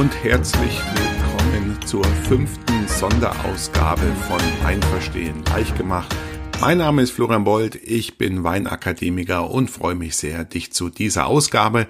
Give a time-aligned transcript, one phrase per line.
[0.00, 6.16] und herzlich willkommen zur fünften Sonderausgabe von Weinverstehen leicht gemacht.
[6.58, 11.26] Mein Name ist Florian Bold, ich bin Weinakademiker und freue mich sehr, dich zu dieser
[11.26, 11.86] Ausgabe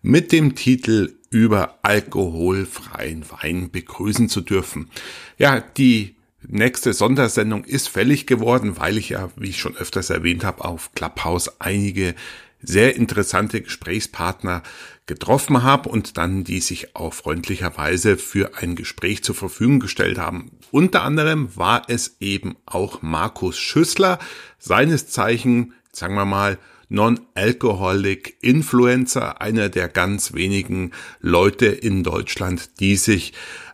[0.00, 4.88] mit dem Titel über alkoholfreien Wein begrüßen zu dürfen.
[5.36, 10.44] Ja, die nächste Sondersendung ist fällig geworden, weil ich ja, wie ich schon öfters erwähnt
[10.44, 12.14] habe, auf Clubhouse einige
[12.62, 14.62] sehr interessante Gesprächspartner
[15.06, 20.52] getroffen habe und dann die sich auch freundlicherweise für ein Gespräch zur Verfügung gestellt haben.
[20.70, 24.18] Unter anderem war es eben auch Markus Schüssler,
[24.58, 26.58] seines Zeichen, sagen wir mal,
[26.90, 30.90] Non-Alcoholic Influencer, einer der ganz wenigen
[31.20, 33.32] Leute in Deutschland, die sich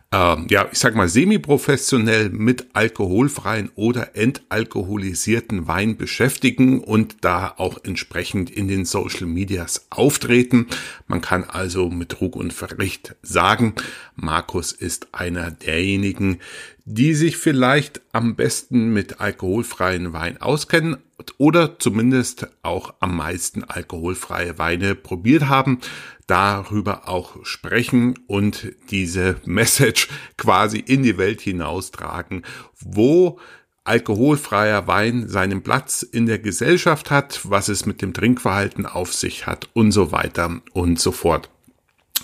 [0.09, 7.83] ähm, ja, ich sag mal, semi-professionell mit alkoholfreien oder entalkoholisierten Wein beschäftigen und da auch
[7.83, 10.67] entsprechend in den Social Medias auftreten.
[11.07, 13.73] Man kann also mit Ruck und Verricht sagen,
[14.15, 16.39] Markus ist einer derjenigen,
[16.85, 20.97] die sich vielleicht am besten mit alkoholfreien Wein auskennen
[21.37, 25.79] oder zumindest auch am meisten alkoholfreie Weine probiert haben
[26.27, 32.43] darüber auch sprechen und diese Message quasi in die Welt hinaustragen,
[32.79, 33.39] wo
[33.85, 39.47] alkoholfreier Wein seinen Platz in der Gesellschaft hat, was es mit dem Trinkverhalten auf sich
[39.47, 41.49] hat und so weiter und so fort.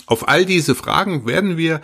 [0.06, 1.80] Auf all diese Fragen werden wir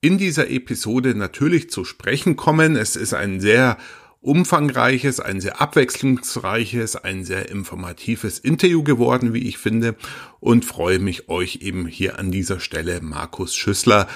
[0.00, 2.74] in dieser Episode natürlich zu sprechen kommen.
[2.74, 3.78] Es ist ein sehr
[4.20, 9.96] umfangreiches, ein sehr abwechslungsreiches, ein sehr informatives Interview geworden, wie ich finde,
[10.40, 14.08] und freue mich, euch eben hier an dieser Stelle Markus Schüssler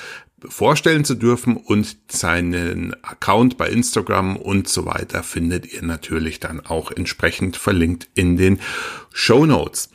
[0.48, 6.60] vorstellen zu dürfen und seinen Account bei Instagram und so weiter findet ihr natürlich dann
[6.60, 8.60] auch entsprechend verlinkt in den
[9.12, 9.90] Show Notes.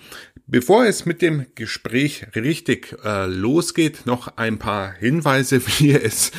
[0.52, 6.32] Bevor es mit dem Gespräch richtig äh, losgeht, noch ein paar Hinweise, wie es,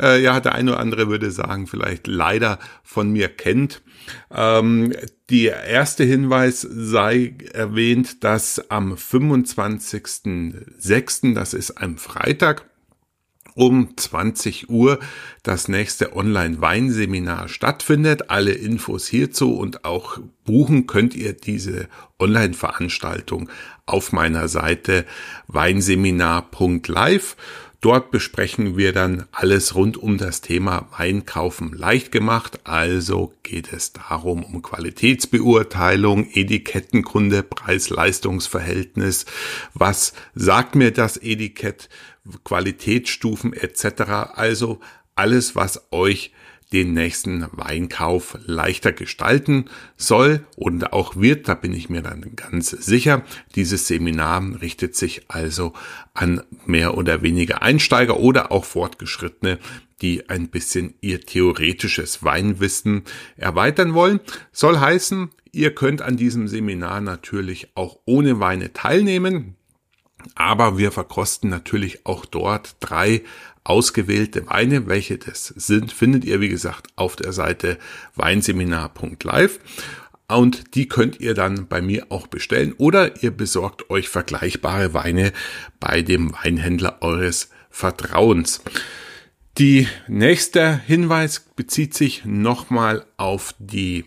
[0.00, 3.82] äh, ja, der eine oder andere würde sagen, vielleicht leider von mir kennt.
[4.30, 4.94] Ähm,
[5.28, 12.67] der erste Hinweis sei erwähnt, dass am 25.06., das ist ein Freitag,
[13.58, 15.00] um 20 Uhr
[15.42, 18.30] das nächste Online-Weinseminar stattfindet.
[18.30, 21.88] Alle Infos hierzu und auch buchen könnt ihr diese
[22.20, 23.50] Online-Veranstaltung
[23.84, 25.04] auf meiner Seite
[25.48, 27.36] weinseminar.live.
[27.80, 32.60] Dort besprechen wir dann alles rund um das Thema Weinkaufen leicht gemacht.
[32.64, 39.26] Also geht es darum, um Qualitätsbeurteilung, Etikettenkunde, Preis-Leistungs-Verhältnis.
[39.74, 41.88] Was sagt mir das Etikett?
[42.44, 44.02] Qualitätsstufen etc.
[44.34, 44.80] Also
[45.14, 46.32] alles, was euch
[46.72, 49.66] den nächsten Weinkauf leichter gestalten
[49.96, 53.22] soll und auch wird, da bin ich mir dann ganz sicher.
[53.54, 55.72] Dieses Seminar richtet sich also
[56.12, 59.58] an mehr oder weniger Einsteiger oder auch Fortgeschrittene,
[60.02, 63.02] die ein bisschen ihr theoretisches Weinwissen
[63.36, 64.20] erweitern wollen.
[64.52, 69.56] Soll heißen, ihr könnt an diesem Seminar natürlich auch ohne Weine teilnehmen.
[70.34, 73.22] Aber wir verkosten natürlich auch dort drei
[73.64, 74.86] ausgewählte Weine.
[74.86, 77.78] Welche das sind, findet ihr, wie gesagt, auf der Seite
[78.14, 79.58] weinseminar.live.
[80.30, 85.32] Und die könnt ihr dann bei mir auch bestellen oder ihr besorgt euch vergleichbare Weine
[85.80, 88.60] bei dem Weinhändler eures Vertrauens.
[89.56, 94.04] Die nächste Hinweis bezieht sich nochmal auf die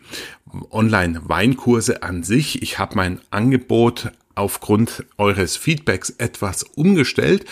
[0.70, 2.62] Online-Weinkurse an sich.
[2.62, 7.46] Ich habe mein Angebot aufgrund eures Feedbacks etwas umgestellt.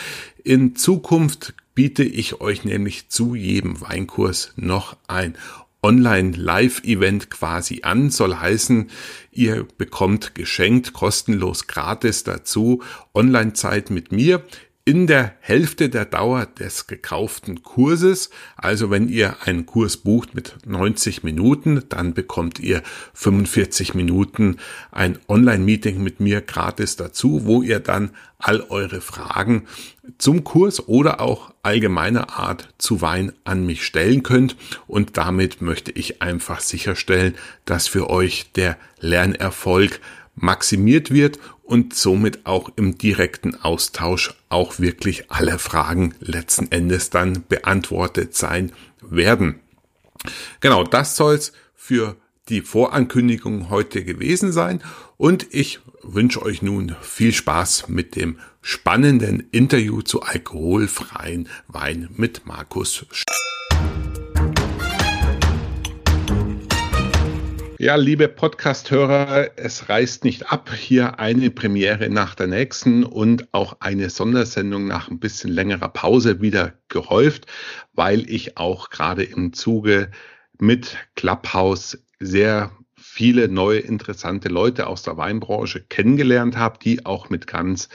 [0.43, 5.37] In Zukunft biete ich euch nämlich zu jedem Weinkurs noch ein
[5.83, 8.09] Online-Live-Event quasi an.
[8.09, 8.89] Soll heißen,
[9.31, 12.81] ihr bekommt geschenkt, kostenlos, gratis dazu
[13.13, 14.43] Online-Zeit mit mir
[14.89, 18.31] in der Hälfte der Dauer des gekauften Kurses.
[18.57, 22.81] Also wenn ihr einen Kurs bucht mit 90 Minuten, dann bekommt ihr
[23.13, 24.57] 45 Minuten
[24.91, 28.09] ein Online-Meeting mit mir gratis dazu, wo ihr dann
[28.39, 29.67] all eure Fragen
[30.17, 34.55] zum Kurs oder auch allgemeiner Art zu Wein an mich stellen könnt.
[34.87, 37.35] Und damit möchte ich einfach sicherstellen,
[37.65, 39.99] dass für euch der Lernerfolg
[40.41, 47.43] maximiert wird und somit auch im direkten Austausch auch wirklich alle Fragen letzten Endes dann
[47.47, 48.71] beantwortet sein
[49.01, 49.59] werden.
[50.59, 52.15] Genau, das soll's für
[52.49, 54.81] die Vorankündigung heute gewesen sein
[55.17, 62.45] und ich wünsche euch nun viel Spaß mit dem spannenden Interview zu alkoholfreien Wein mit
[62.45, 63.05] Markus.
[67.81, 70.69] Ja, liebe Podcast-Hörer, es reißt nicht ab.
[70.73, 76.41] Hier eine Premiere nach der nächsten und auch eine Sondersendung nach ein bisschen längerer Pause
[76.41, 77.45] wieder gehäuft,
[77.93, 80.11] weil ich auch gerade im Zuge
[80.57, 87.47] mit Clubhouse sehr viele neue interessante Leute aus der Weinbranche kennengelernt habe, die auch mit
[87.47, 87.87] ganz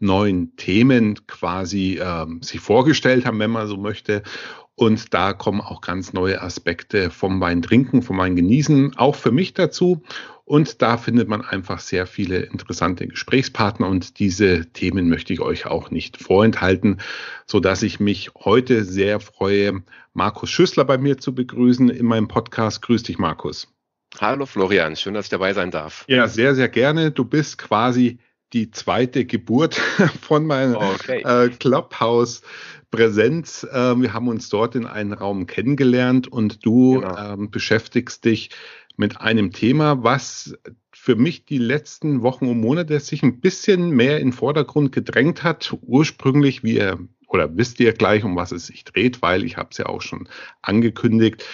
[0.00, 4.24] neuen Themen quasi äh, sich vorgestellt haben, wenn man so möchte.
[4.78, 9.32] Und da kommen auch ganz neue Aspekte vom Wein trinken, vom Wein genießen, auch für
[9.32, 10.04] mich dazu.
[10.44, 15.66] Und da findet man einfach sehr viele interessante Gesprächspartner und diese Themen möchte ich euch
[15.66, 17.00] auch nicht vorenthalten,
[17.44, 19.82] so dass ich mich heute sehr freue,
[20.14, 22.80] Markus Schüssler bei mir zu begrüßen in meinem Podcast.
[22.80, 23.66] Grüß dich, Markus.
[24.20, 26.04] Hallo Florian, schön, dass ich dabei sein darf.
[26.06, 27.10] Ja, sehr, sehr gerne.
[27.10, 28.20] Du bist quasi
[28.52, 29.74] die zweite Geburt
[30.22, 31.22] von meiner okay.
[31.22, 32.42] äh, Clubhouse
[32.90, 33.64] Präsenz.
[33.64, 37.34] Äh, wir haben uns dort in einem Raum kennengelernt und du genau.
[37.34, 38.50] ähm, beschäftigst dich
[38.96, 40.58] mit einem Thema, was
[40.92, 45.44] für mich die letzten Wochen und Monate sich ein bisschen mehr in den Vordergrund gedrängt
[45.44, 45.76] hat.
[45.82, 46.98] Ursprünglich, wie ihr
[47.28, 50.02] oder wisst ihr gleich, um was es sich dreht, weil ich habe es ja auch
[50.02, 50.28] schon
[50.62, 51.44] angekündigt.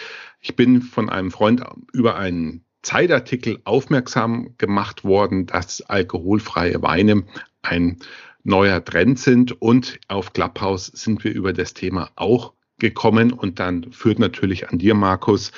[0.41, 7.25] Ich bin von einem Freund über einen Zeitartikel aufmerksam gemacht worden, dass alkoholfreie Weine
[7.63, 7.99] ein
[8.45, 13.93] neuer Trend sind und auf Clubhouse sind wir über das Thema auch gekommen und dann
[13.93, 15.53] führt natürlich an dir, Markus,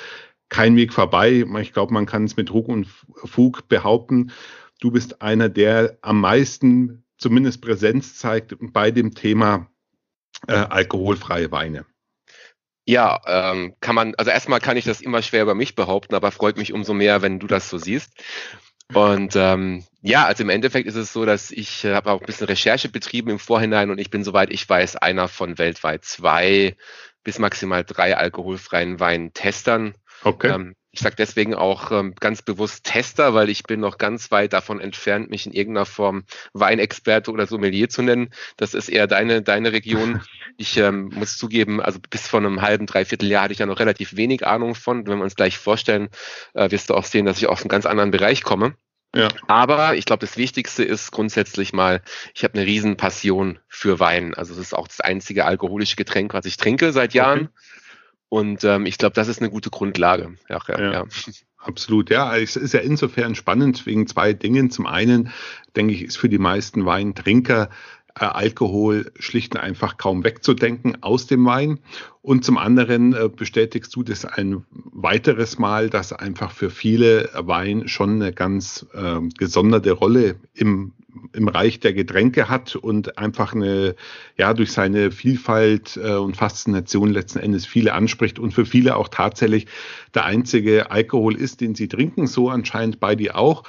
[0.49, 1.45] kein Weg vorbei.
[1.59, 2.87] Ich glaube, man kann es mit Ruck und
[3.25, 4.31] Fug behaupten.
[4.79, 9.69] Du bist einer, der am meisten zumindest Präsenz zeigt bei dem Thema
[10.47, 11.85] äh, alkoholfreie Weine.
[12.85, 16.31] Ja, ähm, kann man, also erstmal kann ich das immer schwer über mich behaupten, aber
[16.31, 18.13] freut mich umso mehr, wenn du das so siehst.
[18.93, 22.25] Und ähm, ja, also im Endeffekt ist es so, dass ich äh, habe auch ein
[22.25, 26.77] bisschen Recherche betrieben im Vorhinein und ich bin, soweit ich weiß, einer von weltweit zwei
[27.23, 29.93] bis maximal drei alkoholfreien Weintestern.
[30.23, 30.51] Okay.
[30.51, 34.53] Ähm, ich sage deswegen auch ähm, ganz bewusst Tester, weil ich bin noch ganz weit
[34.53, 36.23] davon entfernt, mich in irgendeiner Form
[36.53, 38.29] Weinexperte oder Sommelier zu nennen.
[38.55, 40.21] Das ist eher deine, deine Region.
[40.59, 43.79] Ich ähm, muss zugeben, also bis vor einem halben, dreiviertel Jahr hatte ich ja noch
[43.79, 45.05] relativ wenig Ahnung von.
[45.05, 46.09] Wenn wir uns gleich vorstellen,
[46.55, 48.73] äh, wirst du auch sehen, dass ich aus einem ganz anderen Bereich komme.
[49.15, 49.27] Ja.
[49.47, 52.01] Aber ich glaube, das Wichtigste ist grundsätzlich mal,
[52.33, 54.33] ich habe eine riesen Passion für Wein.
[54.33, 57.39] Also es ist auch das einzige alkoholische Getränk, was ich trinke seit Jahren.
[57.39, 57.49] Okay.
[58.29, 60.35] Und ähm, ich glaube, das ist eine gute Grundlage.
[60.49, 61.05] Ja, ja, ja.
[61.57, 62.37] Absolut, ja.
[62.37, 64.69] Es ist ja insofern spannend wegen zwei Dingen.
[64.69, 65.31] Zum einen,
[65.75, 67.69] denke ich, ist für die meisten Weintrinker
[68.19, 71.79] äh, Alkohol schlicht und einfach kaum wegzudenken aus dem Wein.
[72.21, 77.87] Und zum anderen äh, bestätigst du das ein weiteres Mal, dass einfach für viele Wein
[77.87, 80.93] schon eine ganz äh, gesonderte Rolle im
[81.33, 83.95] im Reich der Getränke hat und einfach eine,
[84.37, 89.07] ja, durch seine Vielfalt äh, und Faszination letzten Endes viele anspricht und für viele auch
[89.07, 89.67] tatsächlich
[90.13, 93.63] der einzige Alkohol ist, den sie trinken, so anscheinend bei dir auch.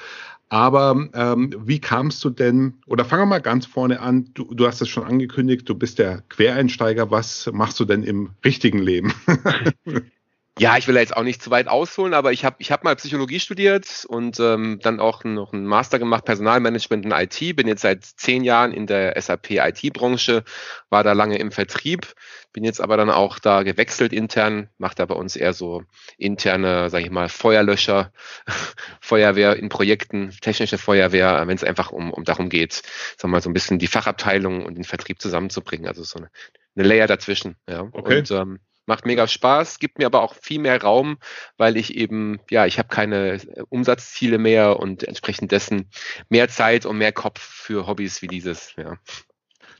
[0.50, 4.66] Aber ähm, wie kamst du denn, oder fangen wir mal ganz vorne an, du, du
[4.66, 9.12] hast es schon angekündigt, du bist der Quereinsteiger, was machst du denn im richtigen Leben?
[10.58, 12.96] Ja, ich will jetzt auch nicht zu weit ausholen, aber ich habe ich hab mal
[12.96, 17.56] Psychologie studiert und ähm, dann auch noch einen Master gemacht, Personalmanagement in IT.
[17.56, 20.44] Bin jetzt seit zehn Jahren in der SAP IT-Branche,
[20.90, 22.14] war da lange im Vertrieb,
[22.52, 25.84] bin jetzt aber dann auch da gewechselt intern, mache da bei uns eher so
[26.16, 28.12] interne, sage ich mal, Feuerlöscher,
[29.00, 32.82] Feuerwehr in Projekten, technische Feuerwehr, wenn es einfach um, um darum geht,
[33.20, 35.86] wir mal so ein bisschen die Fachabteilung und den Vertrieb zusammenzubringen.
[35.86, 36.30] Also so eine,
[36.76, 37.56] eine Layer dazwischen.
[37.68, 37.88] Ja.
[37.92, 38.18] Okay.
[38.18, 41.18] Und ähm, macht mega Spaß, gibt mir aber auch viel mehr Raum,
[41.56, 45.88] weil ich eben, ja, ich habe keine Umsatzziele mehr und entsprechend dessen
[46.28, 48.98] mehr Zeit und mehr Kopf für Hobbys wie dieses, ja.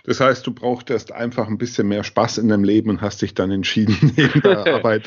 [0.08, 3.34] Das heißt, du brauchtest einfach ein bisschen mehr Spaß in deinem Leben und hast dich
[3.34, 5.04] dann entschieden, neben der Arbeit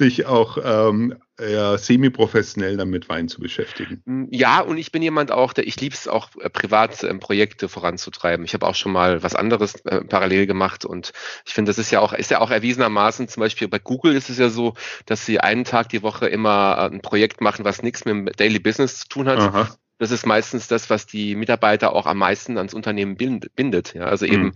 [0.00, 4.02] dich auch ähm, eher semi-professionell damit Wein zu beschäftigen.
[4.06, 7.14] Mm, ja, und ich bin jemand auch, der ich liebe es auch äh, privat äh,
[7.14, 8.44] Projekte voranzutreiben.
[8.44, 11.12] Ich habe auch schon mal was anderes äh, parallel gemacht und
[11.46, 13.28] ich finde, das ist ja auch ist ja auch erwiesenermaßen.
[13.28, 14.74] Zum Beispiel bei Google ist es ja so,
[15.06, 18.26] dass sie einen Tag die Woche immer äh, ein Projekt machen, was nichts mit dem
[18.36, 19.38] Daily Business zu tun hat.
[19.38, 19.68] Aha
[20.00, 23.92] das ist meistens das, was die Mitarbeiter auch am meisten ans Unternehmen bindet.
[23.92, 24.54] Ja, also eben, mhm.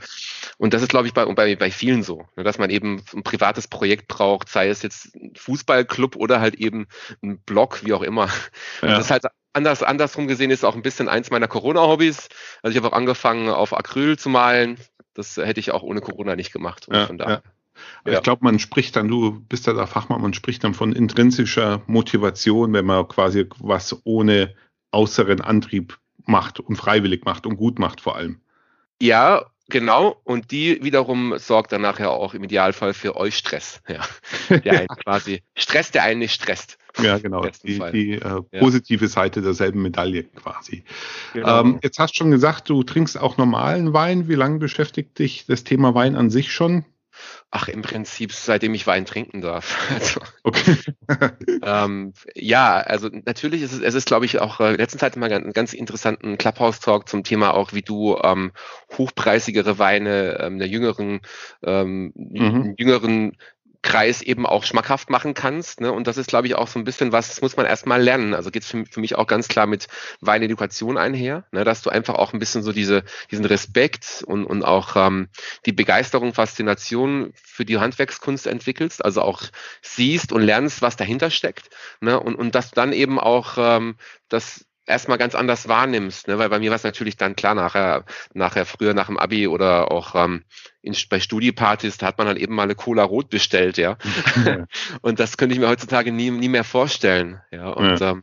[0.57, 3.23] und das ist, glaube ich, bei, bei, bei vielen so, ne, dass man eben ein
[3.23, 6.87] privates Projekt braucht, sei es jetzt ein Fußballclub oder halt eben
[7.23, 8.31] ein Blog, wie auch immer.
[8.81, 8.89] Ja.
[8.97, 12.29] das ist halt anders, andersrum gesehen ist auch ein bisschen eins meiner Corona-Hobbys.
[12.63, 14.79] Also ich habe auch angefangen, auf Acryl zu malen.
[15.13, 16.89] Das hätte ich auch ohne Corona nicht gemacht.
[16.91, 17.43] Ja, ja.
[18.07, 21.83] Ich glaube, man spricht dann, du bist ja der Fachmann, man spricht dann von intrinsischer
[21.87, 24.55] Motivation, wenn man quasi was ohne
[24.95, 28.41] äußeren Antrieb macht und freiwillig macht und gut macht vor allem.
[29.01, 30.21] Ja, genau.
[30.25, 33.83] Und die wiederum sorgt dann nachher auch im Idealfall für euch Stress.
[33.89, 34.01] Ja.
[34.59, 36.79] Der einen quasi Stress, der einen nicht stresst.
[37.01, 37.45] Ja, genau.
[37.65, 39.11] Die, die äh, positive ja.
[39.11, 40.85] Seite derselben Medaille quasi.
[41.33, 41.61] Genau.
[41.61, 44.29] Ähm, jetzt hast du schon gesagt, du trinkst auch normalen Wein.
[44.29, 46.85] Wie lange beschäftigt dich das Thema Wein an sich schon?
[47.57, 49.89] Ach, im Prinzip, seitdem ich Wein trinken darf.
[49.95, 50.77] Also, okay.
[51.63, 55.33] ähm, ja, also natürlich ist es, es ist, glaube ich, auch äh, letzten Zeit mal
[55.33, 58.51] einen ganz interessanten Clubhouse-Talk zum Thema auch, wie du ähm,
[58.99, 61.21] hochpreisigere Weine ähm, der jüngeren,
[61.63, 62.75] ähm, mhm.
[62.77, 63.37] jüngeren
[63.85, 65.81] Kreis eben auch schmackhaft machen kannst.
[65.81, 65.93] Ne?
[65.93, 68.35] Und das ist, glaube ich, auch so ein bisschen was, das muss man erstmal lernen.
[68.35, 69.87] Also geht es für, für, mich auch ganz klar mit
[70.21, 71.65] Weinedukation einher, ne?
[71.65, 75.29] dass du einfach auch ein bisschen so diese, diesen Respekt und, und auch ähm,
[75.67, 79.43] die Begeisterung, Faszination für die Handwerkskunst entwickelst, also auch
[79.83, 81.69] siehst und lernst, was dahinter steckt.
[82.01, 82.19] Ne?
[82.19, 83.97] Und, und dass du dann eben auch ähm,
[84.29, 86.39] das erstmal ganz anders wahrnimmst, ne?
[86.39, 89.91] weil bei mir war es natürlich dann klar, nachher, nachher früher nach dem Abi oder
[89.91, 90.45] auch ähm,
[90.83, 93.97] in, bei Studiepartys, da hat man halt eben mal eine Cola Rot bestellt, ja.
[94.45, 94.67] ja.
[95.03, 97.69] und das könnte ich mir heutzutage nie, nie mehr vorstellen, ja.
[97.69, 98.11] Und ja.
[98.11, 98.23] ähm,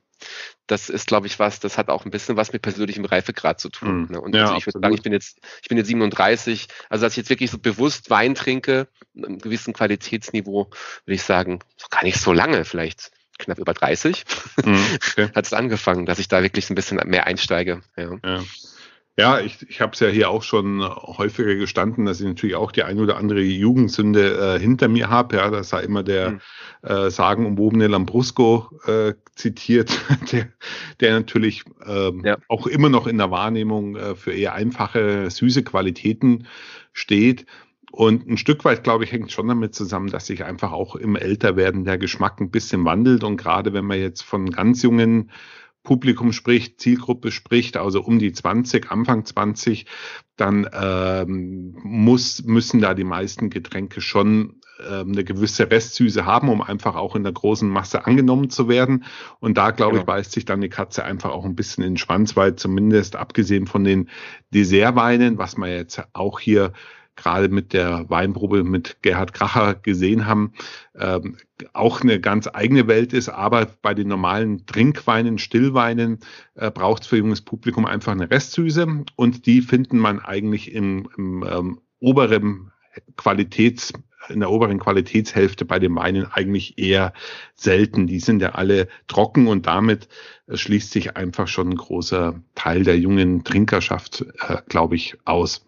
[0.67, 3.69] das ist, glaube ich, was, das hat auch ein bisschen was mit persönlichem Reifegrad zu
[3.69, 4.03] tun.
[4.03, 4.07] Mhm.
[4.11, 4.21] Ne?
[4.21, 7.13] Und ja, also ich würde sagen, ich bin jetzt, ich bin jetzt 37, also dass
[7.13, 10.69] ich jetzt wirklich so bewusst Wein trinke, einem gewissen Qualitätsniveau,
[11.05, 13.11] würde ich sagen, gar nicht so lange, vielleicht
[13.41, 14.24] knapp über 30,
[14.65, 15.29] mhm, okay.
[15.36, 17.81] hat es angefangen, dass ich da wirklich ein bisschen mehr einsteige.
[17.98, 18.17] Ja.
[18.24, 18.41] ja.
[19.17, 22.71] Ja, ich, ich habe es ja hier auch schon häufiger gestanden, dass ich natürlich auch
[22.71, 25.36] die ein oder andere Jugendsünde äh, hinter mir habe.
[25.36, 26.39] Ja, das sei immer der mhm.
[26.81, 30.00] äh, sagenumwobene Lambrusco äh, zitiert,
[30.31, 30.48] der,
[31.01, 32.38] der natürlich ähm, ja.
[32.48, 36.48] auch immer noch in der Wahrnehmung äh, für eher einfache, süße Qualitäten
[36.93, 37.45] steht.
[37.91, 41.17] Und ein Stück weit, glaube ich, hängt schon damit zusammen, dass sich einfach auch im
[41.17, 43.24] Älterwerden der Geschmack ein bisschen wandelt.
[43.24, 45.29] Und gerade wenn man jetzt von ganz jungen
[45.83, 49.88] Publikum spricht, Zielgruppe spricht, also um die 20, Anfang 20,
[50.38, 56.62] dann ähm, muss, müssen da die meisten Getränke schon ähm, eine gewisse Restsüße haben, um
[56.62, 59.03] einfach auch in der großen Masse angenommen zu werden.
[59.39, 60.01] Und da, glaube genau.
[60.01, 63.15] ich, beißt sich dann die Katze einfach auch ein bisschen in den Schwanz, weil zumindest
[63.15, 64.07] abgesehen von den
[64.53, 66.74] Dessertweinen, was man jetzt auch hier
[67.15, 70.53] gerade mit der Weinprobe mit Gerhard Kracher gesehen haben,
[70.95, 71.37] ähm,
[71.73, 73.29] auch eine ganz eigene Welt ist.
[73.29, 76.19] Aber bei den normalen Trinkweinen, Stillweinen
[76.55, 81.07] äh, braucht es für junges Publikum einfach eine Restsüße und die finden man eigentlich im,
[81.17, 82.71] im ähm, oberen
[83.15, 83.93] Qualitäts
[84.29, 87.13] in der oberen Qualitätshälfte bei den Weinen eigentlich eher
[87.55, 88.07] selten.
[88.07, 90.07] Die sind ja alle trocken und damit
[90.47, 95.65] äh, schließt sich einfach schon ein großer Teil der jungen Trinkerschaft, äh, glaube ich, aus.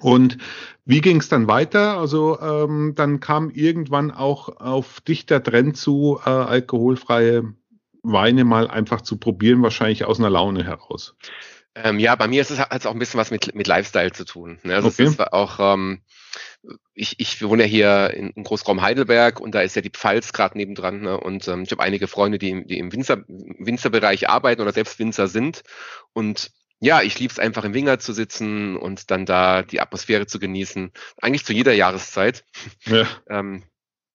[0.00, 0.38] Und
[0.84, 1.98] wie ging es dann weiter?
[1.98, 7.54] Also ähm, dann kam irgendwann auch auf dich der Trend zu, äh, alkoholfreie
[8.02, 11.16] Weine mal einfach zu probieren, wahrscheinlich aus einer Laune heraus.
[11.74, 14.24] Ähm, ja, bei mir ist es hat auch ein bisschen was mit, mit Lifestyle zu
[14.24, 14.58] tun.
[14.62, 14.74] Ne?
[14.74, 15.02] Also okay.
[15.04, 16.02] es ist auch, ähm,
[16.92, 20.32] ich, ich wohne ja hier in, im Großraum Heidelberg und da ist ja die Pfalz
[20.32, 21.00] gerade nebendran.
[21.00, 21.18] Ne?
[21.18, 25.26] Und ähm, ich habe einige Freunde, die, die im Winzer, Winzerbereich arbeiten oder selbst Winzer
[25.26, 25.64] sind.
[26.12, 26.52] Und
[26.84, 30.38] ja, ich liebe es einfach im Winger zu sitzen und dann da die Atmosphäre zu
[30.38, 30.92] genießen.
[31.20, 32.44] Eigentlich zu jeder Jahreszeit.
[32.84, 33.06] Ja.
[33.28, 33.64] ähm,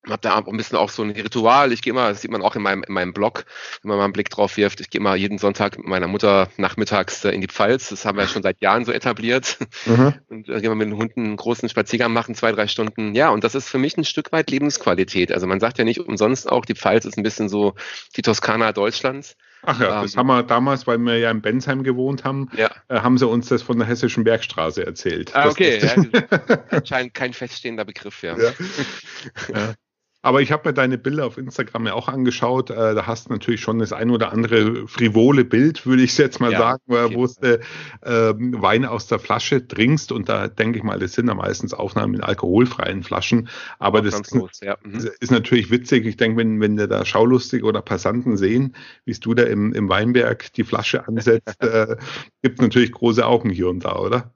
[0.08, 1.72] habe da ein bisschen auch so ein Ritual.
[1.72, 3.44] Ich gehe immer, das sieht man auch in meinem, in meinem Blog,
[3.82, 4.80] wenn man mal einen Blick drauf wirft.
[4.80, 7.90] Ich gehe immer jeden Sonntag mit meiner Mutter nachmittags äh, in die Pfalz.
[7.90, 9.58] Das haben wir ja schon seit Jahren so etabliert.
[9.84, 10.14] Mhm.
[10.28, 13.14] Und äh, gehen wir mit den Hunden einen großen Spaziergang machen, zwei, drei Stunden.
[13.14, 15.32] Ja, und das ist für mich ein Stück weit Lebensqualität.
[15.32, 17.74] Also man sagt ja nicht umsonst auch, die Pfalz ist ein bisschen so
[18.16, 19.36] die Toskana Deutschlands.
[19.62, 22.70] Ach ja, ähm, das haben wir damals, weil wir ja in Bensheim gewohnt haben, ja.
[22.88, 25.34] äh, haben sie uns das von der Hessischen Bergstraße erzählt.
[25.34, 25.78] Ah, okay.
[25.78, 28.36] ja, anscheinend kein feststehender Begriff, ja.
[28.38, 29.74] ja.
[30.22, 32.70] Aber ich habe mir deine Bilder auf Instagram ja auch angeschaut.
[32.70, 36.40] Äh, da hast du natürlich schon das ein oder andere frivole Bild, würde ich jetzt
[36.40, 37.14] mal ja, sagen, okay.
[37.14, 37.60] wo du
[38.02, 40.12] äh, Wein aus der Flasche trinkst.
[40.12, 43.48] Und da denke ich mal, das sind ja meistens Aufnahmen in alkoholfreien Flaschen.
[43.78, 44.76] Aber das ist, gut, ja.
[44.82, 45.08] mhm.
[45.20, 46.04] ist, natürlich witzig.
[46.04, 50.52] Ich denke, wenn, wenn da Schaulustige oder Passanten sehen, wie du da im, im Weinberg
[50.52, 51.96] die Flasche ansetzt, äh,
[52.42, 54.34] gibt natürlich große Augen hier und da, oder?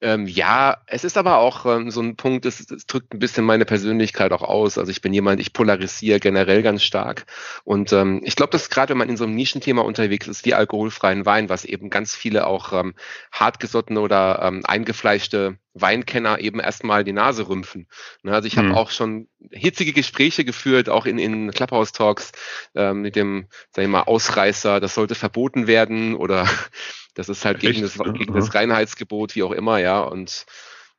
[0.00, 3.44] Ähm, ja, es ist aber auch ähm, so ein Punkt, es, es, drückt ein bisschen
[3.44, 4.76] meine Persönlichkeit auch aus.
[4.76, 7.24] Also ich bin jemand, ich polarisiere generell ganz stark.
[7.64, 10.54] Und ähm, ich glaube, dass gerade wenn man in so einem Nischenthema unterwegs ist, wie
[10.54, 12.94] alkoholfreien Wein, was eben ganz viele auch ähm,
[13.32, 17.88] hartgesottene oder ähm, eingefleischte Weinkenner eben erstmal die Nase rümpfen.
[18.22, 18.74] Ne, also ich habe hm.
[18.74, 22.32] auch schon hitzige Gespräche geführt, auch in, in Clubhouse-Talks
[22.74, 26.48] ähm, mit dem, sag ich mal, Ausreißer, das sollte verboten werden oder
[27.14, 30.00] das ist halt gegen das, gegen das Reinheitsgebot, wie auch immer, ja.
[30.00, 30.46] Und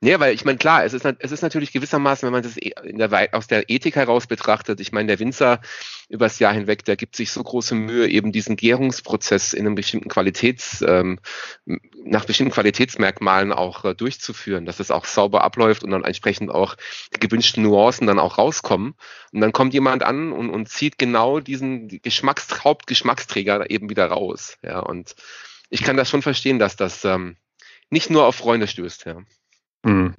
[0.02, 2.74] Ja, weil ich meine, klar, es ist, es ist natürlich gewissermaßen, wenn man das e,
[2.84, 5.62] der, aus der Ethik heraus betrachtet, ich meine, der Winzer
[6.10, 10.10] übers Jahr hinweg, der gibt sich so große Mühe, eben diesen Gärungsprozess in einem bestimmten
[10.10, 11.20] Qualitäts, ähm,
[12.04, 16.76] nach bestimmten Qualitätsmerkmalen auch äh, durchzuführen, dass es auch sauber abläuft und dann entsprechend auch
[17.16, 18.96] die gewünschten Nuancen dann auch rauskommen.
[19.32, 24.58] Und dann kommt jemand an und, und zieht genau diesen Geschmacks, Hauptgeschmacksträger eben wieder raus.
[24.62, 25.16] Ja, und
[25.70, 27.38] ich kann das schon verstehen, dass das ähm,
[27.90, 29.06] nicht nur auf Freunde stößt.
[29.06, 29.22] Ja.
[29.84, 30.16] Mhm.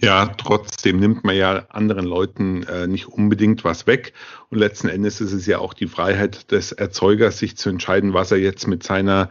[0.00, 4.12] Ja, trotzdem nimmt man ja anderen Leuten äh, nicht unbedingt was weg.
[4.50, 8.32] Und letzten Endes ist es ja auch die Freiheit des Erzeugers, sich zu entscheiden, was
[8.32, 9.30] er jetzt mit seiner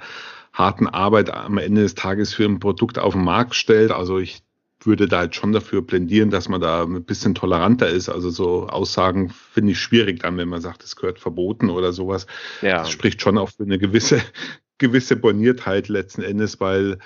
[0.53, 3.91] harten Arbeit am Ende des Tages für ein Produkt auf den Markt stellt.
[3.91, 4.43] Also ich
[4.81, 8.07] würde da jetzt schon dafür plädieren, dass man da ein bisschen toleranter ist.
[8.07, 12.27] Also so Aussagen finde ich schwierig dann, wenn man sagt, es gehört verboten oder sowas.
[12.61, 12.79] Ja.
[12.79, 14.21] Das spricht schon auch für eine gewisse,
[14.77, 16.97] gewisse Borniertheit letzten Endes, weil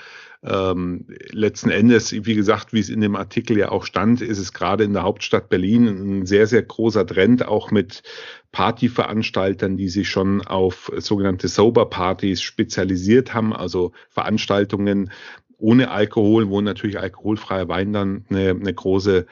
[0.41, 4.53] ähm, letzten Endes, wie gesagt, wie es in dem Artikel ja auch stand, ist es
[4.53, 8.03] gerade in der Hauptstadt Berlin ein sehr, sehr großer Trend, auch mit
[8.51, 15.11] Partyveranstaltern, die sich schon auf sogenannte Sober-Partys spezialisiert haben, also Veranstaltungen
[15.57, 19.25] ohne Alkohol, wo natürlich alkoholfreier Wein dann eine, eine große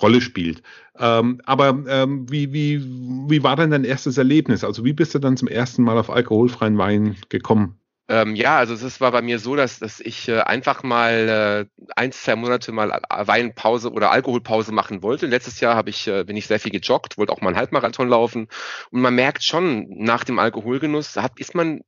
[0.00, 0.62] Rolle spielt.
[0.98, 4.64] Ähm, aber ähm, wie, wie, wie war denn dein erstes Erlebnis?
[4.64, 7.78] Also wie bist du dann zum ersten Mal auf alkoholfreien Wein gekommen?
[8.10, 11.82] Ähm, ja, also es war bei mir so, dass, dass ich äh, einfach mal äh,
[11.94, 15.26] ein, zwei Monate mal Weinpause oder Alkoholpause machen wollte.
[15.26, 18.08] Letztes Jahr habe ich, äh, bin ich sehr viel gejoggt, wollte auch mal einen Halbmarathon
[18.08, 18.48] laufen.
[18.90, 21.82] Und man merkt schon, nach dem Alkoholgenuss hat, ist man äh,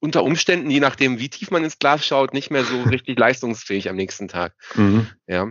[0.00, 3.90] unter Umständen, je nachdem, wie tief man ins Glas schaut, nicht mehr so richtig leistungsfähig
[3.90, 4.54] am nächsten Tag.
[4.74, 5.08] Mhm.
[5.26, 5.50] Ja.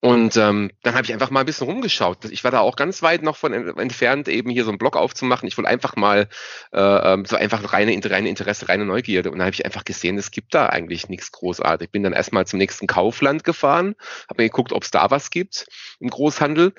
[0.00, 2.26] Und ähm, dann habe ich einfach mal ein bisschen rumgeschaut.
[2.26, 5.48] Ich war da auch ganz weit noch von entfernt, eben hier so einen Blog aufzumachen.
[5.48, 6.28] Ich wollte einfach mal
[6.72, 9.32] äh, ähm, so einfach reine, reine Interesse, reine Neugierde.
[9.32, 11.86] Und dann habe ich einfach gesehen, es gibt da eigentlich nichts großartig.
[11.86, 13.96] Ich bin dann erstmal zum nächsten Kaufland gefahren,
[14.28, 15.66] habe mir geguckt, ob es da was gibt
[15.98, 16.74] im Großhandel.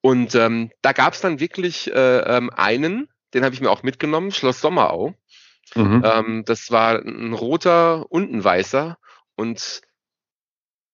[0.00, 3.82] Und ähm, da gab es dann wirklich äh, ähm, einen, den habe ich mir auch
[3.82, 5.14] mitgenommen, Schloss Sommerau.
[5.74, 6.02] Mhm.
[6.04, 8.96] Ähm, das war ein roter und ein weißer.
[9.34, 9.82] Und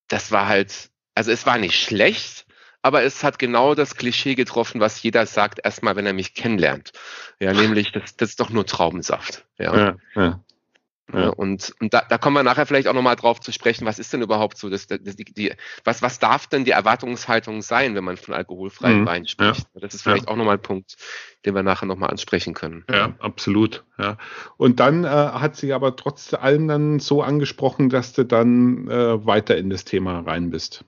[0.09, 2.47] das war halt also es war nicht schlecht,
[2.83, 6.93] aber es hat genau das Klischee getroffen, was jeder sagt, erstmal, wenn er mich kennenlernt.
[7.41, 9.45] Ja, nämlich, das, das ist doch nur Traubensaft.
[9.59, 9.77] Ja.
[9.77, 10.41] ja, ja.
[11.13, 11.29] Ja.
[11.29, 14.13] Und, und da, da kommen wir nachher vielleicht auch nochmal drauf zu sprechen, was ist
[14.13, 15.53] denn überhaupt so, das, das, die, die,
[15.85, 19.07] was, was darf denn die Erwartungshaltung sein, wenn man von alkoholfreien mhm.
[19.07, 19.69] Wein spricht?
[19.75, 20.97] Das ist vielleicht auch nochmal ein Punkt,
[21.45, 22.85] den wir nachher nochmal ansprechen können.
[22.91, 23.85] Ja, absolut.
[23.99, 24.17] Ja.
[24.57, 29.25] Und dann äh, hat sie aber trotz allem dann so angesprochen, dass du dann äh,
[29.25, 30.85] weiter in das Thema rein bist.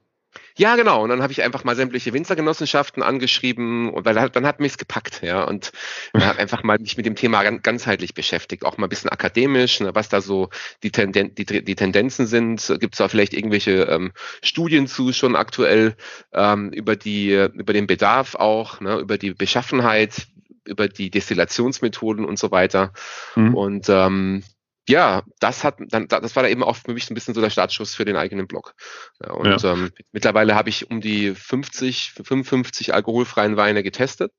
[0.58, 1.04] Ja, genau.
[1.04, 4.78] Und dann habe ich einfach mal sämtliche Winzergenossenschaften angeschrieben und weil dann hat mich es
[4.78, 5.44] gepackt, ja.
[5.44, 5.70] Und
[6.14, 9.94] habe einfach mal mich mit dem Thema ganzheitlich beschäftigt, auch mal ein bisschen akademisch, ne,
[9.94, 10.50] was da so
[10.82, 12.74] die, Tenden die, die Tendenzen sind.
[12.80, 15.96] Gibt es da vielleicht irgendwelche ähm, Studien zu schon aktuell
[16.32, 20.26] ähm, über die über den Bedarf auch, ne, über die Beschaffenheit,
[20.64, 22.92] über die Destillationsmethoden und so weiter.
[23.36, 23.54] Mhm.
[23.54, 24.42] Und ähm,
[24.88, 27.40] ja, das hat dann, das war da eben auch für mich so ein bisschen so
[27.40, 28.74] der Startschuss für den eigenen Blog.
[29.20, 29.72] Und ja.
[29.72, 34.32] Ähm, mittlerweile habe ich um die 50, 55 alkoholfreien Weine getestet.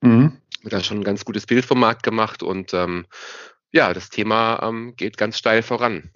[0.00, 0.38] Mhm.
[0.64, 3.06] Da schon ein ganz gutes Bild vom Markt gemacht und ähm,
[3.72, 6.10] ja, das Thema ähm, geht ganz steil voran.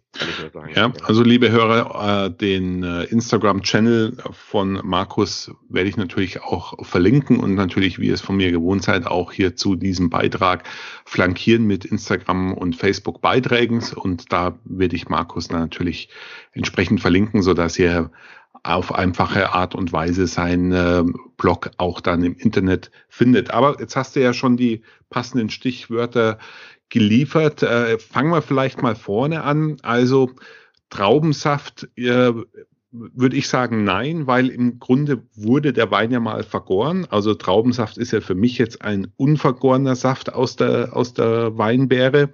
[0.53, 0.73] Sagen.
[0.75, 7.39] Ja, also liebe Hörer, äh, den äh, Instagram-Channel von Markus werde ich natürlich auch verlinken
[7.41, 10.65] und natürlich, wie ihr es von mir gewohnt seid, auch hier zu diesem Beitrag
[11.05, 13.83] flankieren mit Instagram und Facebook-Beiträgen.
[13.95, 16.09] Und da werde ich Markus natürlich
[16.53, 18.11] entsprechend verlinken, sodass ihr
[18.63, 21.05] auf einfache Art und Weise seinen äh,
[21.37, 23.51] Blog auch dann im Internet findet.
[23.51, 26.39] Aber jetzt hast du ja schon die passenden Stichwörter
[26.89, 27.63] geliefert.
[27.63, 29.77] Äh, fangen wir vielleicht mal vorne an.
[29.83, 30.31] Also
[30.91, 32.33] Traubensaft, äh,
[32.93, 37.07] würde ich sagen, nein, weil im Grunde wurde der Wein ja mal vergoren.
[37.11, 42.31] Also Traubensaft ist ja für mich jetzt ein unvergorener Saft aus der, aus der Weinbeere.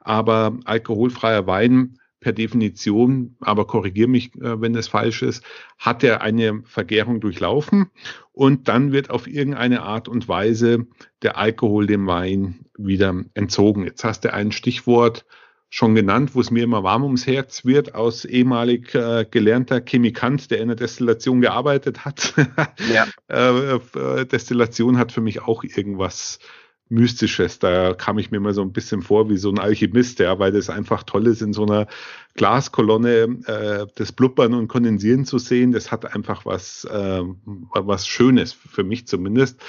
[0.00, 5.44] Aber alkoholfreier Wein per Definition, aber korrigiere mich, äh, wenn das falsch ist,
[5.78, 7.90] hat er eine Vergärung durchlaufen
[8.32, 10.86] und dann wird auf irgendeine Art und Weise
[11.20, 13.84] der Alkohol dem Wein wieder entzogen.
[13.84, 15.26] Jetzt hast du ein Stichwort
[15.68, 20.50] schon genannt, wo es mir immer warm ums Herz wird, aus ehemalig äh, gelernter Chemikant,
[20.50, 22.34] der in der Destillation gearbeitet hat.
[22.92, 23.06] Ja.
[23.28, 26.38] äh, äh, Destillation hat für mich auch irgendwas
[26.92, 27.58] Mystisches.
[27.58, 30.52] Da kam ich mir immer so ein bisschen vor wie so ein Alchemist, ja, weil
[30.52, 31.86] das einfach toll ist, in so einer
[32.34, 35.72] Glaskolonne äh, das Blubbern und Kondensieren zu sehen.
[35.72, 39.60] Das hat einfach was, äh, was Schönes, für mich zumindest.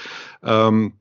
[0.44, 0.94] Ähm,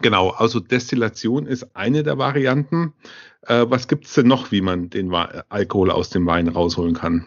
[0.00, 2.94] genau, also Destillation ist eine der Varianten.
[3.42, 7.26] Äh, was gibt's denn noch, wie man den Alkohol aus dem Wein rausholen kann?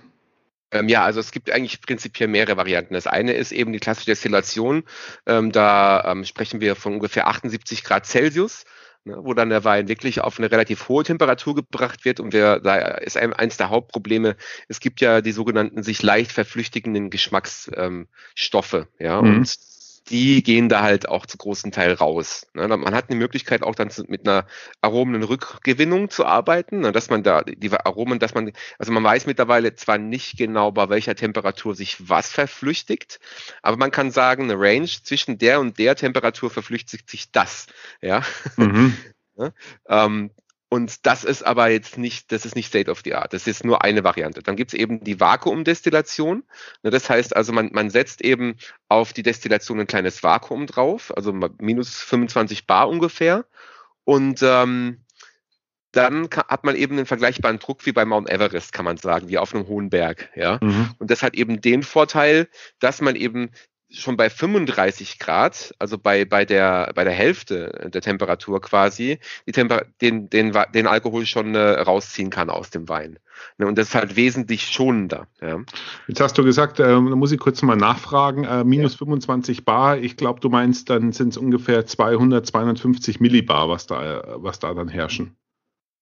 [0.74, 2.96] Ähm, ja, also es gibt eigentlich prinzipiell mehrere Varianten.
[2.96, 4.84] Das eine ist eben die klassische Destillation.
[5.26, 8.66] Ähm, da ähm, sprechen wir von ungefähr 78 Grad Celsius,
[9.06, 12.20] ne, wo dann der Wein wirklich auf eine relativ hohe Temperatur gebracht wird.
[12.20, 14.36] Und wir, da ist ein, eines der Hauptprobleme,
[14.68, 18.74] es gibt ja die sogenannten sich leicht verflüchtigenden Geschmacksstoffe.
[18.74, 19.38] Ähm, ja, mhm.
[19.38, 19.73] und
[20.10, 22.48] die gehen da halt auch zu großen Teil raus.
[22.54, 22.68] Ne?
[22.68, 24.46] Man hat eine Möglichkeit auch dann mit einer
[24.82, 26.92] Aromenrückgewinnung zu arbeiten, ne?
[26.92, 30.90] dass man da die Aromen, dass man, also man weiß mittlerweile zwar nicht genau, bei
[30.90, 33.20] welcher Temperatur sich was verflüchtigt,
[33.62, 37.68] aber man kann sagen, eine Range zwischen der und der Temperatur verflüchtigt sich das.
[38.02, 38.24] Ja.
[38.58, 38.98] Mhm.
[39.38, 39.52] ja?
[39.88, 40.30] Ähm,
[40.74, 43.32] und das ist aber jetzt nicht, das ist nicht State of the Art.
[43.32, 44.42] Das ist nur eine Variante.
[44.42, 46.44] Dann gibt es eben die Vakuumdestillation.
[46.82, 48.56] Ne, das heißt also, man, man setzt eben
[48.90, 53.46] auf die Destillation ein kleines Vakuum drauf, also minus 25 Bar ungefähr.
[54.04, 55.06] Und ähm,
[55.92, 59.38] dann hat man eben einen vergleichbaren Druck wie bei Mount Everest, kann man sagen, wie
[59.38, 60.32] auf einem hohen Berg.
[60.36, 60.58] Ja?
[60.60, 60.90] Mhm.
[60.98, 62.48] Und das hat eben den Vorteil,
[62.80, 63.52] dass man eben
[63.94, 69.20] schon bei 35 Grad, also bei, bei, der, bei der Hälfte der Temperatur quasi,
[69.52, 73.20] Temper den, den, den Alkohol schon äh, rausziehen kann aus dem Wein.
[73.58, 75.28] Ne, und das ist halt wesentlich schonender.
[75.42, 75.60] Ja.
[76.08, 79.00] Jetzt hast du gesagt, äh, da muss ich kurz mal nachfragen, äh, minus ja.
[79.00, 84.24] 25 Bar, ich glaube, du meinst, dann sind es ungefähr 200, 250 Millibar, was da,
[84.38, 85.36] was da dann herrschen.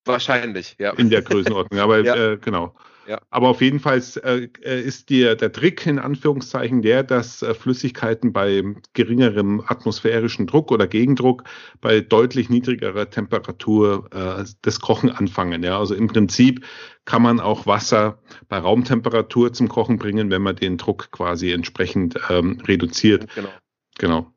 [0.06, 0.92] Wahrscheinlich, ja.
[0.94, 2.16] In der Größenordnung, aber ja.
[2.16, 2.74] äh, genau.
[3.08, 3.20] Ja.
[3.30, 7.54] Aber auf jeden Fall äh, äh, ist dir der Trick in Anführungszeichen der, dass äh,
[7.54, 11.44] Flüssigkeiten bei geringerem atmosphärischen Druck oder Gegendruck
[11.82, 15.64] bei deutlich niedrigerer Temperatur äh, das Kochen anfangen.
[15.64, 16.66] Ja, also im Prinzip
[17.06, 22.20] kann man auch Wasser bei Raumtemperatur zum Kochen bringen, wenn man den Druck quasi entsprechend
[22.30, 23.28] ähm, reduziert.
[23.34, 23.50] Genau.
[23.98, 24.32] Genau.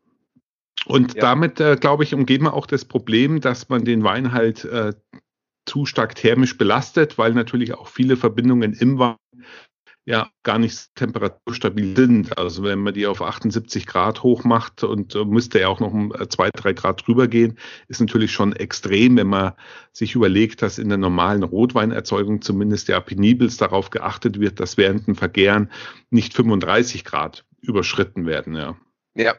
[0.87, 1.21] Und ja.
[1.21, 4.93] damit, äh, glaube ich, umgeht man auch das Problem, dass man den Wein halt äh,
[5.67, 9.17] zu stark thermisch belastet, weil natürlich auch viele Verbindungen im Wein
[10.07, 12.37] ja gar nicht temperaturstabil sind.
[12.37, 15.93] Also wenn man die auf 78 Grad hoch macht und äh, müsste ja auch noch
[15.93, 19.53] um äh, zwei, drei Grad drüber gehen, ist natürlich schon extrem, wenn man
[19.93, 25.07] sich überlegt, dass in der normalen Rotweinerzeugung zumindest ja penibels darauf geachtet wird, dass während
[25.07, 25.71] dem Vergären
[26.11, 28.57] nicht 35 Grad überschritten werden.
[28.57, 28.77] Ja.
[29.17, 29.35] Ja,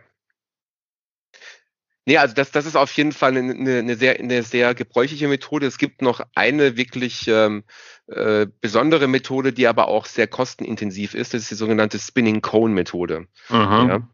[2.05, 5.65] Nee, also das, das ist auf jeden Fall eine, eine, sehr, eine sehr gebräuchliche Methode.
[5.65, 7.63] Es gibt noch eine wirklich ähm,
[8.07, 11.33] äh, besondere Methode, die aber auch sehr kostenintensiv ist.
[11.33, 13.27] Das ist die sogenannte Spinning Cone Methode.
[13.89, 14.07] Ja.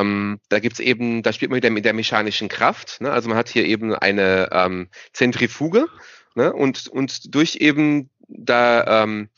[0.00, 3.00] Ähm, da gibt's eben, da spielt man wieder mit der mechanischen Kraft.
[3.00, 3.10] Ne?
[3.10, 5.86] Also man hat hier eben eine ähm, Zentrifuge
[6.34, 6.52] ne?
[6.52, 9.28] und, und durch eben da ähm,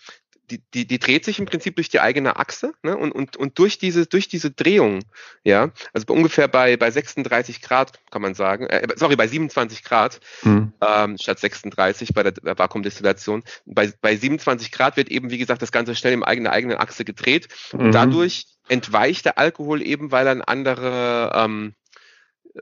[0.50, 2.96] die, die, die dreht sich im Prinzip durch die eigene Achse ne?
[2.96, 5.00] und, und, und durch diese durch diese Drehung,
[5.42, 10.20] ja, also ungefähr bei, bei 36 Grad kann man sagen, äh, sorry, bei 27 Grad
[10.40, 10.72] hm.
[10.80, 15.72] ähm, statt 36 bei der Vakuumdestillation, bei, bei 27 Grad wird eben, wie gesagt, das
[15.72, 17.92] Ganze schnell im eigenen eigenen Achse gedreht und mhm.
[17.92, 21.74] dadurch entweicht der Alkohol eben, weil er eine andere ähm,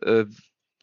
[0.00, 0.24] äh,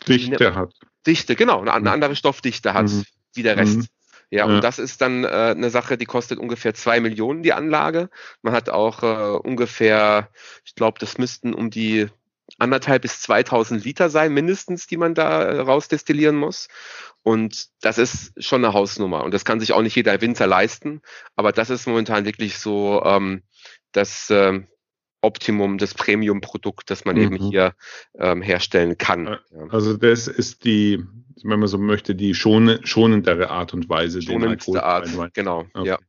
[0.07, 0.73] Dichte eine, hat.
[1.05, 1.93] Dichte, genau, eine, eine mhm.
[1.93, 3.03] andere Stoffdichte hat, mhm.
[3.33, 3.77] wie der Rest.
[3.77, 3.87] Mhm.
[4.31, 7.53] Ja, ja, und das ist dann äh, eine Sache, die kostet ungefähr zwei Millionen, die
[7.53, 8.09] Anlage.
[8.41, 10.29] Man hat auch äh, ungefähr,
[10.63, 12.07] ich glaube, das müssten um die
[12.57, 16.67] anderthalb bis 2000 Liter sein, mindestens, die man da äh, rausdestillieren muss.
[17.23, 19.23] Und das ist schon eine Hausnummer.
[19.23, 21.01] Und das kann sich auch nicht jeder Winzer leisten.
[21.35, 23.43] Aber das ist momentan wirklich so ähm,
[23.91, 24.61] das äh,
[25.21, 27.21] Optimum, das Premium-Produkt, das man mhm.
[27.21, 27.73] eben hier
[28.17, 29.37] ähm, herstellen kann.
[29.69, 31.03] Also das ist die
[31.43, 34.21] wenn man so möchte, die schon, schonendere Art und Weise.
[34.21, 35.65] Schonendste Art, genau.
[35.73, 35.87] Okay.
[35.87, 35.99] Ja.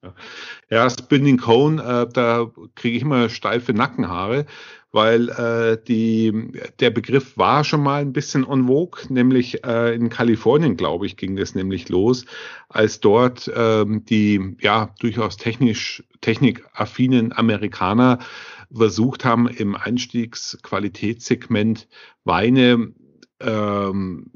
[0.70, 4.46] ja, Spinning Cone, äh, da kriege ich immer steife Nackenhaare,
[4.92, 10.08] weil äh, die, der Begriff war schon mal ein bisschen en vogue, nämlich äh, in
[10.08, 12.24] Kalifornien, glaube ich, ging das nämlich los,
[12.68, 18.18] als dort ähm, die ja durchaus technisch technikaffinen Amerikaner
[18.72, 21.88] versucht haben, im Einstiegsqualitätssegment
[22.24, 22.92] Weine
[23.40, 24.30] ähm,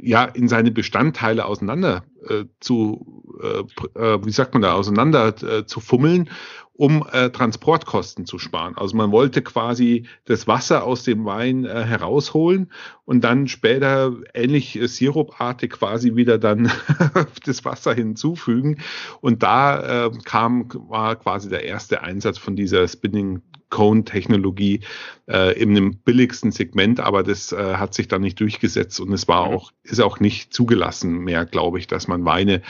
[0.00, 5.66] ja in seine Bestandteile auseinander äh, zu, äh, äh, wie sagt man da, auseinander äh,
[5.66, 6.30] zu fummeln,
[6.72, 8.76] um äh, Transportkosten zu sparen.
[8.76, 12.72] Also man wollte quasi das Wasser aus dem Wein äh, herausholen
[13.04, 16.70] und dann später ähnlich äh, sirupartig quasi wieder dann
[17.44, 18.80] das Wasser hinzufügen.
[19.20, 23.42] Und da kam, war quasi der erste Einsatz von dieser Spinning
[23.74, 24.80] Cone-Technologie
[25.26, 29.26] äh, in dem billigsten Segment, aber das äh, hat sich dann nicht durchgesetzt und es
[29.26, 32.62] war auch, ist auch nicht zugelassen mehr, glaube ich, dass man Weine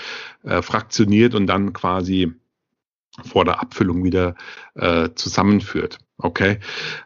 [0.45, 2.33] äh, fraktioniert und dann quasi
[3.23, 4.35] vor der Abfüllung wieder
[4.77, 5.99] äh, zusammenführt.
[6.17, 6.59] Okay.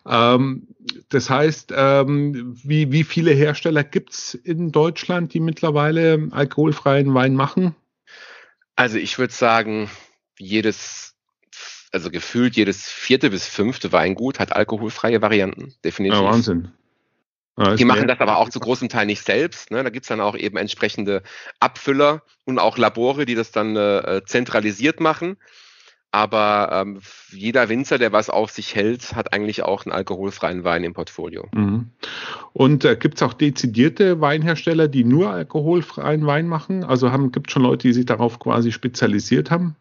[0.07, 0.69] Ähm,
[1.09, 7.75] das heißt, ähm, wie, wie viele Hersteller gibt's in Deutschland, die mittlerweile alkoholfreien Wein machen?
[8.77, 9.91] Also ich würde sagen,
[10.39, 11.18] jedes
[11.93, 16.21] also gefühlt jedes vierte bis fünfte Weingut hat alkoholfreie Varianten, definitiv.
[16.21, 16.73] Ja, Wahnsinn.
[17.57, 19.71] Ja, die machen das aber auch zu großem Teil nicht selbst.
[19.71, 19.83] Ne?
[19.83, 21.23] Da gibt's dann auch eben entsprechende
[21.61, 25.37] Abfüller und auch Labore, die das dann äh, zentralisiert machen.
[26.11, 30.85] Aber ähm, jeder Winzer, der was auf sich hält, hat eigentlich auch einen alkoholfreien Wein
[30.85, 31.49] im Portfolio.
[31.53, 31.91] Mhm.
[32.55, 36.83] Und äh, gibt es auch dezidierte Weinhersteller, die nur alkoholfreien Wein machen?
[36.83, 39.77] Also gibt es schon Leute, die sich darauf quasi spezialisiert haben?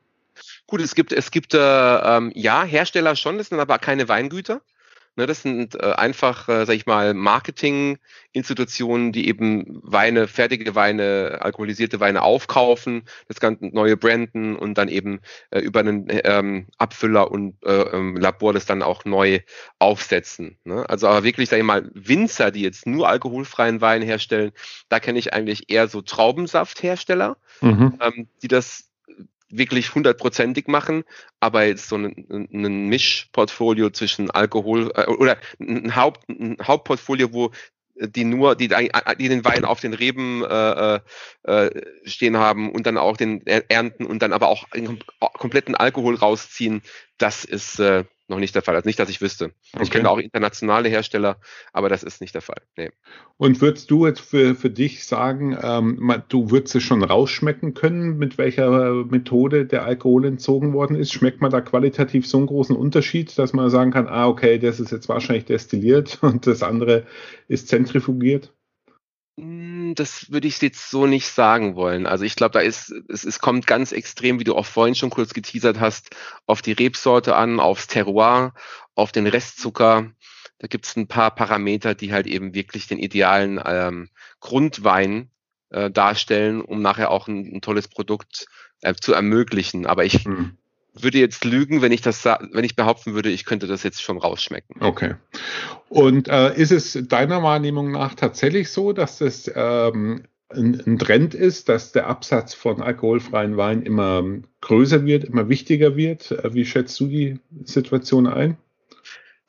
[0.67, 4.61] Gut, es gibt, es gibt äh, ähm, ja Hersteller schon, das sind aber keine Weingüter.
[5.17, 11.39] Ne, das sind äh, einfach, äh, sag ich mal, Marketinginstitutionen, die eben Weine, fertige Weine,
[11.41, 17.31] alkoholisierte Weine aufkaufen, das ganze neue branden und dann eben äh, über einen ähm, Abfüller
[17.31, 19.39] und äh, ähm, Labor das dann auch neu
[19.79, 20.59] aufsetzen.
[20.65, 20.87] Ne?
[20.87, 24.51] Also aber wirklich, sag ich mal, Winzer, die jetzt nur alkoholfreien Wein herstellen,
[24.87, 27.97] da kenne ich eigentlich eher so Traubensafthersteller, mhm.
[28.01, 28.87] ähm, die das
[29.49, 31.03] wirklich hundertprozentig machen,
[31.39, 37.51] aber jetzt so ein, ein Mischportfolio zwischen Alkohol äh, oder ein, Haupt, ein Hauptportfolio, wo
[37.99, 40.99] die nur, die, die den Wein auf den Reben äh,
[41.43, 46.15] äh, stehen haben und dann auch den ernten und dann aber auch einen kompletten Alkohol
[46.15, 46.81] rausziehen,
[47.17, 48.75] das ist äh, noch nicht der Fall.
[48.75, 49.51] Also nicht, dass ich wüsste.
[49.73, 49.83] Okay.
[49.83, 51.37] Ich kenne auch internationale Hersteller,
[51.73, 52.61] aber das ist nicht der Fall.
[52.75, 52.91] Nee.
[53.37, 58.17] Und würdest du jetzt für, für dich sagen, ähm, du würdest es schon rausschmecken können,
[58.17, 61.13] mit welcher Methode der Alkohol entzogen worden ist?
[61.13, 64.79] Schmeckt man da qualitativ so einen großen Unterschied, dass man sagen kann, ah, okay, das
[64.79, 67.05] ist jetzt wahrscheinlich destilliert und das andere
[67.47, 68.51] ist zentrifugiert?
[69.37, 72.07] Hm, das würde ich jetzt so nicht sagen wollen.
[72.07, 75.11] Also ich glaube, da ist, es, es kommt ganz extrem, wie du auch vorhin schon
[75.11, 76.15] kurz geteasert hast,
[76.47, 78.53] auf die Rebsorte an, aufs Terroir,
[78.95, 80.11] auf den Restzucker.
[80.57, 85.29] Da gibt es ein paar Parameter, die halt eben wirklich den idealen ähm, Grundwein
[85.69, 88.47] äh, darstellen, um nachher auch ein, ein tolles Produkt
[88.81, 89.85] äh, zu ermöglichen.
[89.85, 90.57] Aber ich mhm
[91.03, 94.17] würde jetzt lügen, wenn ich das, wenn ich behaupten würde, ich könnte das jetzt schon
[94.17, 94.81] rausschmecken.
[94.81, 95.15] Okay.
[95.89, 101.33] Und äh, ist es deiner Wahrnehmung nach tatsächlich so, dass das ähm, ein, ein, Trend
[101.33, 104.23] ist, dass der Absatz von alkoholfreien Wein immer
[104.61, 106.31] größer wird, immer wichtiger wird?
[106.31, 108.57] Äh, wie schätzt du die Situation ein?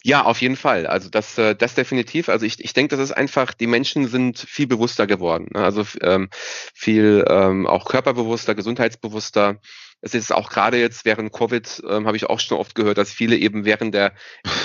[0.04, 0.86] Ja, auf jeden Fall.
[0.86, 2.28] Also das, äh, das definitiv.
[2.28, 5.48] Also ich, ich denke, das ist einfach, die Menschen sind viel bewusster geworden.
[5.52, 5.62] Ne?
[5.62, 9.60] Also ähm, viel ähm, auch körperbewusster, gesundheitsbewusster
[10.00, 13.12] es ist auch gerade jetzt während Covid, ähm, habe ich auch schon oft gehört, dass
[13.12, 14.12] viele eben während der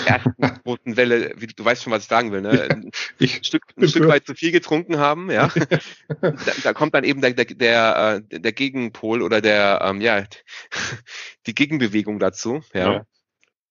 [0.06, 0.32] ersten
[0.66, 2.68] roten Welle, wie, du weißt schon, was ich sagen will, ne?
[2.70, 5.48] ein, ich, Stück, ein Stück weit zu viel getrunken haben, ja.
[6.22, 10.24] da, da, kommt dann eben der, der, der, äh, der Gegenpol oder der, ähm, ja,
[11.48, 13.06] die Gegenbewegung dazu, ja.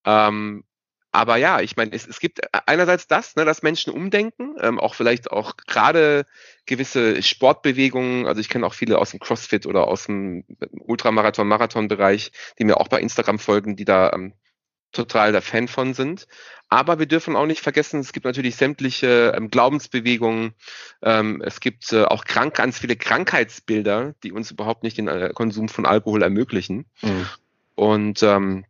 [0.05, 0.29] ja.
[0.29, 0.65] Ähm,
[1.13, 4.95] aber ja, ich meine, es, es gibt einerseits das, ne, dass Menschen umdenken, ähm, auch
[4.95, 6.25] vielleicht auch gerade
[6.65, 8.27] gewisse Sportbewegungen.
[8.27, 12.79] Also ich kenne auch viele aus dem CrossFit oder aus dem Ultramarathon, Marathon-Bereich, die mir
[12.81, 14.33] auch bei Instagram folgen, die da ähm,
[14.93, 16.27] total der Fan von sind.
[16.71, 20.55] Aber wir dürfen auch nicht vergessen, es gibt natürlich sämtliche ähm, Glaubensbewegungen.
[21.03, 25.31] Ähm, es gibt äh, auch krank, ganz viele Krankheitsbilder, die uns überhaupt nicht den äh,
[25.35, 26.87] Konsum von Alkohol ermöglichen.
[27.03, 27.27] Mhm.
[27.75, 28.65] Und ähm,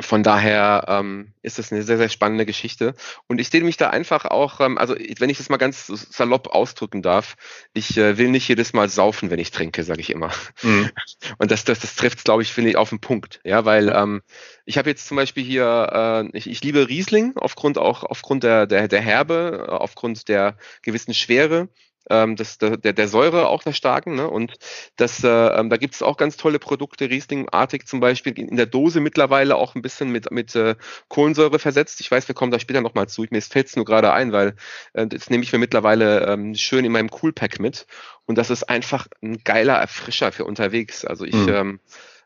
[0.00, 2.94] von daher ähm, ist das eine sehr, sehr spannende Geschichte.
[3.28, 6.48] Und ich sehe mich da einfach auch, ähm, also wenn ich das mal ganz salopp
[6.48, 7.36] ausdrücken darf,
[7.74, 10.32] ich äh, will nicht jedes Mal saufen, wenn ich trinke, sage ich immer.
[10.62, 10.90] Mhm.
[11.38, 13.40] Und das, das, das trifft glaube ich, finde ich, auf den Punkt.
[13.44, 14.22] Ja, weil ähm,
[14.64, 18.66] ich habe jetzt zum Beispiel hier, äh, ich, ich liebe Riesling, aufgrund auch aufgrund der,
[18.66, 21.68] der, der Herbe, aufgrund der gewissen Schwere
[22.10, 24.14] ähm, das, der, der Säure auch der starken.
[24.14, 24.28] Ne?
[24.28, 24.54] Und
[24.96, 28.66] das, äh, ähm, da gibt es auch ganz tolle Produkte, Riesling-artig zum Beispiel, in der
[28.66, 30.76] Dose mittlerweile auch ein bisschen mit, mit äh,
[31.08, 32.00] Kohlensäure versetzt.
[32.00, 33.24] Ich weiß, wir kommen da später nochmal zu.
[33.30, 34.54] Mir fällt es nur gerade ein, weil
[34.92, 37.86] äh, das nehme ich mir mittlerweile ähm, schön in meinem Coolpack mit.
[38.26, 41.04] Und das ist einfach ein geiler Erfrischer für unterwegs.
[41.04, 41.48] Also ich mhm.
[41.48, 41.80] ähm,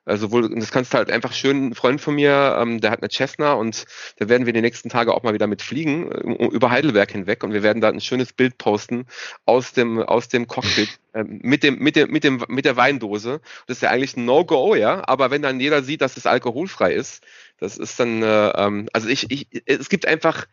[0.08, 3.02] also wohl, das kannst du halt einfach schön, ein Freund von mir, ähm, der hat
[3.02, 3.84] eine Cessna und
[4.16, 7.52] da werden wir die nächsten Tage auch mal wieder mit fliegen, über Heidelberg hinweg und
[7.52, 9.06] wir werden da ein schönes Bild posten
[9.44, 13.40] aus dem, aus dem Cockpit äh, mit dem, mit dem, mit dem, mit der Weindose.
[13.66, 16.94] Das ist ja eigentlich ein No-Go, ja, aber wenn dann jeder sieht, dass es alkoholfrei
[16.94, 17.24] ist,
[17.58, 20.46] das ist dann, äh, ähm, also ich, ich, es gibt einfach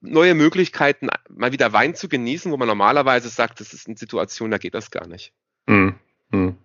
[0.00, 4.50] neue Möglichkeiten, mal wieder Wein zu genießen, wo man normalerweise sagt, das ist eine Situation,
[4.50, 5.32] da geht das gar nicht.
[5.66, 5.94] Mhm.
[6.30, 6.56] Mhm.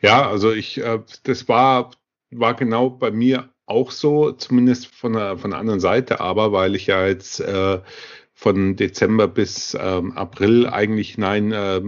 [0.00, 1.90] Ja, also ich, äh, das war,
[2.30, 6.74] war genau bei mir auch so, zumindest von der, von der anderen Seite, aber weil
[6.74, 7.80] ich ja jetzt äh,
[8.32, 11.82] von Dezember bis ähm, April eigentlich hinein äh,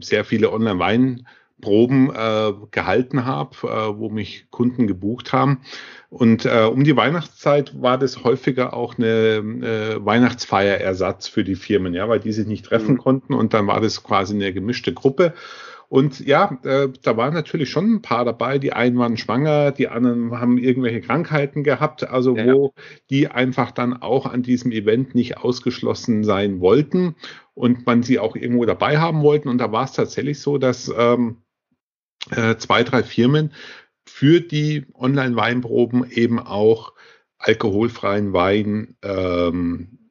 [0.00, 5.62] sehr viele Online-Weinproben äh, gehalten habe, äh, wo mich Kunden gebucht haben.
[6.08, 11.92] Und äh, um die Weihnachtszeit war das häufiger auch eine äh, Weihnachtsfeierersatz für die Firmen,
[11.92, 12.98] ja, weil die sich nicht treffen mhm.
[12.98, 15.34] konnten und dann war das quasi eine gemischte Gruppe.
[15.88, 18.58] Und ja, äh, da waren natürlich schon ein paar dabei.
[18.58, 22.52] Die einen waren schwanger, die anderen haben irgendwelche Krankheiten gehabt, also ja.
[22.52, 22.74] wo
[23.10, 27.14] die einfach dann auch an diesem Event nicht ausgeschlossen sein wollten
[27.54, 29.48] und man sie auch irgendwo dabei haben wollten.
[29.48, 31.42] Und da war es tatsächlich so, dass ähm,
[32.30, 33.52] äh, zwei, drei Firmen
[34.04, 36.92] für die Online-Weinproben eben auch
[37.38, 40.05] alkoholfreien Wein ähm,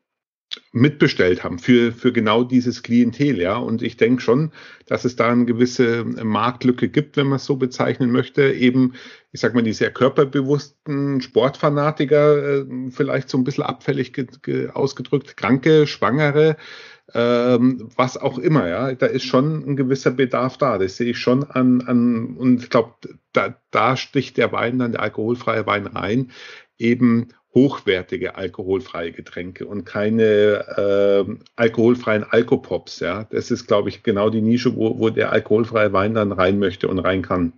[0.76, 3.56] mitbestellt haben für, für genau dieses Klientel, ja.
[3.56, 4.52] Und ich denke schon,
[4.88, 8.52] dass es da eine gewisse Marktlücke gibt, wenn man es so bezeichnen möchte.
[8.52, 8.94] Eben,
[9.32, 14.14] ich sag mal, die sehr körperbewussten Sportfanatiker, äh, vielleicht so ein bisschen abfällig
[14.74, 16.58] ausgedrückt, Kranke, Schwangere,
[17.14, 18.94] ähm, was auch immer, ja.
[18.96, 20.78] Da ist schon ein gewisser Bedarf da.
[20.78, 22.96] Das sehe ich schon an, an und ich glaube,
[23.32, 26.32] da, da sticht der Wein dann, der alkoholfreie Wein rein,
[26.78, 30.26] eben hochwertige alkoholfreie Getränke und keine
[31.26, 33.00] äh, alkoholfreien Alkopops.
[33.00, 36.60] Ja, das ist, glaube ich, genau die Nische, wo, wo der alkoholfreie Wein dann rein
[36.60, 37.54] möchte und rein kann.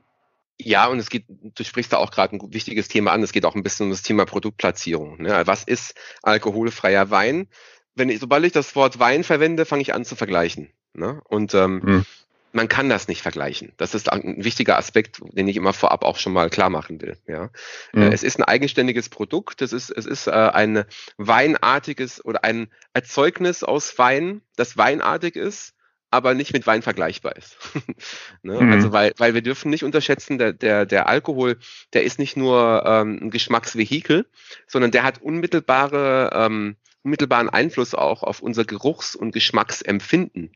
[0.60, 3.23] Ja, und es geht, du sprichst da auch gerade ein wichtiges Thema an.
[3.23, 5.21] Es geht auch ein bisschen um das Thema Produktplatzierung.
[5.21, 5.41] Ne?
[5.45, 7.47] Was ist alkoholfreier Wein?
[7.95, 10.69] Wenn ich, sobald ich das Wort Wein verwende, fange ich an zu vergleichen.
[10.93, 11.21] Ne?
[11.27, 12.05] Und ähm, hm
[12.51, 13.73] man kann das nicht vergleichen.
[13.77, 17.17] Das ist ein wichtiger Aspekt, den ich immer vorab auch schon mal klar machen will.
[17.27, 17.49] Ja.
[17.93, 18.12] Mhm.
[18.12, 19.62] Es ist ein eigenständiges Produkt.
[19.62, 20.86] Es ist, es ist äh, ein
[21.17, 25.73] weinartiges oder ein Erzeugnis aus Wein, das weinartig ist,
[26.10, 27.57] aber nicht mit Wein vergleichbar ist.
[28.41, 28.60] ne?
[28.62, 28.71] mhm.
[28.71, 31.57] Also weil, weil wir dürfen nicht unterschätzen, der, der, der Alkohol,
[31.93, 34.25] der ist nicht nur ähm, ein Geschmacksvehikel,
[34.67, 40.55] sondern der hat unmittelbare, ähm, unmittelbaren Einfluss auch auf unser Geruchs- und Geschmacksempfinden.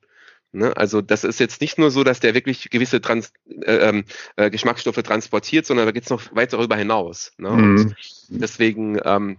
[0.54, 0.76] Ne?
[0.76, 4.50] Also das ist jetzt nicht nur so, dass der wirklich gewisse Trans äh, ähm, äh,
[4.50, 7.34] Geschmacksstoffe transportiert, sondern da geht es noch weit darüber hinaus.
[7.38, 7.50] Ne?
[7.50, 7.78] Mhm.
[7.78, 7.96] Und
[8.30, 9.38] deswegen ähm,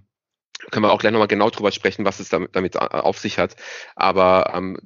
[0.71, 3.57] können wir auch gleich nochmal genau drüber sprechen, was es damit, damit auf sich hat.
[3.95, 4.79] Aber ähm,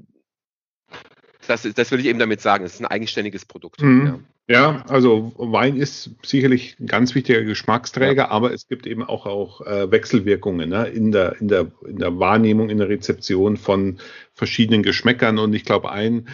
[1.47, 3.81] das, das will ich eben damit sagen, es ist ein eigenständiges Produkt.
[3.81, 4.07] Mhm.
[4.07, 4.19] Ja.
[4.49, 8.31] Ja, also Wein ist sicherlich ein ganz wichtiger Geschmacksträger, ja.
[8.31, 12.19] aber es gibt eben auch, auch äh, Wechselwirkungen ne, in, der, in, der, in der
[12.21, 13.99] Wahrnehmung, in der Rezeption von
[14.35, 15.39] verschiedenen Geschmäckern.
[15.39, 16.29] Und ich glaube, ein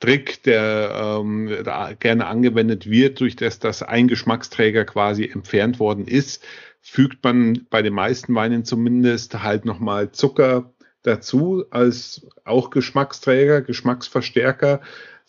[0.00, 6.06] Trick, der ähm, da gerne angewendet wird, durch das, dass ein Geschmacksträger quasi entfernt worden
[6.06, 6.42] ist,
[6.80, 14.80] fügt man bei den meisten Weinen zumindest halt nochmal Zucker dazu als auch Geschmacksträger, Geschmacksverstärker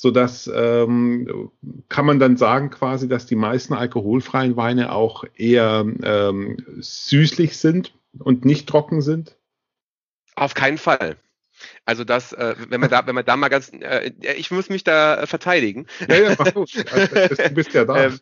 [0.02, 1.52] so dass ähm,
[1.88, 7.94] kann man dann sagen quasi, dass die meisten alkoholfreien Weine auch eher ähm, süßlich sind
[8.18, 9.38] und nicht trocken sind?
[10.34, 11.18] Auf keinen Fall.
[11.86, 14.84] Also das, äh, wenn man da, wenn man da mal ganz, äh, ich muss mich
[14.84, 15.86] da äh, verteidigen.
[16.10, 16.66] Ja, ja, mach du.
[16.92, 18.06] Also, du bist ja da.
[18.06, 18.20] ähm,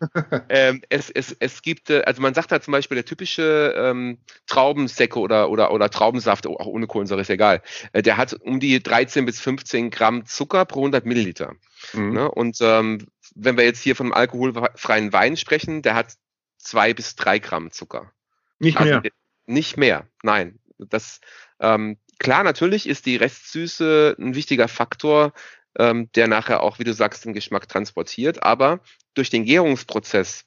[0.50, 4.18] ähm, es, es, es gibt, äh, also man sagt da zum Beispiel der typische ähm,
[4.48, 7.62] Traubensäcke oder, oder, oder Traubensaft, auch ohne Kohlensäure ist egal,
[7.94, 11.54] äh, der hat um die 13 bis 15 Gramm Zucker pro 100 Milliliter.
[11.94, 12.14] Mhm.
[12.14, 12.32] Ne?
[12.32, 16.16] Und ähm, wenn wir jetzt hier von alkoholfreien Wein sprechen, der hat
[16.58, 18.12] zwei bis drei Gramm Zucker.
[18.60, 19.12] Nicht also, mehr.
[19.46, 20.60] Nicht mehr, nein.
[20.78, 21.20] Das,
[21.60, 25.34] ähm, klar, natürlich ist die Restsüße ein wichtiger Faktor,
[25.78, 28.44] ähm, der nachher auch, wie du sagst, den Geschmack transportiert.
[28.44, 28.82] Aber
[29.14, 30.46] durch den Gärungsprozess,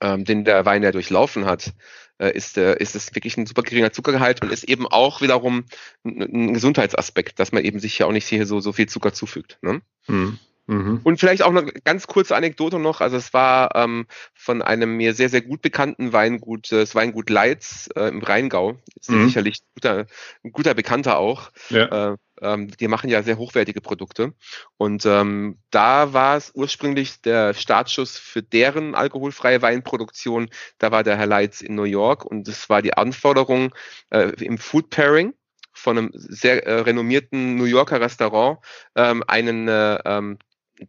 [0.00, 1.72] ähm, den der Wein ja durchlaufen hat,
[2.18, 5.64] äh, ist, äh, ist es wirklich ein super geringer Zuckergehalt und ist eben auch wiederum
[6.04, 9.12] ein, ein Gesundheitsaspekt, dass man eben sich ja auch nicht hier so, so viel Zucker
[9.12, 9.58] zufügt.
[9.62, 9.80] Ne?
[10.06, 10.38] Hm.
[10.68, 11.00] Mhm.
[11.02, 13.00] Und vielleicht auch eine ganz kurze Anekdote noch.
[13.00, 17.30] Also es war ähm, von einem mir sehr, sehr gut bekannten Weingut, äh, das Weingut
[17.30, 18.76] Leitz äh, im Rheingau.
[19.00, 19.24] Ist mhm.
[19.24, 20.06] sicherlich ein guter,
[20.44, 21.50] ein guter Bekannter auch.
[21.70, 22.12] Ja.
[22.12, 24.34] Äh, ähm, die machen ja sehr hochwertige Produkte.
[24.76, 30.50] Und ähm, da war es ursprünglich der Startschuss für deren alkoholfreie Weinproduktion.
[30.76, 33.74] Da war der Herr Leitz in New York und es war die Anforderung
[34.10, 35.32] äh, im Food Pairing
[35.72, 38.58] von einem sehr äh, renommierten New Yorker Restaurant
[38.96, 40.38] ähm, einen äh, ähm,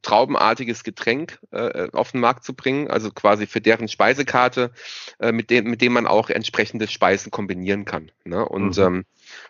[0.01, 4.71] traubenartiges Getränk äh, auf den Markt zu bringen, also quasi für deren Speisekarte,
[5.19, 8.11] äh, mit, dem, mit dem man auch entsprechende Speisen kombinieren kann.
[8.23, 8.47] Ne?
[8.47, 8.83] Und, mhm.
[8.83, 9.05] ähm,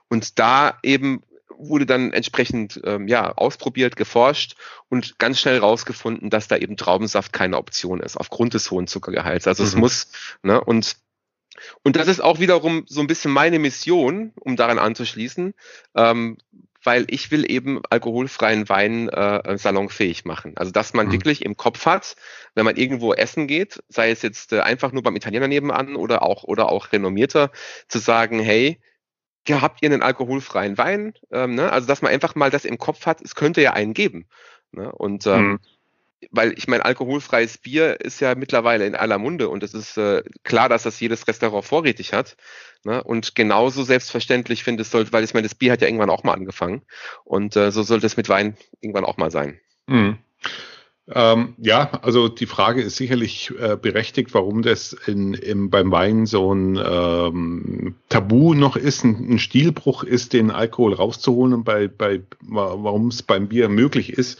[0.07, 1.23] und da eben
[1.59, 4.55] wurde dann entsprechend ähm, ja, ausprobiert, geforscht
[4.87, 9.45] und ganz schnell rausgefunden, dass da eben Traubensaft keine Option ist, aufgrund des hohen Zuckergehalts.
[9.45, 9.67] Also mhm.
[9.67, 10.07] es muss,
[10.41, 10.97] ne, und
[11.83, 15.53] und das ist auch wiederum so ein bisschen meine Mission, um daran anzuschließen,
[15.95, 16.37] ähm,
[16.89, 20.53] weil ich will eben alkoholfreien Wein äh, salonfähig machen.
[20.55, 21.11] Also dass man mhm.
[21.11, 22.15] wirklich im Kopf hat,
[22.55, 26.23] wenn man irgendwo essen geht, sei es jetzt äh, einfach nur beim Italiener nebenan oder
[26.23, 27.51] auch oder auch renommierter,
[27.89, 28.81] zu sagen, hey,
[29.47, 31.13] habt ihr einen alkoholfreien Wein?
[31.31, 31.71] Ähm, ne?
[31.71, 34.27] Also dass man einfach mal das im Kopf hat, es könnte ja einen geben.
[34.71, 34.91] Ne?
[34.91, 35.59] Und ähm, mhm
[36.31, 40.23] weil ich meine, alkoholfreies Bier ist ja mittlerweile in aller Munde und es ist äh,
[40.43, 42.35] klar, dass das jedes Restaurant vorrätig hat.
[42.83, 43.03] Ne?
[43.03, 46.23] Und genauso selbstverständlich finde ich sollte, weil ich meine, das Bier hat ja irgendwann auch
[46.23, 46.83] mal angefangen
[47.23, 49.59] und äh, so sollte es mit Wein irgendwann auch mal sein.
[49.87, 50.17] Mhm.
[51.11, 56.27] Ähm, ja, also die Frage ist sicherlich äh, berechtigt, warum das in, im, beim Wein
[56.27, 61.87] so ein ähm, Tabu noch ist, ein, ein, Stilbruch ist, den Alkohol rauszuholen und bei,
[61.87, 64.39] bei warum es beim Bier möglich ist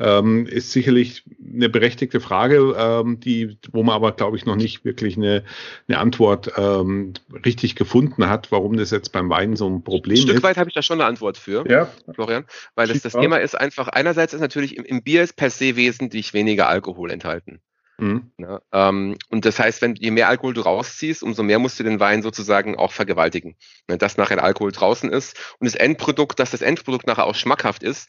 [0.00, 1.22] ähm, ist sicherlich
[1.54, 5.44] eine berechtigte Frage, ähm, die, wo man aber, glaube ich, noch nicht wirklich eine,
[5.88, 7.12] eine Antwort ähm,
[7.44, 10.20] richtig gefunden hat, warum das jetzt beim Wein so ein Problem ist.
[10.20, 10.42] Ein Stück ist.
[10.42, 11.88] weit habe ich da schon eine Antwort für, ja.
[12.14, 12.44] Florian,
[12.74, 15.76] weil das, das Thema ist einfach, einerseits ist natürlich im, im Bier ist per se
[15.76, 17.60] wesentlich weniger Alkohol enthalten.
[18.00, 18.30] Mhm.
[18.38, 21.84] Ja, ähm, und das heißt, wenn je mehr Alkohol du rausziehst, umso mehr musst du
[21.84, 23.56] den Wein sozusagen auch vergewaltigen.
[23.86, 27.82] Wenn das nachher Alkohol draußen ist und das Endprodukt, dass das Endprodukt nachher auch schmackhaft
[27.82, 28.08] ist,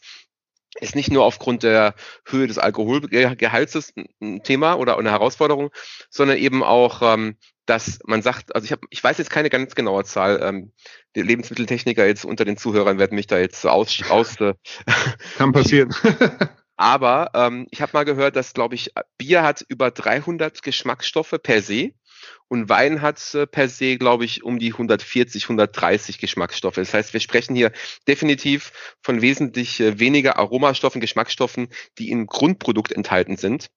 [0.80, 1.94] ist nicht nur aufgrund der
[2.26, 5.70] Höhe des Alkoholgehalts ein Thema oder eine Herausforderung,
[6.10, 9.74] sondern eben auch, ähm, dass man sagt, also ich habe, ich weiß jetzt keine ganz
[9.74, 10.72] genaue Zahl, ähm,
[11.14, 14.54] die Lebensmitteltechniker jetzt unter den Zuhörern werden mich da jetzt aus, aus äh,
[15.36, 15.94] kann passieren.
[16.76, 21.62] Aber ähm, ich habe mal gehört, dass, glaube ich, Bier hat über 300 Geschmacksstoffe per
[21.62, 21.92] se.
[22.48, 26.74] Und Wein hat äh, per se, glaube ich, um die 140, 130 Geschmacksstoffe.
[26.74, 27.72] Das heißt, wir sprechen hier
[28.06, 31.68] definitiv von wesentlich äh, weniger Aromastoffen, Geschmacksstoffen,
[31.98, 33.70] die im Grundprodukt enthalten sind.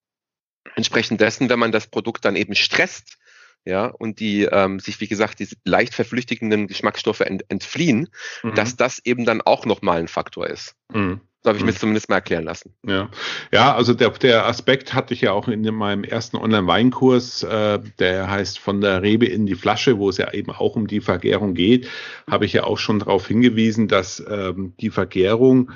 [0.75, 3.17] Entsprechend dessen, wenn man das Produkt dann eben stresst,
[3.65, 8.09] ja, und die ähm, sich, wie gesagt, diese leicht verflüchtigenden Geschmacksstoffe ent entfliehen,
[8.43, 8.53] mhm.
[8.53, 10.75] dass das eben dann auch nochmal ein Faktor ist.
[10.93, 11.21] Mhm.
[11.45, 11.77] So habe ich mir hm.
[11.77, 12.73] zumindest mal erklären lassen.
[12.87, 13.07] Ja,
[13.51, 18.31] ja also der, der Aspekt hatte ich ja auch in meinem ersten Online-Weinkurs, äh, der
[18.31, 21.53] heißt von der Rebe in die Flasche, wo es ja eben auch um die Vergärung
[21.53, 21.87] geht,
[22.27, 25.71] habe ich ja auch schon darauf hingewiesen, dass ähm, die Vergärung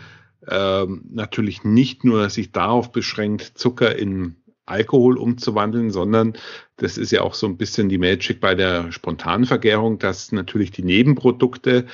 [0.47, 6.34] ähm, natürlich nicht nur sich darauf beschränkt, Zucker in Alkohol umzuwandeln, sondern
[6.78, 10.72] das ist ja auch so ein bisschen die Magic bei der spontanen Vergärung, dass natürlich
[10.72, 11.86] die Nebenprodukte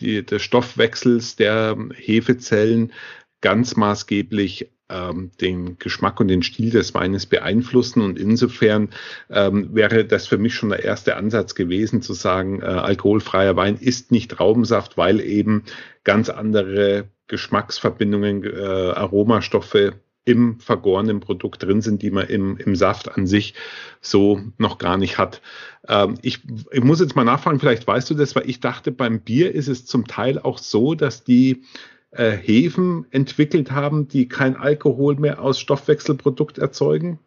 [0.00, 2.92] die, des Stoffwechsels der Hefezellen
[3.40, 8.02] ganz maßgeblich ähm, den Geschmack und den Stil des Weines beeinflussen.
[8.02, 8.90] Und insofern
[9.30, 13.76] ähm, wäre das für mich schon der erste Ansatz gewesen, zu sagen, äh, alkoholfreier Wein
[13.76, 15.64] ist nicht Traubensaft, weil eben
[16.04, 23.16] ganz andere Geschmacksverbindungen, äh, Aromastoffe im vergorenen Produkt drin sind, die man im, im Saft
[23.16, 23.54] an sich
[24.02, 25.40] so noch gar nicht hat.
[25.86, 29.20] Ähm, ich, ich muss jetzt mal nachfragen, vielleicht weißt du das, weil ich dachte, beim
[29.20, 31.62] Bier ist es zum Teil auch so, dass die
[32.10, 37.18] äh, Hefen entwickelt haben, die kein Alkohol mehr aus Stoffwechselprodukt erzeugen?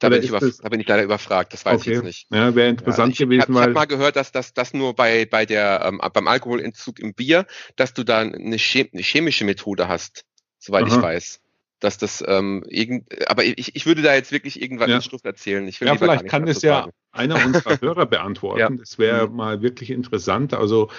[0.00, 1.90] Da bin, ich da bin ich leider überfragt, das weiß okay.
[1.90, 2.26] ich jetzt nicht.
[2.30, 3.52] Ja, wäre interessant ja, ich, gewesen.
[3.52, 7.14] Ich habe hab mal gehört, dass das nur bei, bei der, ähm, beim Alkoholentzug im
[7.14, 10.24] Bier, dass du da eine, chem eine chemische Methode hast,
[10.58, 10.96] soweit Aha.
[10.96, 11.43] ich weiß
[11.84, 14.96] dass das ähm, irgend, aber ich, ich würde da jetzt wirklich irgendwas ja.
[14.96, 15.68] in Schluss erzählen.
[15.68, 18.60] Ich will ja, vielleicht kann das ja einer unserer Hörer beantworten.
[18.60, 18.70] ja.
[18.70, 19.36] Das wäre mhm.
[19.36, 20.54] mal wirklich interessant.
[20.54, 20.90] Also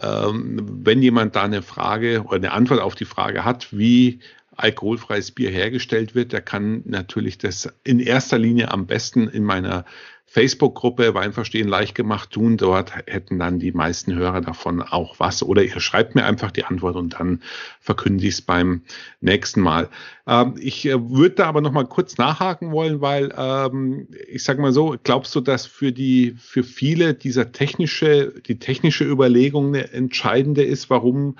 [0.00, 4.20] ähm, wenn jemand da eine Frage oder eine Antwort auf die Frage hat, wie
[4.56, 9.84] alkoholfreies Bier hergestellt wird, der kann natürlich das in erster Linie am besten in meiner
[10.26, 12.56] Facebook-Gruppe Weinverstehen leicht gemacht tun.
[12.56, 15.42] Dort hätten dann die meisten Hörer davon auch was.
[15.42, 17.40] Oder ihr schreibt mir einfach die Antwort und dann
[17.80, 18.82] verkünde ich es beim
[19.20, 19.88] nächsten Mal.
[20.26, 24.60] Ähm, ich äh, würde da aber noch mal kurz nachhaken wollen, weil ähm, ich sage
[24.60, 29.92] mal so, glaubst du, dass für die für viele dieser technische die technische Überlegung eine
[29.92, 31.36] entscheidende ist, warum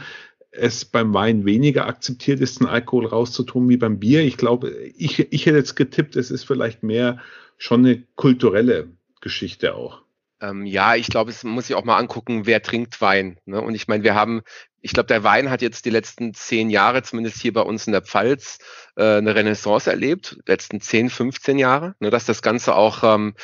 [0.56, 4.22] es beim Wein weniger akzeptiert ist, den Alkohol rauszutun wie beim Bier.
[4.22, 7.20] Ich glaube, ich, ich hätte jetzt getippt, es ist vielleicht mehr
[7.58, 8.88] schon eine kulturelle
[9.20, 10.02] Geschichte auch.
[10.40, 13.38] Ähm, ja, ich glaube, es muss sich auch mal angucken, wer trinkt Wein.
[13.46, 13.60] Ne?
[13.60, 14.42] Und ich meine, wir haben,
[14.80, 17.92] ich glaube, der Wein hat jetzt die letzten zehn Jahre, zumindest hier bei uns in
[17.92, 18.58] der Pfalz,
[18.96, 22.10] äh, eine Renaissance erlebt, letzten zehn, 15 Jahre, ne?
[22.10, 23.34] dass das Ganze auch ähm,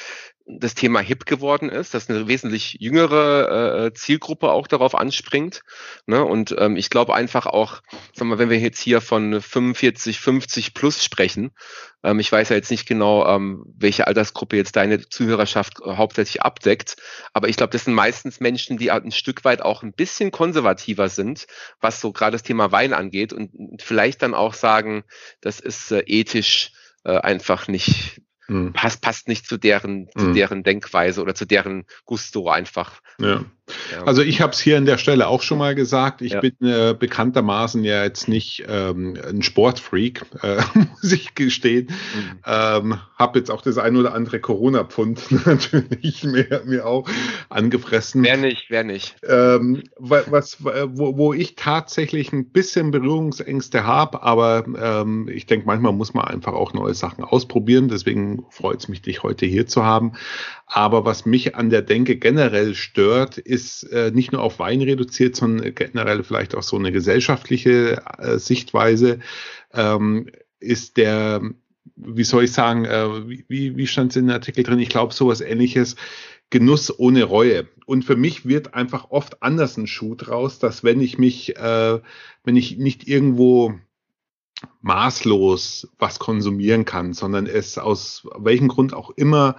[0.58, 5.62] das Thema hip geworden ist, dass eine wesentlich jüngere äh, Zielgruppe auch darauf anspringt.
[6.06, 6.24] Ne?
[6.24, 7.82] Und ähm, ich glaube einfach auch,
[8.14, 11.52] sagen wir, wenn wir jetzt hier von 45, 50 plus sprechen,
[12.02, 16.42] ähm, ich weiß ja jetzt nicht genau, ähm, welche Altersgruppe jetzt deine Zuhörerschaft äh, hauptsächlich
[16.42, 16.96] abdeckt,
[17.32, 21.08] aber ich glaube, das sind meistens Menschen, die ein Stück weit auch ein bisschen konservativer
[21.08, 21.46] sind,
[21.80, 23.50] was so gerade das Thema Wein angeht und
[23.82, 25.04] vielleicht dann auch sagen,
[25.40, 26.72] das ist äh, ethisch
[27.04, 28.20] äh, einfach nicht
[28.50, 28.72] mhm.
[28.72, 30.34] passt, passt nicht zu deren, zu mhm.
[30.34, 33.00] deren Denkweise oder zu deren Gusto einfach.
[33.18, 33.44] Ja.
[33.92, 34.04] Ja.
[34.04, 36.22] Also ich habe es hier an der Stelle auch schon mal gesagt.
[36.22, 36.40] Ich ja.
[36.40, 41.88] bin äh, bekanntermaßen ja jetzt nicht ähm, ein Sportfreak, äh, muss ich gestehen.
[41.88, 42.38] Mhm.
[42.46, 47.08] Ähm, habe jetzt auch das ein oder andere Corona-Pfund natürlich mir, mir auch
[47.48, 48.24] angefressen.
[48.24, 49.16] Wer nicht, wer nicht.
[49.26, 55.92] Ähm, was, wo, wo ich tatsächlich ein bisschen Berührungsängste habe, aber ähm, ich denke, manchmal
[55.92, 57.88] muss man einfach auch neue Sachen ausprobieren.
[57.88, 60.12] Deswegen freut es mich, dich heute hier zu haben.
[60.66, 65.36] Aber was mich an der Denke generell stört, ist äh, nicht nur auf Wein reduziert,
[65.36, 69.20] sondern generell vielleicht auch so eine gesellschaftliche äh, Sichtweise,
[69.72, 71.42] ähm, ist der
[71.96, 74.78] wie soll ich sagen, äh, wie, wie stand es in dem Artikel drin?
[74.78, 75.96] Ich glaube, sowas ähnliches.
[76.50, 77.68] Genuss ohne Reue.
[77.86, 82.00] Und für mich wird einfach oft anders ein Schuh draus, dass wenn ich mich, äh,
[82.42, 83.74] wenn ich nicht irgendwo
[84.80, 89.56] maßlos was konsumieren kann, sondern es aus welchem Grund auch immer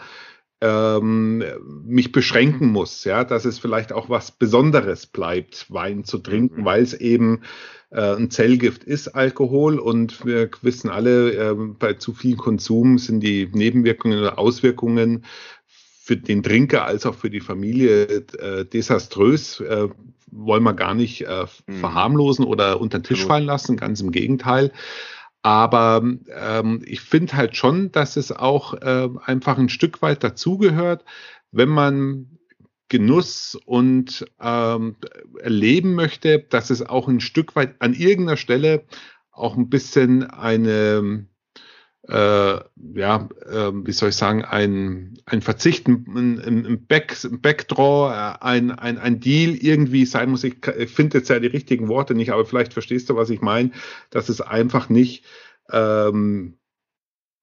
[0.61, 1.43] ähm,
[1.85, 6.65] mich beschränken muss, ja, dass es vielleicht auch was Besonderes bleibt, Wein zu trinken, mhm.
[6.65, 7.41] weil es eben
[7.89, 9.79] äh, ein Zellgift ist, Alkohol.
[9.79, 15.25] Und wir wissen alle, äh, bei zu viel Konsum sind die Nebenwirkungen oder Auswirkungen
[15.67, 19.59] für den Trinker als auch für die Familie äh, desaströs.
[19.61, 19.89] Äh,
[20.31, 21.79] wollen wir gar nicht äh, mhm.
[21.79, 24.71] verharmlosen oder unter den Tisch fallen lassen, ganz im Gegenteil.
[25.43, 31.03] Aber ähm, ich finde halt schon, dass es auch äh, einfach ein Stück weit dazugehört,
[31.51, 32.37] wenn man
[32.89, 34.97] Genuss und ähm,
[35.39, 38.83] erleben möchte, dass es auch ein Stück weit an irgendeiner Stelle
[39.31, 41.25] auch ein bisschen eine,
[42.07, 42.59] äh,
[42.95, 48.43] ja, äh, wie soll ich sagen, ein, ein Verzicht, ein, ein, Back, ein Backdraw, äh,
[48.43, 50.43] ein, ein, ein Deal irgendwie sein muss.
[50.43, 50.55] Ich,
[50.87, 53.71] finde jetzt ja die richtigen Worte nicht, aber vielleicht verstehst du, was ich meine,
[54.09, 55.25] dass es einfach nicht
[55.71, 56.57] ähm,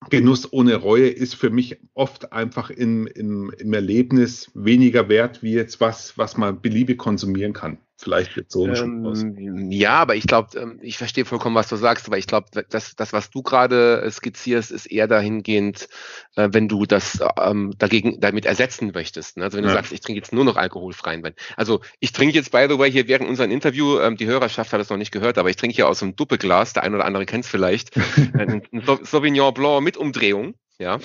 [0.09, 5.53] Genuss ohne Reue ist für mich oft einfach im, im, im Erlebnis weniger wert, wie
[5.53, 7.79] jetzt was, was man beliebig konsumieren kann.
[8.01, 11.75] Vielleicht wird so ein ähm, Ja, aber ich glaube, ähm, ich verstehe vollkommen, was du
[11.75, 15.89] sagst, aber ich glaube, das, das, was du gerade äh, skizzierst, ist eher dahingehend,
[16.37, 19.35] äh, wenn du das ähm, dagegen damit ersetzen möchtest.
[19.35, 19.43] Ne?
[19.43, 19.75] Also wenn du ja.
[19.75, 21.33] sagst, ich trinke jetzt nur noch alkoholfreien Wein.
[21.57, 24.79] Also ich trinke jetzt, by the way, hier während unserem Interview, ähm, die Hörerschaft hat
[24.79, 27.25] das noch nicht gehört, aber ich trinke hier aus einem Duppeglas, der ein oder andere
[27.25, 27.91] kennt es vielleicht,
[28.33, 28.61] ein
[29.03, 30.55] Sauvignon Blanc mit Umdrehung.
[30.81, 30.97] Ja,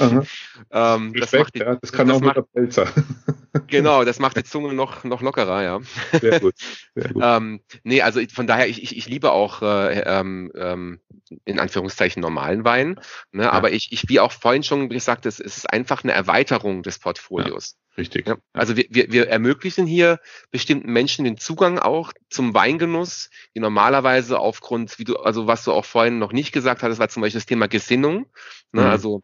[0.70, 2.86] ähm, das, macht die, ja, das kann das auch macht, mit der Pelzer.
[3.66, 5.80] genau, das macht die Zunge noch, noch lockerer, ja.
[6.20, 6.54] Sehr gut.
[6.94, 7.22] Sehr gut.
[7.24, 11.00] ähm, nee, also von daher, ich, ich, ich liebe auch äh, ähm, ähm,
[11.44, 13.00] in Anführungszeichen normalen Wein.
[13.32, 13.50] Ne, ja.
[13.50, 17.74] Aber ich, ich, wie auch vorhin schon gesagt, es, ist einfach eine Erweiterung des Portfolios.
[17.74, 18.28] Ja, richtig.
[18.28, 20.20] Ja, also wir, wir, wir ermöglichen hier
[20.52, 25.72] bestimmten Menschen den Zugang auch zum Weingenuss, die normalerweise aufgrund, wie du, also was du
[25.72, 28.26] auch vorhin noch nicht gesagt hattest, war zum Beispiel das Thema Gesinnung.
[28.70, 28.86] Ne, mhm.
[28.86, 29.22] Also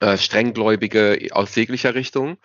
[0.00, 2.38] äh, strenggläubige aus jeglicher Richtung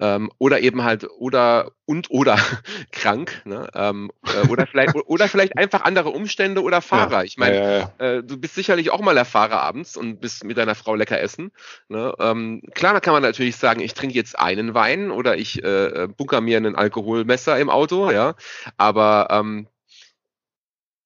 [0.00, 2.36] ähm, oder eben halt oder und oder
[2.92, 3.68] krank ne?
[3.74, 7.18] ähm, äh, oder vielleicht oder vielleicht einfach andere Umstände oder Fahrer.
[7.18, 10.20] Ja, ich meine, ja, ja, äh, du bist sicherlich auch mal der Fahrer abends und
[10.20, 11.52] bist mit deiner Frau lecker essen.
[11.88, 12.12] Ne?
[12.18, 15.86] Ähm, klar, da kann man natürlich sagen, ich trinke jetzt einen Wein oder ich äh,
[15.86, 18.34] äh bunker mir einen Alkoholmesser im Auto, ja,
[18.76, 19.68] aber ähm,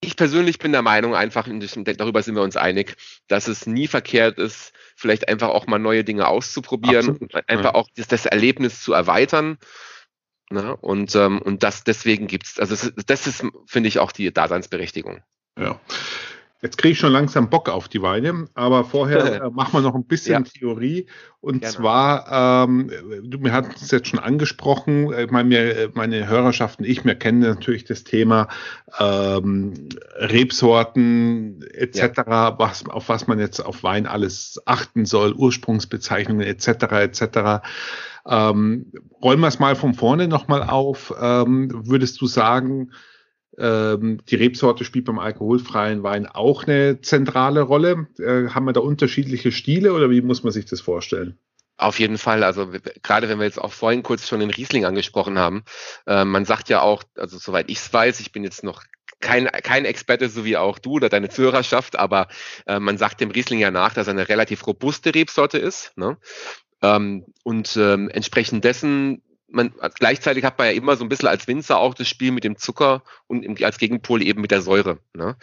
[0.01, 2.97] ich persönlich bin der Meinung, einfach, darüber sind wir uns einig,
[3.29, 7.49] dass es nie verkehrt ist, vielleicht einfach auch mal neue Dinge auszuprobieren, Absolut.
[7.49, 7.75] einfach ja.
[7.75, 9.59] auch das, das, Erlebnis zu erweitern.
[10.51, 10.77] Ne?
[10.77, 15.23] Und, ähm, und das deswegen gibt's, also das, das ist, finde ich, auch die Daseinsberechtigung.
[15.59, 15.81] Ja.
[16.63, 19.95] Jetzt kriege ich schon langsam Bock auf die Weine, aber vorher äh, machen wir noch
[19.95, 20.51] ein bisschen ja.
[20.51, 21.07] Theorie.
[21.41, 21.75] Und Gerne.
[21.75, 22.91] zwar, ähm,
[23.25, 27.41] du mir hast es jetzt schon angesprochen, äh, meine, meine Hörerschaft und ich, wir kennen
[27.41, 28.49] natürlich das Thema
[28.99, 29.73] ähm,
[30.17, 32.59] Rebsorten etc., ja.
[32.59, 36.69] was, auf was man jetzt auf Wein alles achten soll, Ursprungsbezeichnungen etc.
[36.93, 37.63] etc.
[38.27, 38.93] Ähm,
[39.23, 41.15] rollen wir es mal von vorne nochmal auf.
[41.19, 42.91] Ähm, würdest du sagen,
[43.59, 48.07] ähm, die Rebsorte spielt beim alkoholfreien Wein auch eine zentrale Rolle.
[48.19, 51.39] Äh, haben wir da unterschiedliche Stile oder wie muss man sich das vorstellen?
[51.77, 52.45] Auf jeden Fall.
[52.45, 52.69] Also
[53.03, 55.65] gerade wenn wir jetzt auch vorhin kurz schon den Riesling angesprochen haben,
[56.07, 58.85] äh, man sagt ja auch, also soweit ich es weiß, ich bin jetzt noch
[59.21, 62.29] kein, kein Experte, so wie auch du oder deine Zuhörerschaft, aber
[62.67, 65.97] äh, man sagt dem Riesling ja nach, dass er eine relativ robuste Rebsorte ist.
[65.97, 66.19] Ne?
[66.83, 71.47] Ähm, und ähm, entsprechend dessen man gleichzeitig hat man ja immer so ein bisschen als
[71.47, 74.99] Winzer auch das Spiel mit dem Zucker und im, als Gegenpol eben mit der Säure.
[75.15, 75.37] Ne?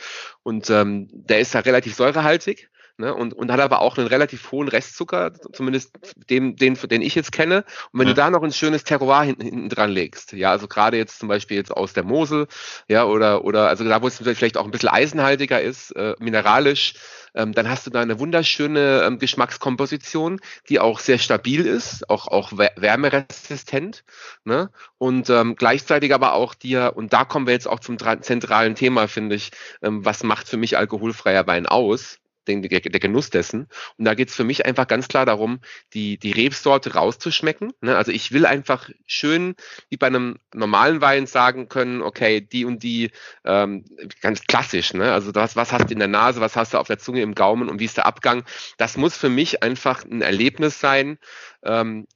[0.44, 2.70] Und ähm, der ist ja relativ säurehaltig.
[3.00, 5.92] Ne, und, und hat aber auch einen relativ hohen Restzucker, zumindest
[6.32, 7.64] dem, den, den ich jetzt kenne.
[7.92, 8.14] Und wenn ja.
[8.16, 11.30] du da noch ein schönes Terroir hinten, hinten dran legst, ja, also gerade jetzt zum
[11.30, 12.48] Beispiel jetzt aus der Mosel,
[12.88, 16.96] ja, oder, oder also da, wo es vielleicht auch ein bisschen eisenhaltiger ist, äh, mineralisch,
[17.38, 22.28] ähm, dann hast du da eine wunderschöne ähm, Geschmackskomposition, die auch sehr stabil ist, auch,
[22.28, 24.04] auch wärmeresistent.
[24.44, 24.72] Ne?
[24.98, 29.08] Und ähm, gleichzeitig aber auch dir, und da kommen wir jetzt auch zum zentralen Thema,
[29.08, 32.20] finde ich, ähm, was macht für mich alkoholfreier Wein aus?
[32.48, 33.68] Den, der, der Genuss dessen.
[33.98, 35.60] Und da geht es für mich einfach ganz klar darum,
[35.94, 37.74] die, die Rebsorte rauszuschmecken.
[37.82, 37.96] Ne?
[37.96, 39.56] Also ich will einfach schön,
[39.90, 43.12] wie bei einem normalen Wein sagen können, okay, die und die,
[43.46, 43.86] ähm,
[44.22, 45.12] ganz klassisch, ne?
[45.14, 47.36] also das, was hast du in der Nase, was hast du auf der Zunge, im
[47.36, 48.44] Gaumen und wie ist der Abgang.
[48.78, 51.18] Das muss für mich einfach ein Erlebnis sein,
[51.64, 52.08] ähm,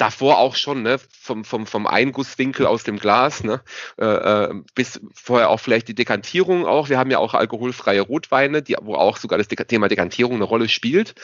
[0.00, 3.60] davor auch schon, ne, vom, vom, vom Eingusswinkel aus dem Glas, ne,
[3.98, 6.88] äh, äh bis vorher auch vielleicht die Dekantierung auch.
[6.88, 10.68] Wir haben ja auch alkoholfreie Rotweine, die, wo auch sogar das Thema Dekantierung eine Rolle
[10.68, 11.14] spielt.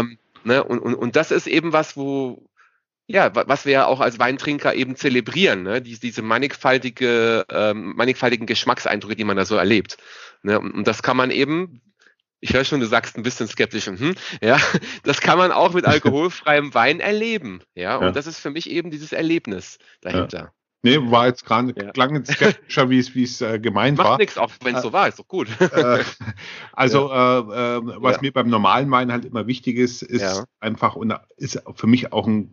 [0.00, 2.46] Ähm, ne, und, und, und das ist eben was, wo,
[3.06, 5.82] ja, was wir ja auch als Weintrinker eben zelebrieren, ne?
[5.82, 9.98] Die, diese mannigfaltige, ähm, mannigfaltigen Geschmackseindrücke, die man da so erlebt.
[10.42, 10.58] Ne?
[10.58, 11.80] Und das kann man eben,
[12.42, 14.58] ich höre schon, du sagst ein bisschen skeptisch, hm, ja,
[15.04, 17.62] das kann man auch mit alkoholfreiem Wein erleben.
[17.74, 18.12] Ja, und ja.
[18.12, 20.38] das ist für mich eben dieses Erlebnis dahinter.
[20.38, 20.52] Ja.
[20.84, 21.92] Nee, war jetzt gerade ja.
[21.92, 24.12] klang jetzt skeptischer, wie es wie es äh, gemeint Macht war.
[24.14, 25.48] Macht nichts, auch wenn es äh, so war, ist doch gut.
[25.60, 26.02] Äh,
[26.72, 27.38] also ja.
[27.38, 31.62] äh, äh was mir beim normalen Wein halt immer wichtig ist, ist einfach und ist
[31.76, 32.50] für mich auch ein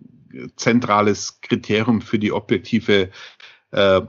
[0.55, 3.09] zentrales Kriterium für die objektive
[3.71, 4.03] äh, äh,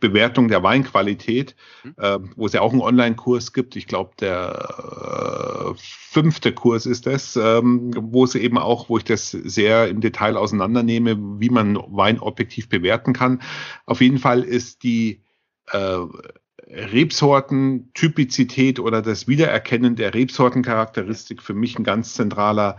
[0.00, 1.54] Bewertung der Weinqualität,
[1.84, 1.94] mhm.
[1.98, 3.76] äh, wo es ja auch einen Online-Kurs gibt.
[3.76, 9.04] Ich glaube, der äh, fünfte Kurs ist das, ähm, wo es eben auch, wo ich
[9.04, 13.40] das sehr im Detail auseinandernehme, wie man Wein objektiv bewerten kann.
[13.86, 15.22] Auf jeden Fall ist die
[15.70, 15.98] äh,
[16.66, 22.78] Rebsorten-Typizität oder das Wiedererkennen der Rebsortencharakteristik für mich ein ganz zentraler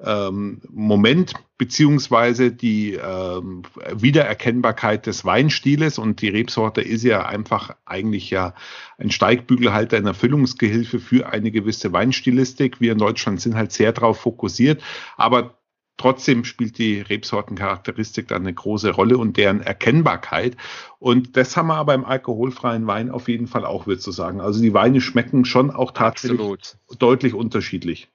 [0.00, 3.62] ähm, Moment beziehungsweise die ähm,
[3.94, 8.54] Wiedererkennbarkeit des Weinstiles und die Rebsorte ist ja einfach eigentlich ja
[8.98, 12.80] ein Steigbügelhalter, ein Erfüllungsgehilfe für eine gewisse Weinstilistik.
[12.80, 14.82] Wir in Deutschland sind halt sehr darauf fokussiert,
[15.16, 15.58] aber
[15.96, 20.56] Trotzdem spielt die Rebsortencharakteristik dann eine große Rolle und deren Erkennbarkeit.
[20.98, 24.40] Und das haben wir aber im alkoholfreien Wein auf jeden Fall auch, würde ich sagen.
[24.40, 26.78] Also die Weine schmecken schon auch tatsächlich Absolut.
[26.98, 28.10] deutlich unterschiedlich.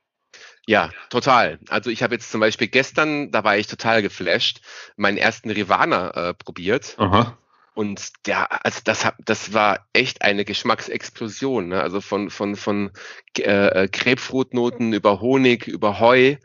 [0.70, 1.58] Ja, total.
[1.70, 4.62] Also ich habe jetzt zum Beispiel gestern, da war ich total geflasht,
[4.98, 6.94] meinen ersten Rivana äh, probiert.
[7.00, 7.36] Aha.
[7.74, 11.70] Und der, also das, das war echt eine Geschmacksexplosion.
[11.70, 11.82] Ne?
[11.82, 12.92] Also von, von, von
[13.36, 16.36] äh, Grapefruitnoten über Honig, über Heu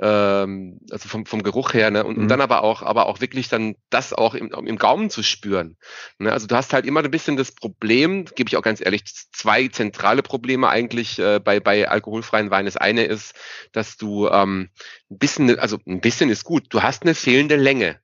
[0.00, 2.04] ähm, also vom, vom Geruch her, ne?
[2.04, 2.22] Und, mhm.
[2.22, 5.76] und, dann aber auch, aber auch wirklich dann das auch im, im Gaumen zu spüren.
[6.18, 6.32] Ne?
[6.32, 9.68] Also du hast halt immer ein bisschen das Problem, gebe ich auch ganz ehrlich, zwei
[9.68, 12.66] zentrale Probleme eigentlich äh, bei, bei alkoholfreien Wein.
[12.66, 13.34] Das eine ist,
[13.72, 14.70] dass du ähm,
[15.10, 18.00] ein bisschen, also ein bisschen ist gut, du hast eine fehlende Länge.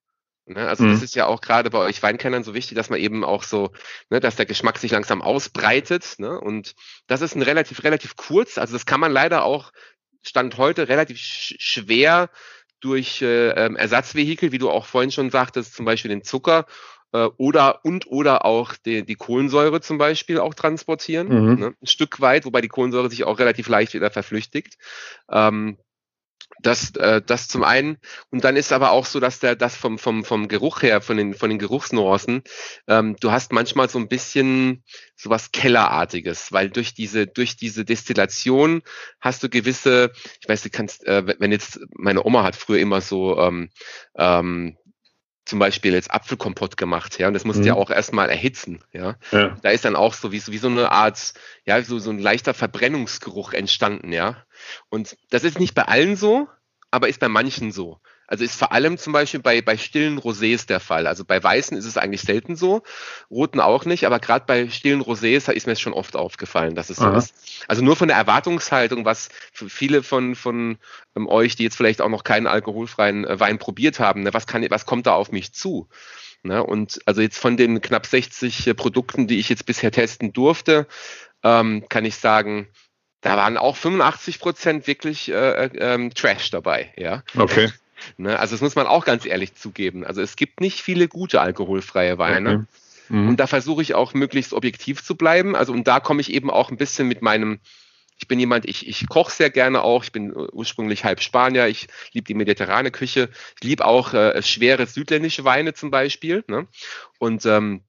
[0.46, 0.92] Ne, also mhm.
[0.92, 3.70] das ist ja auch gerade bei euch Weinkennern so wichtig, dass man eben auch so,
[4.10, 6.16] ne, dass der Geschmack sich langsam ausbreitet.
[6.18, 6.38] Ne?
[6.38, 6.74] Und
[7.06, 8.58] das ist ein relativ, relativ kurz.
[8.58, 9.72] Also das kann man leider auch
[10.24, 12.30] Stand heute relativ sch schwer
[12.80, 16.66] durch äh, ähm, Ersatzvehikel, wie du auch vorhin schon sagtest, zum Beispiel den Zucker
[17.12, 21.58] äh, oder und oder auch die, die Kohlensäure zum Beispiel auch transportieren, mhm.
[21.58, 21.74] ne?
[21.80, 24.76] ein Stück weit, wobei die Kohlensäure sich auch relativ leicht wieder verflüchtigt.
[25.30, 25.78] Ähm,
[26.60, 27.98] das, äh, das zum einen.
[28.30, 31.16] Und dann ist aber auch so, dass der, das vom, vom, vom Geruch her, von
[31.16, 32.42] den, von den Geruchsnuancen,
[32.88, 34.82] ähm, du hast manchmal so ein bisschen
[35.16, 38.82] sowas Kellerartiges, weil durch diese, durch diese Destillation
[39.20, 43.00] hast du gewisse, ich weiß, du kannst, äh, wenn jetzt, meine Oma hat früher immer
[43.00, 43.70] so, ähm,
[44.16, 44.76] ähm,
[45.44, 47.66] zum Beispiel jetzt Apfelkompott gemacht, ja, und das musst mhm.
[47.66, 49.16] ja auch erstmal erhitzen, ja?
[49.30, 49.56] ja.
[49.62, 51.34] Da ist dann auch so wie, wie so eine Art,
[51.64, 54.44] ja, so, so ein leichter Verbrennungsgeruch entstanden, ja.
[54.88, 56.48] Und das ist nicht bei allen so,
[56.90, 58.00] aber ist bei manchen so.
[58.26, 61.06] Also ist vor allem zum Beispiel bei, bei stillen Rosés der Fall.
[61.06, 62.82] Also bei Weißen ist es eigentlich selten so,
[63.30, 66.98] Roten auch nicht, aber gerade bei stillen Rosés ist mir schon oft aufgefallen, dass es
[66.98, 67.18] so Aha.
[67.18, 67.34] ist.
[67.68, 70.78] Also nur von der Erwartungshaltung, was für viele von, von
[71.16, 74.46] ähm, euch, die jetzt vielleicht auch noch keinen alkoholfreien äh, Wein probiert haben, ne, was,
[74.46, 75.88] kann, was kommt da auf mich zu?
[76.42, 80.32] Ne, und also jetzt von den knapp 60 äh, Produkten, die ich jetzt bisher testen
[80.32, 80.86] durfte,
[81.42, 82.68] ähm, kann ich sagen,
[83.20, 87.22] da waren auch 85 Prozent wirklich äh, äh, ähm, Trash dabei, ja.
[87.34, 87.70] Okay.
[88.16, 88.38] Ne?
[88.38, 90.04] Also das muss man auch ganz ehrlich zugeben.
[90.04, 92.50] Also es gibt nicht viele gute alkoholfreie Weine.
[92.50, 92.64] Okay.
[93.08, 93.28] Mhm.
[93.28, 95.56] Und da versuche ich auch möglichst objektiv zu bleiben.
[95.56, 97.60] Also und da komme ich eben auch ein bisschen mit meinem,
[98.18, 100.04] ich bin jemand, ich, ich koche sehr gerne auch.
[100.04, 101.66] Ich bin ursprünglich halb Spanier.
[101.66, 103.28] Ich liebe die mediterrane Küche.
[103.60, 106.44] Ich liebe auch äh, schwere südländische Weine zum Beispiel.
[106.46, 106.66] Ne?
[107.18, 107.82] Und ähm,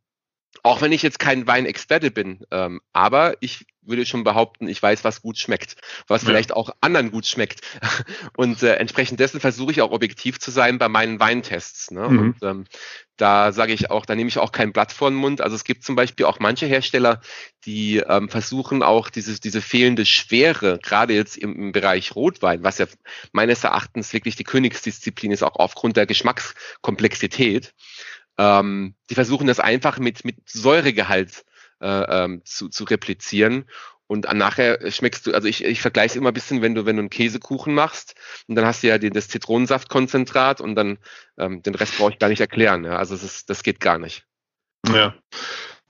[0.64, 5.04] auch wenn ich jetzt kein Weinexperte bin, ähm, aber ich würde schon behaupten, ich weiß,
[5.04, 5.76] was gut schmeckt,
[6.08, 6.28] was ja.
[6.28, 7.62] vielleicht auch anderen gut schmeckt.
[8.36, 11.92] Und äh, entsprechend dessen versuche ich auch objektiv zu sein bei meinen Weintests.
[11.92, 12.10] Ne?
[12.10, 12.20] Mhm.
[12.20, 12.66] Und ähm,
[13.18, 15.40] da sage ich auch, da nehme ich auch kein Blatt vor den Mund.
[15.40, 17.22] Also es gibt zum Beispiel auch manche Hersteller,
[17.66, 22.78] die ähm, versuchen auch diese, diese fehlende Schwere, gerade jetzt im, im Bereich Rotwein, was
[22.78, 22.88] ja
[23.32, 27.74] meines Erachtens wirklich die Königsdisziplin ist, auch aufgrund der Geschmackskomplexität.
[28.38, 31.46] Ähm, die versuchen das einfach mit, mit Säuregehalt
[31.82, 33.66] äh, ähm, zu, zu replizieren.
[34.08, 36.96] Und nachher schmeckst du, also ich, ich vergleiche es immer ein bisschen, wenn du, wenn
[36.96, 38.14] du einen Käsekuchen machst
[38.48, 41.00] und dann hast du ja den, das Zitronensaftkonzentrat und dann
[41.38, 42.84] ähm, den Rest brauche ich gar nicht erklären.
[42.86, 42.98] Ja?
[42.98, 44.26] Also das, ist, das geht gar nicht.
[44.88, 45.16] Ja.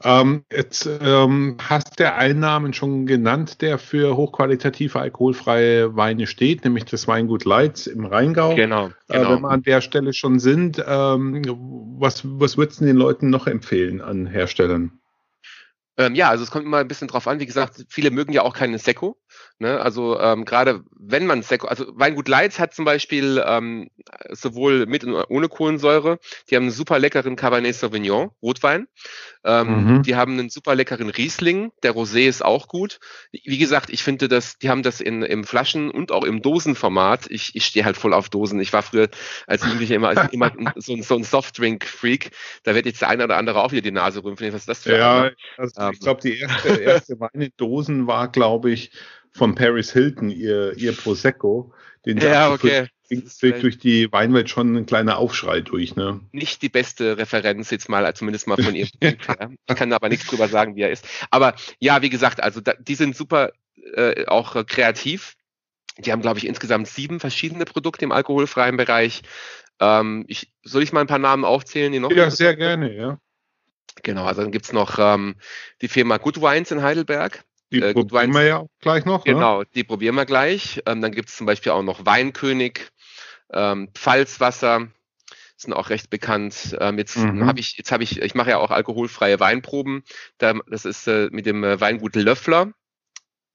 [0.03, 6.85] Ähm, jetzt ähm, hast der Einnahmen schon genannt, der für hochqualitative alkoholfreie Weine steht, nämlich
[6.85, 8.55] das Weingut Leitz im Rheingau.
[8.55, 8.89] Genau.
[9.07, 9.19] genau.
[9.23, 11.43] Äh, wenn wir an der Stelle schon sind, ähm,
[11.97, 14.99] was, was würdest du den Leuten noch empfehlen an Herstellern?
[15.97, 17.39] Ähm, ja, also es kommt immer ein bisschen drauf an.
[17.39, 19.17] Wie gesagt, viele mögen ja auch keine Sekko.
[19.59, 19.79] Ne?
[19.79, 23.89] Also ähm, gerade wenn man Sekko, also Weingut Leitz hat zum Beispiel ähm,
[24.31, 26.19] sowohl mit und ohne Kohlensäure.
[26.49, 28.87] Die haben einen super leckeren Cabernet Sauvignon, Rotwein.
[29.45, 30.03] Ähm, mhm.
[30.03, 31.71] Die haben einen super leckeren Riesling.
[31.83, 32.99] Der Rosé ist auch gut.
[33.31, 37.27] Wie gesagt, ich finde, dass die haben das in im Flaschen und auch im Dosenformat.
[37.29, 38.59] Ich, ich stehe halt voll auf Dosen.
[38.59, 39.09] Ich war früher
[39.47, 42.31] als Jugendlicher immer, also immer so ein, so ein Softdrink-Freak.
[42.63, 44.47] Da wird jetzt der eine oder andere auch wieder die Nase rümpfen.
[44.51, 48.07] Was ist das für Ja, also ähm, ich glaube, die erste, erste Wein in Dosen
[48.07, 48.91] war, glaube ich,
[49.31, 51.73] von Paris Hilton, ihr, ihr Prosecco,
[52.05, 52.87] den sie ja, okay.
[53.07, 56.21] Kriegt durch die Weinwelt schon ein kleiner Aufschrei durch, ne?
[56.31, 58.87] Nicht die beste Referenz jetzt mal, zumindest mal von ihr.
[58.99, 59.17] Ich
[59.75, 61.07] kann aber nichts drüber sagen, wie er ist.
[61.29, 63.51] Aber ja, wie gesagt, also da, die sind super
[63.93, 65.35] äh, auch äh, kreativ.
[65.99, 69.21] Die haben, glaube ich, insgesamt sieben verschiedene Produkte im alkoholfreien Bereich.
[69.79, 71.91] Ähm, ich, soll ich mal ein paar Namen aufzählen?
[71.91, 73.19] Die noch ja, sehr gerne, ja.
[74.03, 75.35] Genau, also dann gibt's noch ähm,
[75.81, 77.43] die Firma Good Wines in Heidelberg.
[77.71, 79.25] Die äh, probieren wir ja gleich noch.
[79.25, 79.33] Ne?
[79.33, 79.67] Genau, ne?
[79.73, 80.81] die probieren wir gleich.
[80.85, 82.89] Ähm, dann gibt es zum Beispiel auch noch Weinkönig,
[83.51, 84.87] ähm, Pfalzwasser,
[85.57, 86.75] sind auch recht bekannt.
[86.79, 87.45] Ähm, jetzt mhm.
[87.45, 90.03] habe ich, jetzt habe ich, ich mache ja auch alkoholfreie Weinproben.
[90.37, 92.71] Da, das ist äh, mit dem äh, Weingut Löffler.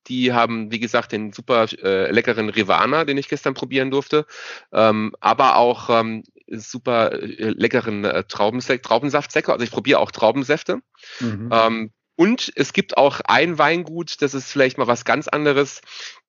[0.07, 4.25] Die haben, wie gesagt, den super äh, leckeren Rivana, den ich gestern probieren durfte,
[4.73, 9.53] ähm, aber auch ähm, super äh, leckeren äh, Traubensaft, Traubensaftsäcke.
[9.53, 10.81] Also ich probiere auch Traubensäfte.
[11.21, 11.49] Mhm.
[11.53, 15.81] Ähm, und es gibt auch ein Weingut, das ist vielleicht mal was ganz anderes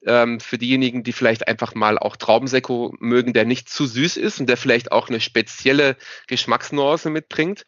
[0.05, 4.39] ähm, für diejenigen, die vielleicht einfach mal auch Traubensekko mögen, der nicht zu süß ist
[4.39, 5.97] und der vielleicht auch eine spezielle
[6.27, 7.65] Geschmacksnuance mitbringt.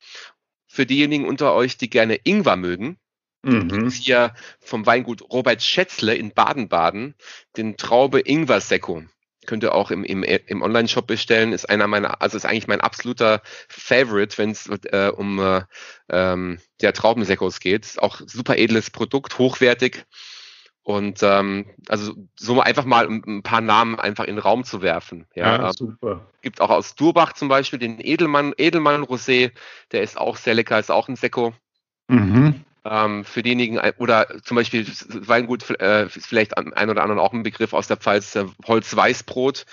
[0.67, 2.97] Für diejenigen unter euch, die gerne Ingwer mögen,
[3.41, 3.89] mhm.
[3.89, 7.15] hier vom Weingut Robert Schätzle in Baden-Baden
[7.57, 9.03] den Traube Ingwer Sekko
[9.47, 11.53] könnt ihr auch im, im, im Online-Shop bestellen.
[11.53, 15.61] Ist einer meiner, also ist eigentlich mein absoluter Favorite, wenn es äh, um äh,
[16.09, 17.85] ähm, der Traubensekos geht.
[17.85, 20.05] Ist auch super edles Produkt, hochwertig.
[20.83, 25.27] Und ähm, also so einfach mal ein paar Namen einfach in den Raum zu werfen.
[25.33, 26.27] Ja, ja ähm, super.
[26.41, 29.51] Gibt auch aus Durbach zum Beispiel den Edelmann, Edelmann Rosé,
[29.93, 31.53] der ist auch sehr lecker, ist auch ein Sekko.
[32.09, 32.65] Mhm.
[32.85, 37.43] Ähm, für diejenigen, äh, oder zum Beispiel Weingut, äh, vielleicht ein oder anderen auch ein
[37.43, 39.65] Begriff aus der Pfalz, äh, Holzweißbrot,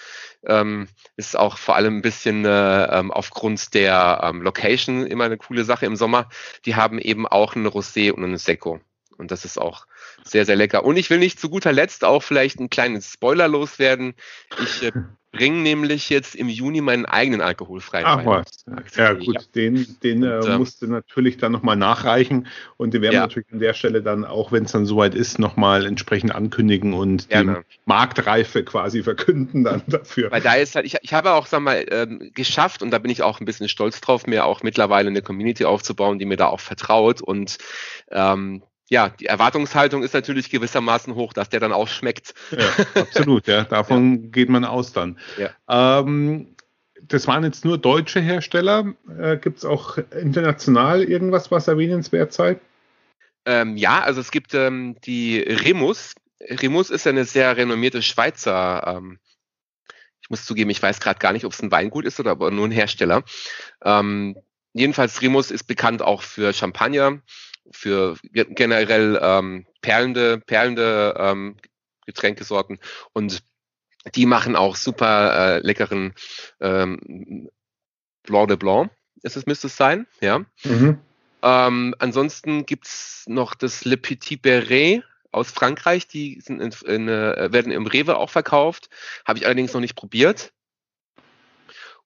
[0.47, 5.39] ähm, ist auch vor allem ein bisschen äh, ähm, aufgrund der ähm, Location immer eine
[5.39, 6.29] coole Sache im Sommer.
[6.67, 8.81] Die haben eben auch ein Rosé und ein Secco.
[9.21, 9.87] Und das ist auch
[10.25, 10.85] sehr, sehr lecker.
[10.85, 14.15] Und ich will nicht zu guter Letzt auch vielleicht einen kleinen Spoiler loswerden.
[14.63, 14.93] Ich äh,
[15.33, 18.45] bringe nämlich jetzt im Juni meinen eigenen alkoholfreien Ach Wein.
[18.67, 18.97] was.
[18.97, 19.41] Ja gut, ja.
[19.55, 23.21] den, den und, äh, musst du natürlich dann nochmal nachreichen und den werden ja.
[23.21, 26.95] wir natürlich an der Stelle dann, auch wenn es dann soweit ist, nochmal entsprechend ankündigen
[26.95, 27.55] und die
[27.85, 30.33] Marktreife quasi verkünden dann dafür.
[30.33, 33.11] Weil da ist halt, ich, ich habe auch, sag mal, ähm, geschafft und da bin
[33.11, 36.47] ich auch ein bisschen stolz drauf, mir auch mittlerweile eine Community aufzubauen, die mir da
[36.47, 37.59] auch vertraut und
[38.11, 42.35] ähm, ja, die Erwartungshaltung ist natürlich gewissermaßen hoch, dass der dann auch schmeckt.
[42.51, 43.63] Ja, absolut, ja.
[43.71, 44.29] Davon ja.
[44.31, 45.17] geht man aus dann.
[45.39, 46.01] Ja.
[46.01, 46.57] Ähm,
[47.01, 48.93] das waren jetzt nur deutsche Hersteller.
[49.19, 52.59] Äh, Gibt es auch international irgendwas, was erwähnenswert sei?
[53.47, 56.15] Ähm, ja, also es gibt ähm, die Remus.
[56.41, 58.83] Remus ist eine sehr renommierte Schweizer.
[58.87, 59.21] Ähm,
[60.21, 62.51] ich muss zugeben, ich weiß gerade gar nicht, ob es ein Weingut ist oder aber
[62.51, 63.23] nur ein Hersteller.
[63.85, 64.37] Ähm,
[64.73, 67.21] jedenfalls Remus ist bekannt auch für Champagner
[67.71, 71.57] für generell ähm, perlende, perlende ähm,
[72.07, 72.79] Getränkesorten
[73.13, 73.43] und
[74.15, 76.15] die machen auch super äh, leckeren
[76.61, 77.49] ähm,
[78.23, 78.91] Blanc de Blanc,
[79.23, 80.45] ist es, müsste es sein, ja.
[80.65, 80.99] Mhm.
[81.43, 85.03] Ähm, ansonsten gibt's noch das Le Petit Beret
[85.33, 88.91] aus Frankreich, die sind in, in, äh, werden im Rewe auch verkauft.
[89.25, 90.53] Habe ich allerdings noch nicht probiert.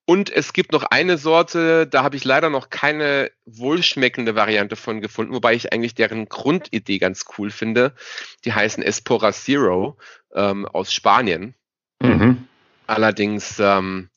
[0.06, 5.00] Und es gibt noch eine Sorte, da habe ich leider noch keine wohlschmeckende Variante von
[5.00, 7.94] gefunden, wobei ich eigentlich deren Grundidee ganz cool finde.
[8.44, 9.96] Die heißen Espora Zero
[10.34, 11.54] ähm, aus Spanien.
[12.02, 12.46] Mhm.
[12.86, 14.10] Allerdings ähm,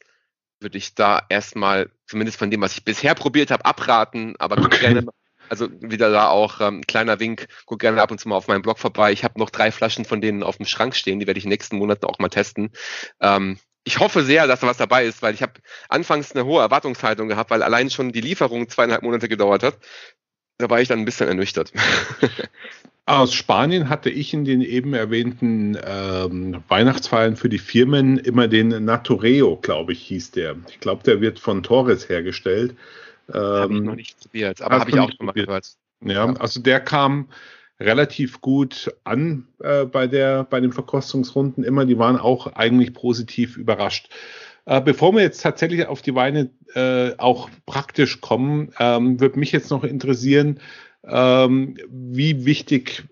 [0.59, 4.79] würde ich da erstmal, zumindest von dem, was ich bisher probiert habe, abraten, aber okay.
[4.81, 5.07] gerne,
[5.47, 8.61] also wieder da auch ähm, kleiner Wink, guck gerne ab und zu mal auf meinem
[8.61, 9.13] Blog vorbei.
[9.13, 11.49] Ich habe noch drei Flaschen von denen auf dem Schrank stehen, die werde ich in
[11.49, 12.71] den nächsten Monaten auch mal testen.
[13.21, 13.57] Ähm,
[13.87, 15.53] ich hoffe sehr, dass da was dabei ist, weil ich habe
[15.87, 19.77] anfangs eine hohe Erwartungshaltung gehabt, weil allein schon die Lieferung zweieinhalb Monate gedauert hat.
[20.57, 21.71] Da war ich dann ein bisschen ernüchtert.
[23.05, 28.83] Aus Spanien hatte ich in den eben erwähnten ähm, Weihnachtsfeiern für die Firmen immer den
[28.83, 30.57] Natureo, glaube ich, hieß der.
[30.67, 32.75] Ich glaube, der wird von Torres hergestellt.
[33.33, 35.71] Ähm, habe ich noch nicht probiert, aber habe ich auch schon mal gehört.
[36.03, 37.29] Ja, also der kam
[37.79, 41.85] relativ gut an äh, bei der bei den Verkostungsrunden immer.
[41.85, 44.09] Die waren auch eigentlich positiv überrascht.
[44.65, 49.51] Äh, bevor wir jetzt tatsächlich auf die Weine äh, auch praktisch kommen, ähm, würde mich
[49.51, 50.59] jetzt noch interessieren,
[51.09, 53.05] ähm, wie wichtig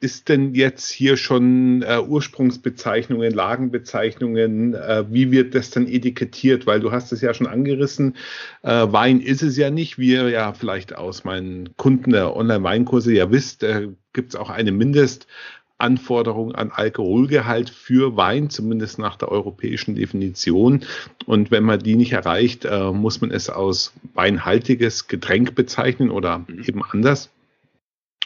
[0.00, 4.74] ist denn jetzt hier schon äh, Ursprungsbezeichnungen, Lagenbezeichnungen?
[4.74, 6.66] Äh, wie wird das dann etikettiert?
[6.66, 8.16] Weil du hast es ja schon angerissen.
[8.62, 13.12] Äh, Wein ist es ja nicht, wie ihr ja vielleicht aus meinen Kunden der Online-Weinkurse
[13.12, 19.30] ja wisst, äh, gibt es auch eine Mindestanforderung an Alkoholgehalt für Wein, zumindest nach der
[19.30, 20.84] europäischen Definition.
[21.26, 26.38] Und wenn man die nicht erreicht, äh, muss man es als weinhaltiges Getränk bezeichnen oder
[26.38, 26.62] mhm.
[26.64, 27.30] eben anders.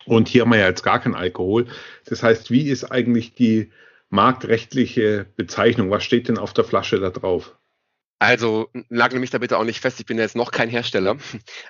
[0.05, 1.67] Und hier haben wir ja jetzt gar keinen Alkohol.
[2.07, 3.71] Das heißt, wie ist eigentlich die
[4.09, 5.91] marktrechtliche Bezeichnung?
[5.91, 7.57] Was steht denn auf der Flasche da drauf?
[8.21, 11.17] Also nagle mich da bitte auch nicht fest, ich bin ja jetzt noch kein Hersteller,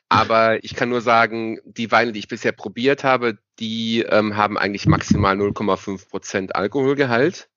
[0.08, 4.58] aber ich kann nur sagen, die Weine, die ich bisher probiert habe, die ähm, haben
[4.58, 7.48] eigentlich maximal 0,5 Prozent Alkoholgehalt.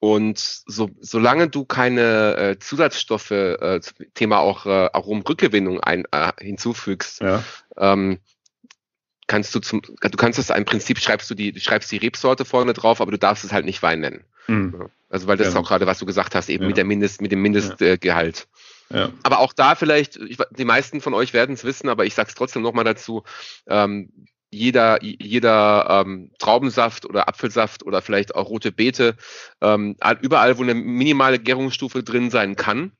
[0.00, 3.80] Und so, solange du keine äh, Zusatzstoffe, äh,
[4.14, 7.44] Thema auch äh, Aromrückgewinnung ein, äh, hinzufügst, ja.
[7.76, 8.18] ähm,
[9.26, 12.72] kannst du zum, du kannst es im Prinzip schreibst du die, schreibst die Rebsorte vorne
[12.72, 14.24] drauf, aber du darfst es halt nicht Wein nennen.
[14.46, 14.88] Mhm.
[15.08, 15.50] Also weil das ja.
[15.50, 16.68] ist auch gerade, was du gesagt hast, eben ja.
[16.68, 18.48] mit der Mindest, mit dem Mindestgehalt.
[18.92, 19.10] Ja.
[19.22, 22.34] Aber auch da vielleicht, ich, die meisten von euch werden es wissen, aber ich sag's
[22.34, 23.24] trotzdem nochmal dazu,
[23.66, 24.12] ähm,
[24.50, 29.16] jeder, jeder ähm, Traubensaft oder Apfelsaft oder vielleicht auch rote Beete,
[29.60, 32.92] ähm, überall, wo eine minimale Gärungsstufe drin sein kann,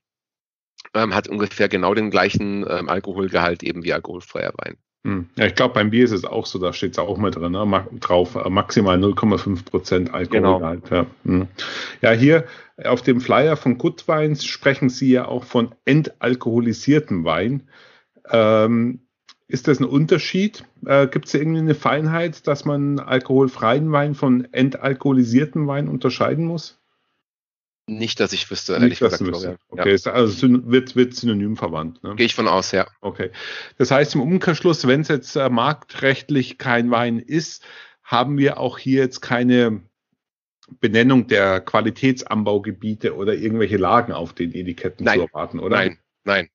[0.92, 4.76] ähm, hat ungefähr genau den gleichen ähm, Alkoholgehalt eben wie alkoholfreier Wein.
[5.06, 5.26] Hm.
[5.38, 7.52] Ja, ich glaube, beim Bier ist es auch so, da steht es auch mal drin,
[7.52, 7.86] ne?
[8.00, 10.84] drauf, äh, maximal 0,5 Prozent Alkoholgehalt.
[10.88, 11.02] Genau.
[11.02, 11.06] Ja.
[11.24, 11.46] Hm.
[12.02, 12.44] ja, hier
[12.84, 17.68] auf dem Flyer von Wines sprechen Sie ja auch von entalkoholisiertem Wein.
[18.30, 19.00] Ähm,
[19.46, 20.64] ist das ein Unterschied?
[20.84, 26.80] Äh, Gibt es irgendwie eine Feinheit, dass man alkoholfreien Wein von entalkoholisiertem Wein unterscheiden muss?
[27.88, 29.24] Nicht, dass ich wüsste, ehrlich Nicht, gesagt.
[29.24, 29.58] Wüsste.
[29.68, 30.12] Okay, ja.
[30.12, 32.02] also wird, wird synonym verwandt.
[32.02, 32.16] Ne?
[32.16, 32.86] Gehe ich von aus, ja.
[33.00, 33.30] Okay.
[33.78, 37.64] Das heißt im Umkehrschluss, wenn es jetzt äh, marktrechtlich kein Wein ist,
[38.02, 39.82] haben wir auch hier jetzt keine
[40.80, 45.20] Benennung der Qualitätsanbaugebiete oder irgendwelche Lagen auf den Etiketten nein.
[45.20, 45.76] zu erwarten, oder?
[45.76, 46.48] Nein, nein.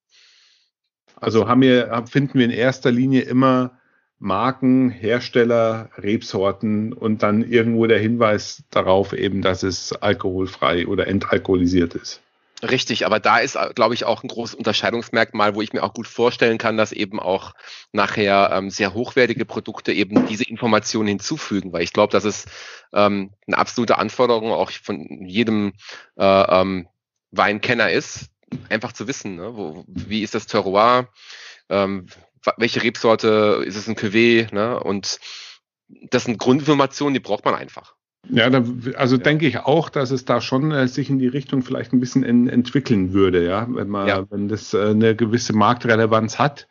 [1.15, 3.79] Also haben wir, finden wir in erster Linie immer
[4.22, 11.95] Marken, Hersteller, Rebsorten und dann irgendwo der Hinweis darauf eben, dass es alkoholfrei oder entalkoholisiert
[11.95, 12.22] ist.
[12.61, 16.07] Richtig, aber da ist, glaube ich, auch ein großes Unterscheidungsmerkmal, wo ich mir auch gut
[16.07, 17.53] vorstellen kann, dass eben auch
[17.91, 22.45] nachher ähm, sehr hochwertige Produkte eben diese Informationen hinzufügen, weil ich glaube, dass es
[22.93, 25.74] ähm, eine absolute Anforderung auch von jedem
[26.15, 26.88] äh, ähm,
[27.32, 28.30] Weinkenner ist,
[28.69, 31.07] einfach zu wissen, ne, wo, wie ist das Terroir,
[31.69, 32.05] ähm,
[32.58, 34.80] welche Rebsorte, ist es ein Cuvée, ne?
[34.80, 35.20] Und
[36.10, 37.96] das sind Grundinformationen, die braucht man einfach.
[38.30, 38.64] Ja, da,
[38.96, 39.24] also ja.
[39.24, 42.24] denke ich auch, dass es da schon äh, sich in die Richtung vielleicht ein bisschen
[42.24, 44.26] in, entwickeln würde, ja, wenn man, ja.
[44.30, 46.68] wenn das äh, eine gewisse Marktrelevanz hat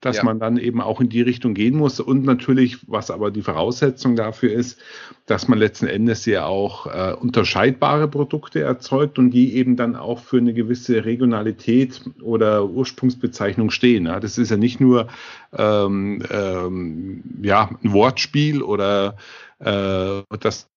[0.00, 0.24] dass ja.
[0.24, 1.98] man dann eben auch in die Richtung gehen muss.
[2.00, 4.78] Und natürlich, was aber die Voraussetzung dafür ist,
[5.26, 10.18] dass man letzten Endes ja auch äh, unterscheidbare Produkte erzeugt und die eben dann auch
[10.18, 14.06] für eine gewisse Regionalität oder Ursprungsbezeichnung stehen.
[14.06, 14.20] Ja.
[14.20, 15.08] Das ist ja nicht nur
[15.56, 19.16] ähm, ähm, ja, ein Wortspiel oder
[19.60, 20.68] äh, das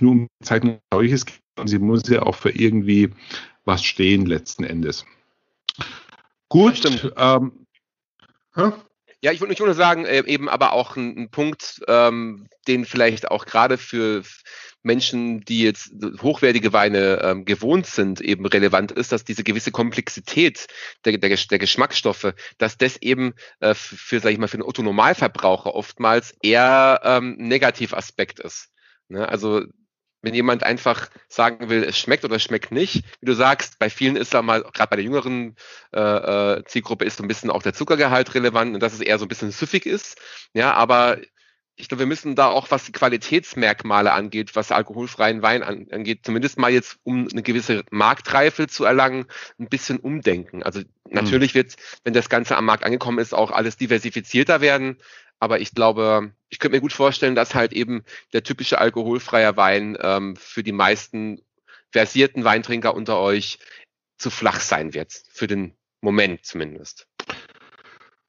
[0.00, 3.10] nur um Bezeichnung solches geht, sondern sie muss ja auch für irgendwie
[3.64, 5.04] was stehen letzten Endes.
[6.48, 7.65] Gut, ähm,
[9.22, 13.30] ja, ich würde nur sagen, äh, eben aber auch ein, ein Punkt, ähm, den vielleicht
[13.30, 14.22] auch gerade für
[14.82, 15.90] Menschen, die jetzt
[16.22, 20.68] hochwertige Weine ähm, gewohnt sind, eben relevant ist, dass diese gewisse Komplexität
[21.04, 25.74] der, der, der Geschmacksstoffe, dass das eben äh, für, sag ich mal, für den Otto-Normalverbraucher
[25.74, 28.68] oftmals eher ähm, Negativaspekt ist.
[29.08, 29.28] Ne?
[29.28, 29.62] Also
[30.26, 33.88] wenn jemand einfach sagen will, es schmeckt oder es schmeckt nicht, wie du sagst, bei
[33.88, 35.54] vielen ist da mal, gerade bei der jüngeren
[35.94, 39.20] äh, äh, Zielgruppe ist so ein bisschen auch der Zuckergehalt relevant und dass es eher
[39.20, 40.20] so ein bisschen süffig ist.
[40.52, 41.18] Ja, aber
[41.76, 46.20] ich glaube, wir müssen da auch, was die Qualitätsmerkmale angeht, was alkoholfreien Wein an, angeht,
[46.24, 49.26] zumindest mal jetzt, um eine gewisse Marktreife zu erlangen,
[49.60, 50.64] ein bisschen umdenken.
[50.64, 50.86] Also mhm.
[51.10, 54.96] natürlich wird, wenn das Ganze am Markt angekommen ist, auch alles diversifizierter werden.
[55.38, 59.96] Aber ich glaube, ich könnte mir gut vorstellen, dass halt eben der typische alkoholfreie Wein
[60.00, 61.42] ähm, für die meisten
[61.92, 63.58] versierten Weintrinker unter euch
[64.18, 65.22] zu flach sein wird.
[65.30, 67.06] Für den Moment zumindest.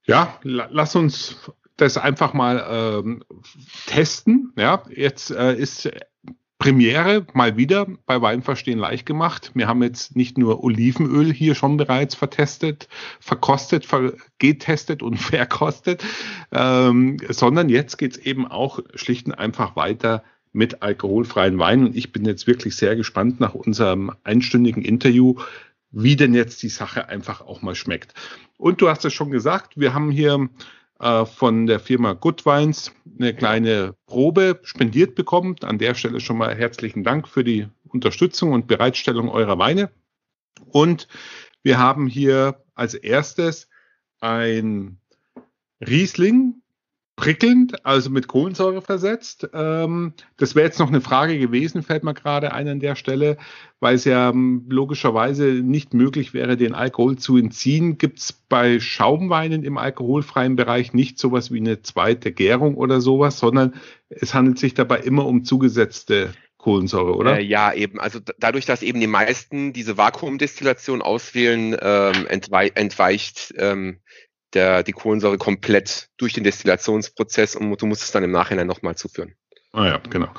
[0.04, 1.38] Ja, lass uns
[1.76, 3.24] das einfach mal ähm,
[3.86, 4.54] testen.
[4.58, 5.90] Ja, jetzt äh, ist
[6.68, 9.52] Premiere mal wieder bei Weinverstehen leicht gemacht.
[9.54, 12.90] Wir haben jetzt nicht nur Olivenöl hier schon bereits vertestet,
[13.22, 16.04] verkostet, ver getestet und verkostet,
[16.52, 21.86] ähm, sondern jetzt geht's eben auch schlicht und einfach weiter mit alkoholfreien Weinen.
[21.86, 25.36] Und ich bin jetzt wirklich sehr gespannt nach unserem einstündigen Interview,
[25.92, 28.14] wie denn jetzt die Sache einfach auch mal schmeckt.
[28.58, 30.50] Und du hast es schon gesagt, wir haben hier
[31.00, 35.56] äh, von der Firma Goodwines eine kleine Probe spendiert bekommen.
[35.62, 39.92] An der Stelle schon mal herzlichen Dank für die Unterstützung und Bereitstellung eurer Weine.
[40.72, 41.08] Und
[41.64, 43.70] wir haben hier als erstes
[44.20, 45.00] ein
[45.86, 46.62] Riesling
[47.18, 49.50] prickelnd, also mit Kohlensäure versetzt.
[49.52, 53.38] Ähm, das wäre jetzt noch eine Frage gewesen, fällt mir gerade ein an der Stelle,
[53.80, 57.98] weil es ja ähm, logischerweise nicht möglich wäre, den Alkohol zu entziehen.
[57.98, 63.40] Gibt es bei Schaumweinen im alkoholfreien Bereich nicht sowas wie eine zweite Gärung oder sowas,
[63.40, 63.74] sondern
[64.10, 67.40] es handelt sich dabei immer um zugesetzte Kohlensäure, oder?
[67.40, 68.00] Äh, ja, eben.
[68.00, 74.02] Also dadurch, dass eben die meisten diese Vakuumdestillation auswählen, ähm, entwei entweicht ähm,
[74.54, 78.96] der, die Kohlensäure komplett durch den Destillationsprozess und du musst es dann im Nachhinein nochmal
[78.96, 79.34] zuführen.
[79.74, 80.30] Ah ja, genau.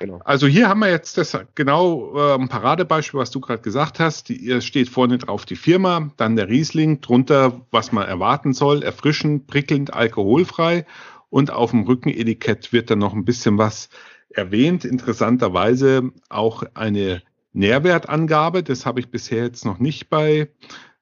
[0.00, 0.20] Genau.
[0.24, 4.28] Also hier haben wir jetzt das genau äh, ein Paradebeispiel, was du gerade gesagt hast.
[4.28, 9.46] Die, steht vorne drauf die Firma, dann der Riesling, drunter, was man erwarten soll, erfrischend,
[9.46, 10.84] prickelnd, alkoholfrei
[11.30, 13.88] und auf dem Rückenetikett wird dann noch ein bisschen was
[14.28, 14.84] erwähnt.
[14.84, 20.48] Interessanterweise auch eine Nährwertangabe, das habe ich bisher jetzt noch nicht bei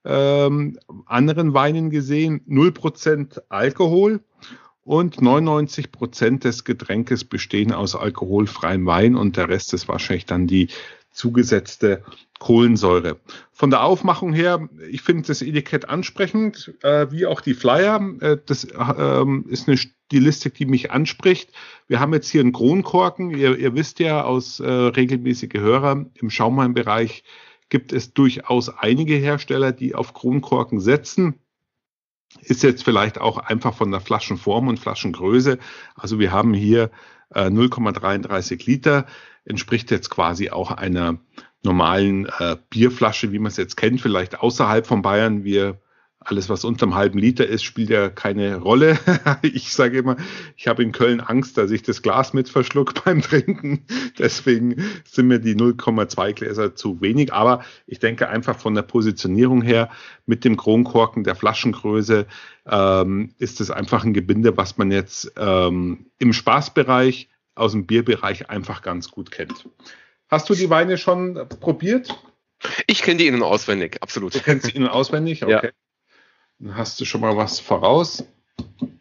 [0.04, 4.20] ähm, anderen Weinen gesehen, 0% Alkohol
[4.84, 10.68] und 99% des Getränkes bestehen aus alkoholfreiem Wein und der Rest ist wahrscheinlich dann die
[11.12, 12.02] zugesetzte
[12.38, 13.20] Kohlensäure.
[13.52, 18.00] Von der Aufmachung her, ich finde das Etikett ansprechend, äh, wie auch die Flyer.
[18.20, 21.50] Äh, das äh, ist eine Stilistik, die mich anspricht.
[21.86, 23.30] Wir haben jetzt hier einen Kronkorken.
[23.30, 27.22] Ihr, ihr wisst ja aus äh, regelmäßige Hörer im Schaumweinbereich,
[27.72, 31.40] gibt es durchaus einige Hersteller, die auf Kronkorken setzen.
[32.42, 35.58] Ist jetzt vielleicht auch einfach von der Flaschenform und Flaschengröße.
[35.94, 36.90] Also wir haben hier
[37.34, 39.06] äh, 0,33 Liter,
[39.46, 41.18] entspricht jetzt quasi auch einer
[41.62, 45.42] normalen äh, Bierflasche, wie man es jetzt kennt, vielleicht außerhalb von Bayern.
[45.42, 45.80] Wir
[46.24, 48.98] alles, was unter einem halben Liter ist, spielt ja keine Rolle.
[49.42, 50.16] ich sage immer,
[50.56, 53.86] ich habe in Köln Angst, dass ich das Glas mit verschluck beim Trinken.
[54.18, 57.32] Deswegen sind mir die 0,2 Gläser zu wenig.
[57.32, 59.90] Aber ich denke einfach von der Positionierung her
[60.26, 62.26] mit dem Kronkorken der Flaschengröße
[62.66, 68.50] ähm, ist es einfach ein Gebinde, was man jetzt ähm, im Spaßbereich aus dem Bierbereich
[68.50, 69.68] einfach ganz gut kennt.
[70.28, 72.18] Hast du die Weine schon probiert?
[72.86, 74.34] Ich kenne die innen auswendig, absolut.
[74.34, 75.42] Du kennst die innen auswendig?
[75.42, 75.52] Okay.
[75.52, 75.70] Ja.
[76.62, 78.24] Dann hast du schon mal was voraus.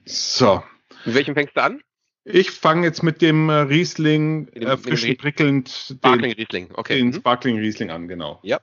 [0.05, 0.64] So.
[1.05, 1.82] Mit welchem fängst du an?
[2.24, 5.70] Ich fange jetzt mit dem äh, Riesling, mit dem, äh, frisch und prickelnd.
[5.70, 6.97] Sparkling Riesling, okay.
[6.97, 7.14] Den mhm.
[7.14, 8.39] Sparkling Riesling an, genau.
[8.41, 8.59] Ja.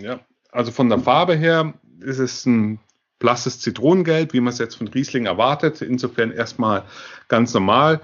[0.00, 0.20] Ja,
[0.50, 2.80] also von der Farbe her ist es ein
[3.20, 5.82] blasses Zitronengelb, wie man es jetzt von Riesling erwartet.
[5.82, 6.84] Insofern erstmal
[7.28, 8.00] ganz normal.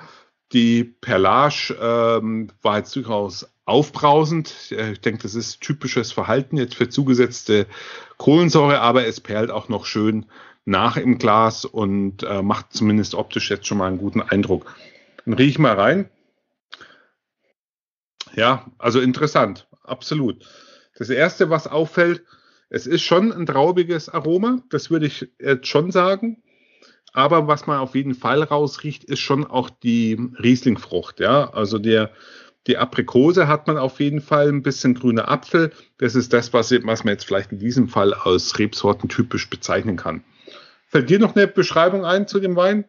[0.52, 4.54] Die Perlage ähm, war jetzt durchaus aufbrausend.
[4.70, 7.66] Ich denke, das ist typisches Verhalten jetzt für zugesetzte
[8.16, 10.24] Kohlensäure, aber es perlt auch noch schön
[10.64, 14.74] nach im Glas und äh, macht zumindest optisch jetzt schon mal einen guten Eindruck.
[15.24, 16.08] Dann riech ich mal rein.
[18.34, 20.44] Ja, also interessant, absolut.
[20.96, 22.24] Das erste, was auffällt,
[22.70, 26.42] es ist schon ein traubiges Aroma, das würde ich jetzt schon sagen.
[27.12, 31.20] Aber was man auf jeden Fall rausriecht, ist schon auch die Rieslingfrucht.
[31.20, 32.10] Ja, also der,
[32.66, 35.72] die Aprikose hat man auf jeden Fall, ein bisschen grüner Apfel.
[35.98, 39.96] Das ist das, was, was man jetzt vielleicht in diesem Fall als Rebsorten typisch bezeichnen
[39.96, 40.22] kann.
[40.88, 42.84] Fällt dir noch eine Beschreibung ein zu dem Wein?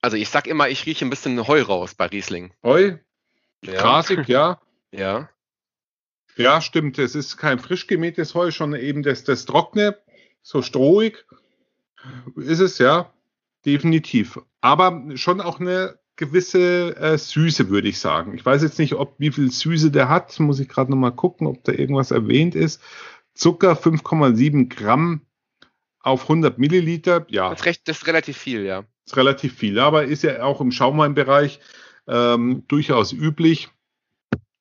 [0.00, 2.52] Also ich sag immer, ich rieche ein bisschen Heu raus bei Riesling.
[2.62, 2.96] Heu?
[3.64, 3.72] Ja.
[3.74, 4.60] Grasig, ja.
[4.94, 5.30] Ja.
[6.36, 6.98] Ja, stimmt.
[6.98, 9.96] Es ist kein frisch gemähtes Heu, schon eben das, das Trockene,
[10.42, 11.24] so strohig.
[12.36, 13.12] Ist es, ja.
[13.64, 14.40] Definitiv.
[14.60, 18.34] Aber schon auch eine gewisse äh, Süße, würde ich sagen.
[18.34, 20.38] Ich weiß jetzt nicht, ob wie viel Süße der hat.
[20.40, 22.82] Muss ich gerade noch mal gucken, ob da irgendwas erwähnt ist.
[23.34, 25.22] Zucker 5,7 Gramm
[26.00, 27.26] auf 100 Milliliter.
[27.28, 27.50] Ja.
[27.50, 28.82] Das ist, recht, das ist relativ viel, ja.
[28.82, 31.60] Das ist relativ viel, aber ist ja auch im Schaumweinbereich
[32.06, 33.68] ähm, durchaus üblich,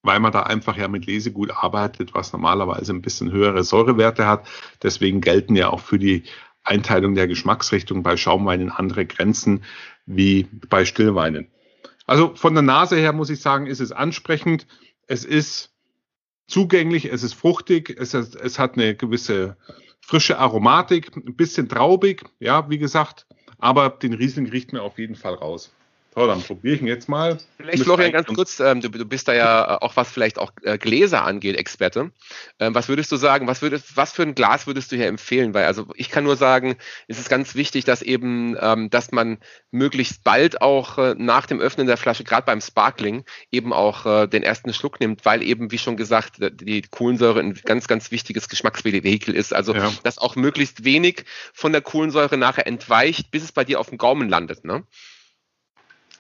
[0.04, 4.48] weil man da einfach ja mit Lesegut arbeitet, was normalerweise ein bisschen höhere Säurewerte hat.
[4.82, 6.24] Deswegen gelten ja auch für die
[6.64, 9.64] Einteilung der Geschmacksrichtung bei Schaumweinen andere Grenzen
[10.06, 11.48] wie bei Stillweinen.
[12.06, 14.68] Also von der Nase her muss ich sagen, ist es ansprechend.
[15.08, 15.72] Es ist
[16.48, 19.58] zugänglich, es ist fruchtig, es, ist, es hat eine gewisse
[20.02, 23.28] frische Aromatik, ein bisschen traubig, ja, wie gesagt,
[23.60, 25.72] aber den Riesling riecht mir auf jeden Fall raus.
[26.14, 27.38] So, dann probiere ich ihn jetzt mal.
[27.56, 30.78] Vielleicht, Florian, ganz kurz, ähm, du, du, bist da ja auch, was vielleicht auch äh,
[30.78, 32.12] Gläser angeht, Experte.
[32.60, 35.54] Ähm, was würdest du sagen, was, würdest, was für ein Glas würdest du hier empfehlen?
[35.54, 36.76] Weil, also ich kann nur sagen,
[37.08, 39.38] es ist ganz wichtig, dass eben, ähm, dass man
[39.72, 44.28] möglichst bald auch äh, nach dem Öffnen der Flasche, gerade beim Sparkling, eben auch äh,
[44.28, 48.50] den ersten Schluck nimmt, weil eben, wie schon gesagt, die Kohlensäure ein ganz, ganz wichtiges
[48.50, 49.54] Geschmacksvehikel ist.
[49.54, 49.90] Also, ja.
[50.04, 53.98] dass auch möglichst wenig von der Kohlensäure nachher entweicht, bis es bei dir auf dem
[53.98, 54.66] Gaumen landet.
[54.66, 54.84] Ne?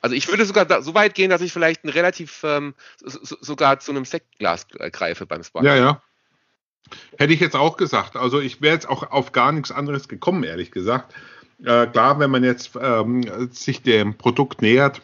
[0.01, 3.37] Also ich würde sogar da, so weit gehen, dass ich vielleicht ein relativ ähm, so,
[3.39, 5.73] sogar zu einem Sektglas greife beim Sparkling.
[5.73, 6.01] Ja, ja.
[7.17, 8.15] Hätte ich jetzt auch gesagt.
[8.15, 11.13] Also ich wäre jetzt auch auf gar nichts anderes gekommen, ehrlich gesagt.
[11.63, 15.01] Äh, klar, wenn man jetzt ähm, sich dem Produkt nähert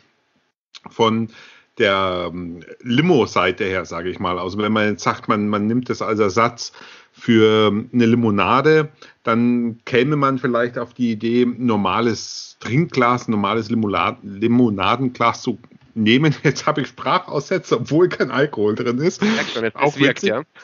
[0.89, 1.29] von
[1.77, 4.39] der ähm, Limo-Seite her, sage ich mal.
[4.39, 6.73] Also wenn man jetzt sagt, man, man nimmt das als Ersatz
[7.17, 8.89] für eine Limonade,
[9.23, 15.57] dann käme man vielleicht auf die Idee, normales Trinkglas, normales Limonadenglas zu
[15.95, 16.35] nehmen.
[16.43, 19.21] Jetzt habe ich Sprachaussätze, obwohl kein Alkohol drin ist.
[19.53, 20.43] Schon, Auch wirkt, ja.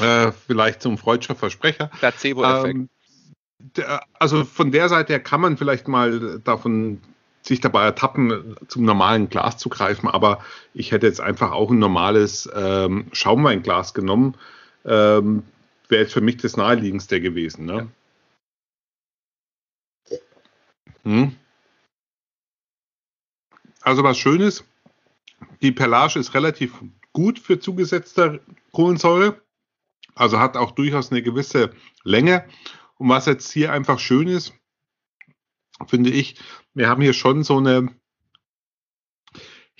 [0.00, 1.90] äh, vielleicht zum freudscher Versprecher.
[1.98, 2.74] Placebo-Effekt.
[2.74, 2.88] Ähm,
[4.18, 7.00] also von der Seite her kann man vielleicht mal davon
[7.42, 10.40] sich dabei ertappen, zum normalen Glas zu greifen, aber
[10.74, 14.34] ich hätte jetzt einfach auch ein normales ähm, Schaumweinglas genommen.
[14.84, 15.42] Ähm,
[15.90, 17.66] Wäre jetzt für mich das naheliegendste gewesen.
[17.66, 17.90] Ne?
[20.08, 20.18] Ja.
[21.02, 21.36] Hm.
[23.82, 24.64] Also was Schönes,
[25.62, 26.80] die Perlage ist relativ
[27.12, 28.40] gut für zugesetzte
[28.72, 29.42] Kohlensäure,
[30.14, 31.74] also hat auch durchaus eine gewisse
[32.04, 32.46] Länge.
[32.98, 34.52] Und was jetzt hier einfach schön ist,
[35.86, 36.36] finde ich,
[36.74, 37.88] wir haben hier schon so eine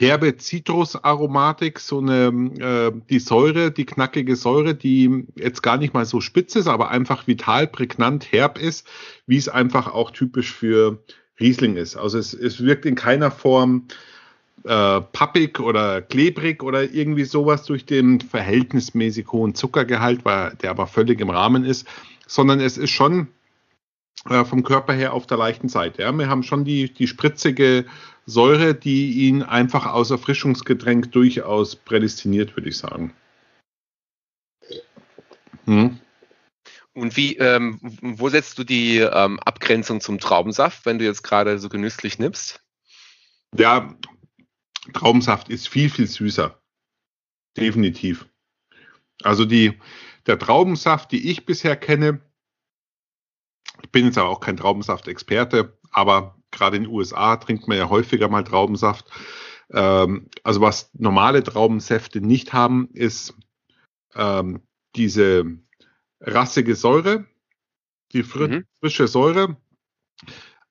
[0.01, 2.29] herbe Zitrusaromatik, so eine,
[2.59, 6.91] äh, die Säure, die knackige Säure, die jetzt gar nicht mal so spitz ist, aber
[6.91, 8.87] einfach vital, prägnant, herb ist,
[9.27, 11.05] wie es einfach auch typisch für
[11.39, 11.97] Riesling ist.
[11.97, 13.89] Also es, es wirkt in keiner Form
[14.65, 20.87] äh, pappig oder klebrig oder irgendwie sowas durch den verhältnismäßig hohen Zuckergehalt, weil der aber
[20.87, 21.87] völlig im Rahmen ist,
[22.27, 23.29] sondern es ist schon
[24.29, 26.03] äh, vom Körper her auf der leichten Seite.
[26.03, 26.13] Ja.
[26.13, 27.87] Wir haben schon die, die spritzige
[28.27, 33.15] Säure, die ihn einfach aus Erfrischungsgetränk durchaus prädestiniert, würde ich sagen.
[35.65, 35.99] Hm.
[36.93, 41.59] Und wie, ähm, wo setzt du die ähm, Abgrenzung zum Traubensaft, wenn du jetzt gerade
[41.59, 42.63] so genüsslich nimmst?
[43.57, 43.97] Ja,
[44.93, 46.61] Traubensaft ist viel, viel süßer.
[47.57, 48.27] Definitiv.
[49.23, 49.79] Also die,
[50.27, 52.21] der Traubensaft, die ich bisher kenne,
[53.93, 58.29] bin jetzt aber auch kein Traubensaft-Experte, aber gerade in den USA trinkt man ja häufiger
[58.29, 59.07] mal Traubensaft.
[59.73, 63.35] Ähm, also was normale Traubensäfte nicht haben, ist
[64.15, 64.61] ähm,
[64.97, 65.45] diese
[66.21, 67.27] rassige Säure,
[68.13, 68.65] die fr mhm.
[68.81, 69.57] frische Säure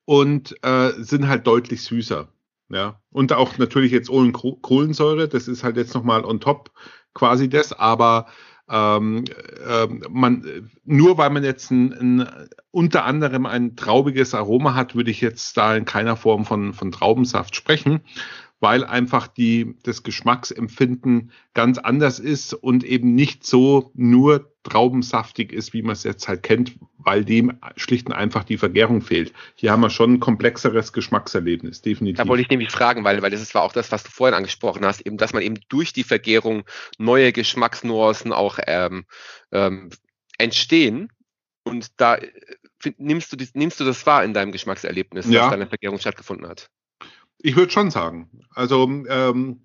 [0.04, 2.28] und äh, sind halt deutlich süßer.
[2.68, 6.70] Ja, und auch natürlich jetzt ohne Kohlensäure, das ist halt jetzt nochmal on top
[7.14, 8.26] quasi das, aber
[8.70, 9.24] ähm,
[9.66, 12.28] äh, man, nur weil man jetzt ein, ein,
[12.70, 16.92] unter anderem ein traubiges Aroma hat, würde ich jetzt da in keiner Form von, von
[16.92, 18.00] Traubensaft sprechen,
[18.60, 25.72] weil einfach die, das Geschmacksempfinden ganz anders ist und eben nicht so nur traubensaftig ist,
[25.72, 29.32] wie man es jetzt halt kennt, weil dem schlicht und einfach die Vergärung fehlt.
[29.54, 32.18] Hier haben wir schon ein komplexeres Geschmackserlebnis, definitiv.
[32.18, 34.84] Da wollte ich nämlich fragen, weil, weil das war auch das, was du vorhin angesprochen
[34.84, 36.64] hast, eben, dass man eben durch die Vergärung
[36.98, 39.06] neue Geschmacksnuancen auch ähm,
[39.50, 39.88] ähm,
[40.36, 41.10] entstehen.
[41.64, 42.28] Und da äh,
[42.98, 45.42] nimmst du, nimmst du das wahr in deinem Geschmackserlebnis, ja.
[45.42, 46.70] dass deine Vergärung stattgefunden hat?
[47.42, 48.28] Ich würde schon sagen.
[48.54, 49.64] Also ähm,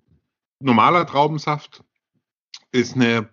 [0.60, 1.84] normaler Traubensaft
[2.72, 3.28] ist eine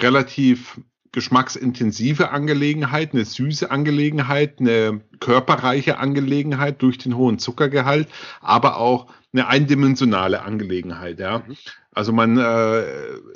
[0.00, 0.80] relativ
[1.12, 8.08] geschmacksintensive Angelegenheit, eine süße Angelegenheit, eine körperreiche Angelegenheit durch den hohen Zuckergehalt,
[8.40, 11.20] aber auch eine eindimensionale Angelegenheit.
[11.20, 11.38] Ja.
[11.46, 11.56] Mhm.
[11.92, 12.84] Also man äh,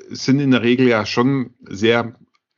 [0.09, 2.15] sind in der Regel ja schon sehr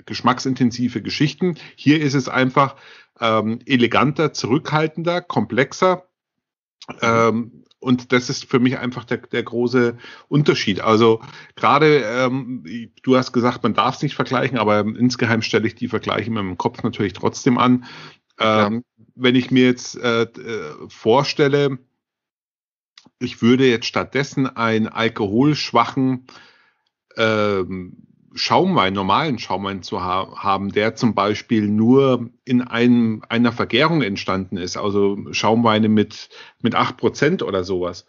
[0.06, 1.56] geschmacksintensive Geschichten.
[1.76, 2.76] Hier ist es einfach
[3.20, 6.08] ähm, eleganter, zurückhaltender, komplexer.
[6.88, 6.96] Mhm.
[7.02, 9.96] Ähm, und das ist für mich einfach der, der große
[10.28, 10.80] Unterschied.
[10.80, 11.22] Also
[11.56, 12.64] gerade, ähm,
[13.02, 16.34] du hast gesagt, man darf es nicht vergleichen, aber insgeheim stelle ich die Vergleiche in
[16.34, 17.86] meinem Kopf natürlich trotzdem an.
[18.38, 19.04] Ähm, ja.
[19.14, 21.78] Wenn ich mir jetzt äh, äh, vorstelle,
[23.18, 26.26] ich würde jetzt stattdessen einen alkoholschwachen
[27.16, 34.02] ähm, Schaumwein, normalen Schaumwein zu ha haben, der zum Beispiel nur in einem, einer Vergärung
[34.02, 36.28] entstanden ist, also Schaumweine mit,
[36.62, 38.06] mit acht Prozent oder sowas,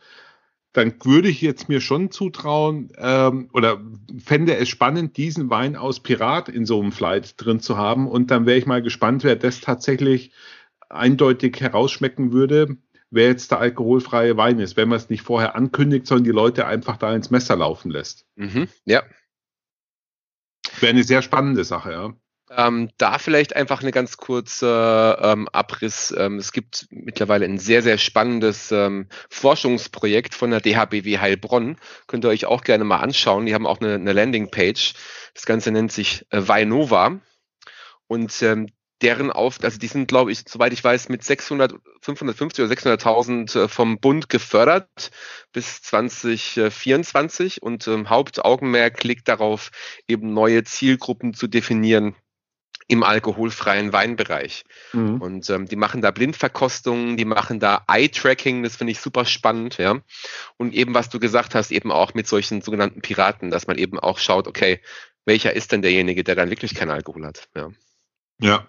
[0.73, 3.81] dann würde ich jetzt mir schon zutrauen ähm, oder
[4.23, 8.07] fände es spannend, diesen Wein aus Pirat in so einem Flight drin zu haben.
[8.07, 10.31] Und dann wäre ich mal gespannt, wer das tatsächlich
[10.89, 12.77] eindeutig herausschmecken würde,
[13.10, 16.65] wer jetzt der alkoholfreie Wein ist, wenn man es nicht vorher ankündigt, sondern die Leute
[16.65, 18.26] einfach da ins Messer laufen lässt.
[18.35, 19.03] Mhm, ja.
[20.81, 22.13] Wäre eine sehr spannende Sache, ja.
[22.57, 26.13] Ähm, da vielleicht einfach eine ganz kurze ähm, Abriss.
[26.17, 31.77] Ähm, es gibt mittlerweile ein sehr, sehr spannendes ähm, Forschungsprojekt von der DHBW Heilbronn.
[32.07, 33.45] Könnt ihr euch auch gerne mal anschauen.
[33.45, 34.95] Die haben auch eine, eine Landingpage.
[35.33, 37.21] Das Ganze nennt sich äh, Vinova.
[38.07, 38.67] Und ähm,
[39.02, 43.64] deren auf, also die sind, glaube ich, soweit ich weiß, mit 600, 550 oder 600.000
[43.64, 45.11] äh, vom Bund gefördert
[45.52, 49.72] bis 2024 und ähm, Hauptaugenmerk liegt darauf,
[50.07, 52.15] eben neue Zielgruppen zu definieren
[52.88, 54.65] im alkoholfreien Weinbereich.
[54.91, 55.22] Mhm.
[55.22, 59.78] Und ähm, die machen da Blindverkostungen, die machen da Eye-Tracking, das finde ich super spannend,
[59.78, 60.02] ja.
[60.57, 63.98] Und eben, was du gesagt hast, eben auch mit solchen sogenannten Piraten, dass man eben
[63.98, 64.82] auch schaut, okay,
[65.23, 67.69] welcher ist denn derjenige, der dann wirklich keinen Alkohol hat, ja.
[68.41, 68.68] Ja,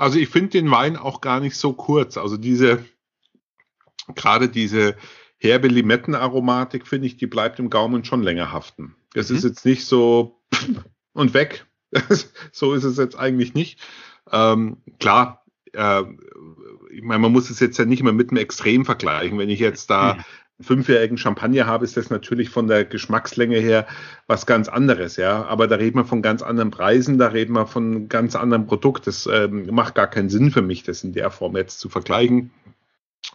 [0.00, 2.16] also ich finde den Wein auch gar nicht so kurz.
[2.16, 2.82] Also diese,
[4.14, 4.96] gerade diese
[5.36, 8.96] herbe Limettenaromatik, finde ich, die bleibt im Gaumen schon länger haften.
[9.12, 9.36] Es mhm.
[9.36, 10.40] ist jetzt nicht so
[11.12, 11.66] und weg.
[12.50, 13.78] so ist es jetzt eigentlich nicht.
[14.32, 16.02] Ähm, klar, äh,
[16.90, 19.38] ich meine, man muss es jetzt ja nicht mehr mit einem Extrem vergleichen.
[19.38, 20.24] Wenn ich jetzt da
[20.60, 23.86] fünfjährigen Champagner habe, ist das natürlich von der Geschmackslänge her
[24.26, 25.44] was ganz anderes, ja.
[25.46, 29.06] Aber da reden wir von ganz anderen Preisen, da reden wir von ganz anderem Produkt.
[29.06, 32.50] Das ähm, macht gar keinen Sinn für mich, das in der Form jetzt zu vergleichen.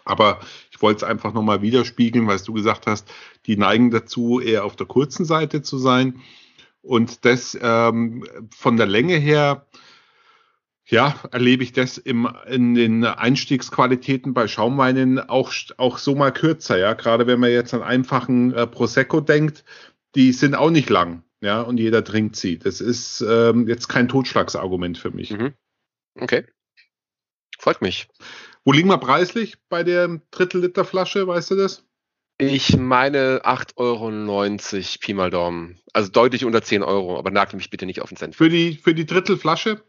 [0.04, 0.40] Aber
[0.72, 3.12] ich wollte es einfach nochmal widerspiegeln, weil du gesagt hast,
[3.46, 6.22] die neigen dazu, eher auf der kurzen Seite zu sein.
[6.82, 8.24] Und das ähm,
[8.56, 9.66] von der Länge her
[10.88, 16.78] ja, erlebe ich das im, in den Einstiegsqualitäten bei Schaumweinen auch, auch so mal kürzer,
[16.78, 16.94] ja.
[16.94, 19.64] Gerade wenn man jetzt an einfachen äh, Prosecco denkt,
[20.14, 22.60] die sind auch nicht lang, ja, und jeder trinkt sie.
[22.60, 25.32] Das ist ähm, jetzt kein Totschlagsargument für mich.
[25.32, 25.54] Mhm.
[26.20, 26.46] Okay.
[27.58, 28.08] Freut mich.
[28.64, 31.84] Wo liegen wir preislich bei der Drittel Liter Flasche, weißt du das?
[32.38, 35.80] Ich meine 8,90 Euro Pi mal Daumen.
[35.94, 38.36] Also deutlich unter 10 Euro, aber nagel mich bitte nicht auf den Cent.
[38.36, 39.82] Für die, für die Drittelflasche?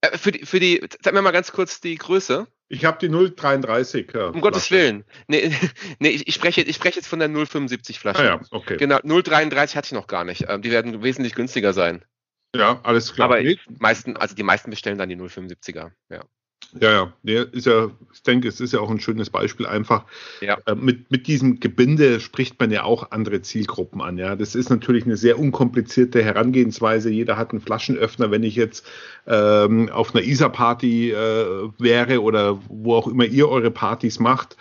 [0.00, 2.46] Äh, für die, für die, sag mir mal ganz kurz die Größe.
[2.68, 4.12] Ich habe die 033.
[4.14, 5.04] Ja, um Gottes Willen.
[5.26, 5.52] Nee,
[5.98, 8.20] nee ich, ich, spreche, ich spreche jetzt von der 075 Flasche.
[8.20, 8.76] Ah ja, okay.
[8.76, 10.46] Genau, 033 hatte ich noch gar nicht.
[10.48, 12.04] Ähm, die werden wesentlich günstiger sein.
[12.54, 13.26] Ja, alles klar.
[13.26, 13.58] Aber nee.
[13.78, 16.24] meisten, also die meisten bestellen dann die 075er, ja.
[16.78, 20.04] Ja, ja, der ist ja, ich denke, es ist ja auch ein schönes Beispiel einfach.
[20.40, 20.58] Ja.
[20.66, 24.18] Äh, mit, mit diesem Gebinde spricht man ja auch andere Zielgruppen an.
[24.18, 27.10] Ja, das ist natürlich eine sehr unkomplizierte Herangehensweise.
[27.10, 28.30] Jeder hat einen Flaschenöffner.
[28.30, 28.86] Wenn ich jetzt
[29.26, 34.56] ähm, auf einer ISA-Party äh, wäre oder wo auch immer ihr eure Partys macht,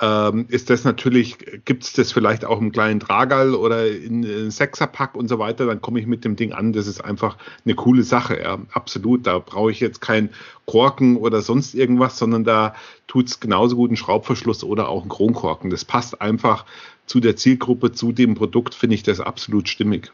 [0.00, 4.50] ähm, ist das natürlich, gibt es das vielleicht auch im kleinen Tragal oder in, in
[4.50, 6.72] Sechserpack und so weiter, dann komme ich mit dem Ding an.
[6.72, 9.26] Das ist einfach eine coole Sache, ja, absolut.
[9.26, 10.30] Da brauche ich jetzt kein
[10.66, 12.74] Korken oder sonst irgendwas, sondern da
[13.06, 15.70] tut es genauso gut einen Schraubverschluss oder auch einen Kronkorken.
[15.70, 16.64] Das passt einfach
[17.06, 20.10] zu der Zielgruppe, zu dem Produkt, finde ich das absolut stimmig.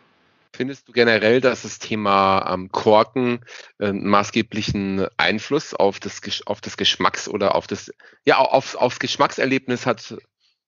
[0.58, 3.44] Findest du generell, dass das Thema ähm, Korken
[3.78, 7.92] äh, maßgeblichen Einfluss auf das, auf das Geschmacks- oder auf das,
[8.24, 10.16] ja, auf, aufs Geschmackserlebnis hat,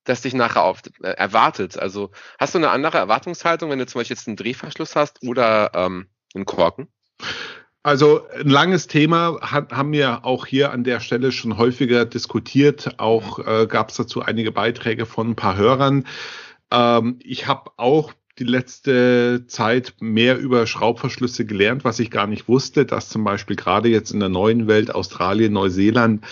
[0.04, 1.76] das dich nachher auf, äh, erwartet?
[1.76, 5.72] Also hast du eine andere Erwartungshaltung, wenn du zum Beispiel jetzt einen Drehverschluss hast oder
[5.74, 6.06] ähm,
[6.36, 6.86] einen Korken?
[7.82, 13.00] Also ein langes Thema hat, haben wir auch hier an der Stelle schon häufiger diskutiert.
[13.00, 16.06] Auch äh, gab es dazu einige Beiträge von ein paar Hörern.
[16.70, 22.48] Ähm, ich habe auch die letzte Zeit mehr über Schraubverschlüsse gelernt, was ich gar nicht
[22.48, 26.24] wusste, dass zum Beispiel gerade jetzt in der neuen Welt, Australien, Neuseeland,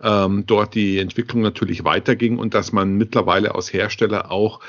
[0.00, 4.60] ähm, dort die Entwicklung natürlich weiterging und dass man mittlerweile aus Hersteller auch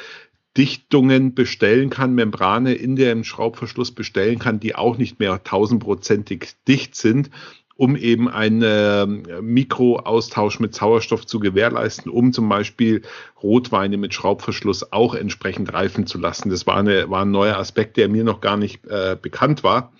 [0.58, 6.96] Dichtungen bestellen kann, Membrane in dem Schraubverschluss bestellen kann, die auch nicht mehr tausendprozentig dicht
[6.96, 7.30] sind
[7.78, 9.06] um eben einen äh,
[9.42, 13.04] Mikroaustausch mit Sauerstoff zu gewährleisten, um zum Beispiel
[13.42, 16.50] Rotweine mit Schraubverschluss auch entsprechend reifen zu lassen.
[16.50, 19.94] Das war, eine, war ein neuer Aspekt, der mir noch gar nicht äh, bekannt war.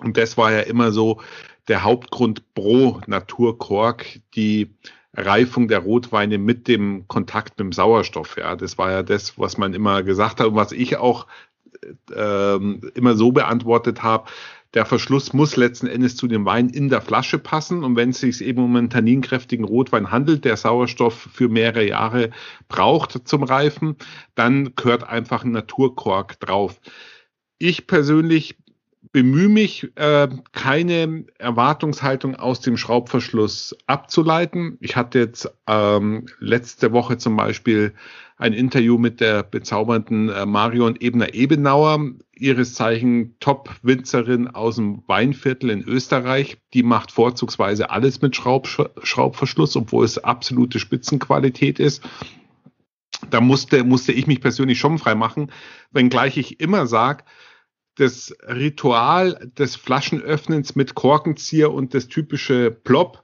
[0.00, 1.20] Und das war ja immer so
[1.68, 4.74] der Hauptgrund pro Naturkork, die
[5.16, 8.36] Reifung der Rotweine mit dem Kontakt mit dem Sauerstoff.
[8.36, 11.26] Ja, das war ja das, was man immer gesagt hat und was ich auch
[12.14, 14.28] äh, immer so beantwortet habe
[14.74, 17.84] der Verschluss muss letzten Endes zu dem Wein in der Flasche passen.
[17.84, 22.30] Und wenn es sich eben um einen tanninkräftigen Rotwein handelt, der Sauerstoff für mehrere Jahre
[22.68, 23.96] braucht zum Reifen,
[24.34, 26.80] dann gehört einfach ein Naturkork drauf.
[27.58, 28.56] Ich persönlich
[29.12, 34.76] bemühe mich, äh, keine Erwartungshaltung aus dem Schraubverschluss abzuleiten.
[34.80, 37.94] Ich hatte jetzt ähm, letzte Woche zum Beispiel
[38.36, 45.82] ein Interview mit der bezaubernden äh, Marion Ebner-Ebenauer, ihres Zeichen Top-Winzerin aus dem Weinviertel in
[45.84, 46.58] Österreich.
[46.72, 48.66] Die macht vorzugsweise alles mit Schraub,
[49.02, 52.02] Schraubverschluss, obwohl es absolute Spitzenqualität ist.
[53.30, 55.52] Da musste, musste ich mich persönlich schon frei machen,
[55.92, 57.24] wenngleich ich immer sage,
[57.96, 63.23] das Ritual des Flaschenöffnens mit Korkenzieher und das typische Plop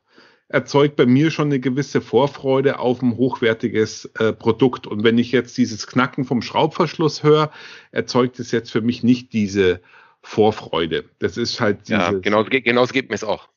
[0.51, 4.87] erzeugt bei mir schon eine gewisse Vorfreude auf ein hochwertiges äh, Produkt.
[4.87, 7.53] Und wenn ich jetzt dieses Knacken vom Schraubverschluss höre,
[7.93, 9.81] erzeugt es jetzt für mich nicht diese
[10.23, 11.05] Vorfreude.
[11.21, 13.49] Das ist halt Ja, genau, genau so geht mir es auch.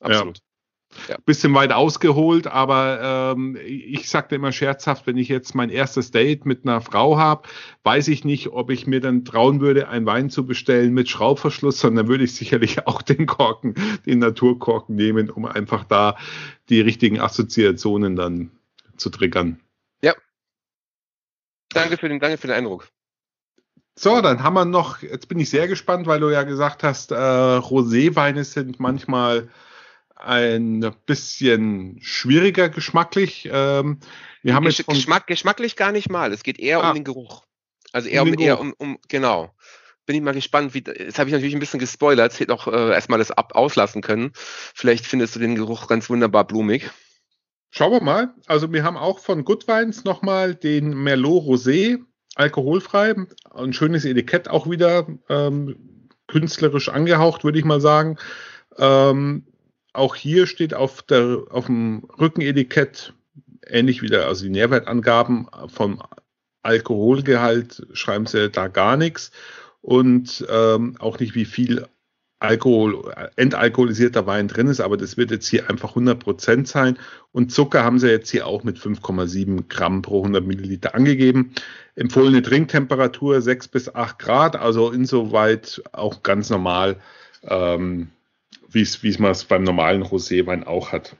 [0.00, 0.38] Absolut.
[0.38, 0.44] Ja.
[1.08, 1.16] Ja.
[1.24, 6.44] Bisschen weit ausgeholt, aber ähm, ich sagte immer scherzhaft, wenn ich jetzt mein erstes Date
[6.46, 7.48] mit einer Frau habe,
[7.82, 11.80] weiß ich nicht, ob ich mir dann trauen würde, einen Wein zu bestellen mit Schraubverschluss,
[11.80, 13.74] sondern würde ich sicherlich auch den Korken,
[14.06, 16.16] den Naturkorken nehmen, um einfach da
[16.68, 18.50] die richtigen Assoziationen dann
[18.96, 19.60] zu triggern.
[20.02, 20.14] Ja.
[21.70, 22.88] Danke für den, danke für den Eindruck.
[23.94, 27.12] So, dann haben wir noch, jetzt bin ich sehr gespannt, weil du ja gesagt hast,
[27.12, 29.48] äh, Roséweine sind manchmal
[30.24, 33.48] ein bisschen schwieriger geschmacklich.
[33.50, 33.98] Ähm,
[34.42, 36.32] wir haben Gesch jetzt Geschmack, geschmacklich gar nicht mal.
[36.32, 37.44] Es geht eher ah, um den Geruch.
[37.92, 39.54] Also eher um, um eher um, um, genau.
[40.06, 42.92] Bin ich mal gespannt, wie, jetzt habe ich natürlich ein bisschen gespoilert, hätte auch äh,
[42.92, 44.32] erstmal das ab auslassen können.
[44.34, 46.90] Vielleicht findest du den Geruch ganz wunderbar blumig.
[47.70, 48.34] Schauen wir mal.
[48.46, 52.00] Also wir haben auch von Good Wines nochmal den Merlot Rosé,
[52.34, 53.14] alkoholfrei.
[53.50, 58.18] Ein schönes Etikett auch wieder, ähm, künstlerisch angehaucht, würde ich mal sagen.
[58.78, 59.46] Ähm,
[59.92, 63.14] auch hier steht auf, der, auf dem Rückenetikett
[63.66, 66.02] ähnlich wie der, also die Nährwertangaben vom
[66.62, 69.32] Alkoholgehalt schreiben sie da gar nichts
[69.80, 71.86] und ähm, auch nicht wie viel
[72.38, 76.98] Alkohol, entalkoholisierter Wein drin ist, aber das wird jetzt hier einfach 100% sein.
[77.30, 81.52] Und Zucker haben sie jetzt hier auch mit 5,7 Gramm pro 100 Milliliter angegeben.
[81.94, 86.96] Empfohlene Trinktemperatur 6 bis 8 Grad, also insoweit auch ganz normal.
[87.44, 88.10] Ähm,
[88.74, 91.16] wie es man es beim normalen Roséwein auch hat.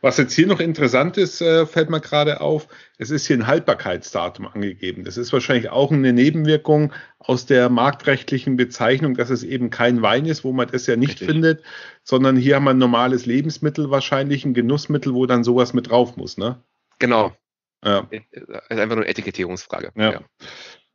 [0.00, 3.46] Was jetzt hier noch interessant ist, äh, fällt mir gerade auf, es ist hier ein
[3.46, 5.04] Haltbarkeitsdatum angegeben.
[5.04, 10.24] Das ist wahrscheinlich auch eine Nebenwirkung aus der marktrechtlichen Bezeichnung, dass es eben kein Wein
[10.24, 11.28] ist, wo man das ja nicht Richtig.
[11.28, 11.62] findet,
[12.04, 16.16] sondern hier haben wir ein normales Lebensmittel, wahrscheinlich ein Genussmittel, wo dann sowas mit drauf
[16.16, 16.62] muss, ne?
[16.98, 17.36] Genau.
[17.84, 18.08] Ja.
[18.10, 19.92] Ist einfach nur eine Etikettierungsfrage.
[19.94, 20.12] Ja.
[20.12, 20.20] ja.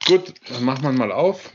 [0.07, 1.51] Gut, dann machen wir mal auf.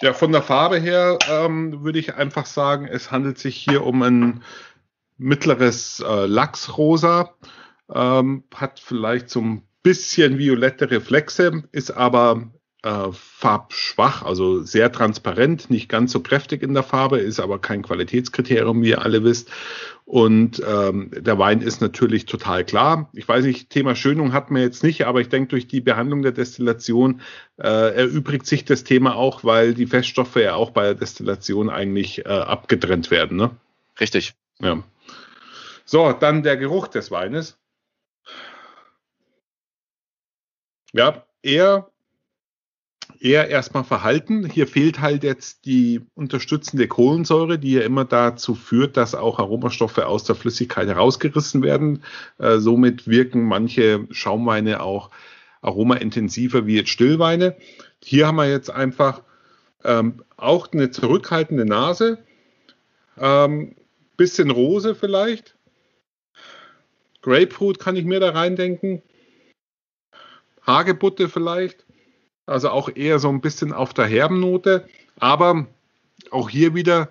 [0.00, 4.02] Ja, von der Farbe her ähm, würde ich einfach sagen, es handelt sich hier um
[4.02, 4.42] ein
[5.16, 7.34] mittleres äh, Lachsrosa,
[7.92, 12.52] ähm, hat vielleicht so ein bisschen violette Reflexe, ist aber
[12.84, 17.82] äh, farbschwach, also sehr transparent, nicht ganz so kräftig in der Farbe, ist aber kein
[17.82, 19.50] Qualitätskriterium, wie ihr alle wisst.
[20.04, 23.10] Und ähm, der Wein ist natürlich total klar.
[23.12, 26.22] Ich weiß nicht, Thema Schönung hat man jetzt nicht, aber ich denke, durch die Behandlung
[26.22, 27.20] der Destillation
[27.58, 32.24] äh, erübrigt sich das Thema auch, weil die Feststoffe ja auch bei der Destillation eigentlich
[32.24, 33.36] äh, abgetrennt werden.
[33.36, 33.50] Ne?
[34.00, 34.34] Richtig.
[34.60, 34.82] Ja.
[35.84, 37.58] So, dann der Geruch des Weines.
[40.92, 41.90] Ja, eher
[43.20, 44.48] eher erstmal verhalten.
[44.48, 50.06] Hier fehlt halt jetzt die unterstützende Kohlensäure, die ja immer dazu führt, dass auch Aromastoffe
[50.06, 52.02] aus der Flüssigkeit herausgerissen werden.
[52.38, 55.10] Äh, somit wirken manche Schaumweine auch
[55.60, 57.56] aromaintensiver wie jetzt Stillweine.
[58.02, 59.22] Hier haben wir jetzt einfach
[59.84, 62.18] ähm, auch eine zurückhaltende Nase,
[63.18, 63.74] ähm,
[64.16, 65.56] bisschen Rose vielleicht.
[67.22, 69.02] Grapefruit kann ich mir da reindenken.
[70.66, 71.87] Hagebutte vielleicht.
[72.48, 74.88] Also auch eher so ein bisschen auf der herben Note.
[75.20, 75.66] Aber
[76.30, 77.08] auch hier wieder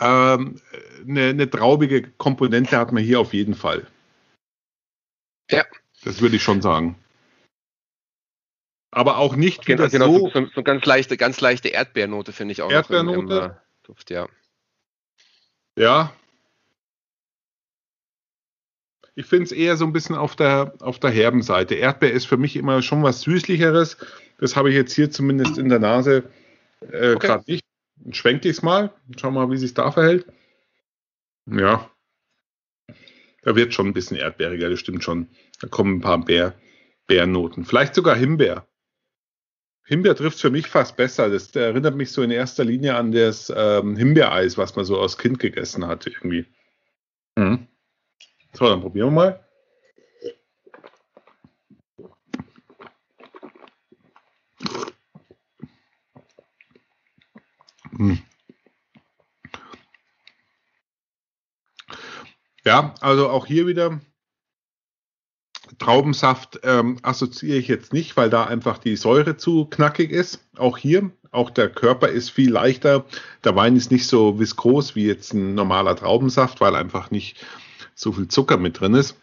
[0.00, 0.60] ähm,
[1.06, 3.86] eine, eine traubige Komponente hat man hier auf jeden Fall.
[5.50, 5.64] Ja.
[6.04, 6.96] Das würde ich schon sagen.
[8.92, 12.62] Aber auch nicht genau, wieder genau, so, so, ganz leichte, ganz leichte Erdbeernote finde ich
[12.62, 13.22] auch Erdbeernote.
[13.22, 14.26] Noch im, im, äh, Duft, ja.
[15.78, 16.12] Ja,
[19.18, 21.74] ich finde es eher so ein bisschen auf der, auf der herben Seite.
[21.74, 23.96] Erdbeer ist für mich immer schon was Süßlicheres.
[24.38, 26.30] Das habe ich jetzt hier zumindest in der Nase
[26.80, 27.26] äh, okay.
[27.26, 27.64] gerade nicht.
[28.10, 28.92] Schwenk ich es mal.
[29.18, 30.26] Schau mal, wie sich da verhält.
[31.46, 31.90] Ja.
[33.42, 35.28] Da wird schon ein bisschen erdbeeriger, das stimmt schon.
[35.60, 36.54] Da kommen ein paar Bär,
[37.06, 37.64] Bärnoten.
[37.64, 38.66] Vielleicht sogar Himbeer.
[39.84, 41.30] Himbeer trifft für mich fast besser.
[41.30, 45.16] Das erinnert mich so in erster Linie an das ähm, Himbeereis, was man so als
[45.16, 46.46] Kind gegessen hat, irgendwie.
[47.36, 47.68] Mhm.
[48.52, 49.45] So, dann probieren wir mal.
[62.64, 64.00] Ja, also auch hier wieder
[65.78, 70.44] Traubensaft ähm, assoziiere ich jetzt nicht, weil da einfach die Säure zu knackig ist.
[70.56, 73.04] Auch hier, auch der Körper ist viel leichter.
[73.44, 77.44] Der Wein ist nicht so viskos wie jetzt ein normaler Traubensaft, weil einfach nicht
[77.94, 79.16] so viel Zucker mit drin ist.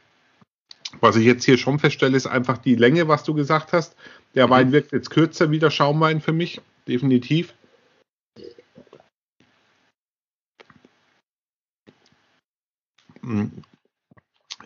[0.99, 3.95] Was ich jetzt hier schon feststelle, ist einfach die Länge, was du gesagt hast.
[4.35, 4.51] Der mhm.
[4.51, 7.53] Wein wirkt jetzt kürzer wie der Schaumwein für mich, definitiv.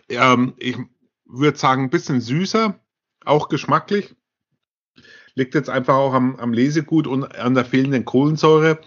[0.08, 0.76] Ähm, ich
[1.24, 2.78] würde sagen, ein bisschen süßer,
[3.24, 4.14] auch geschmacklich.
[5.34, 8.80] Liegt jetzt einfach auch am, am Lesegut und an der fehlenden Kohlensäure.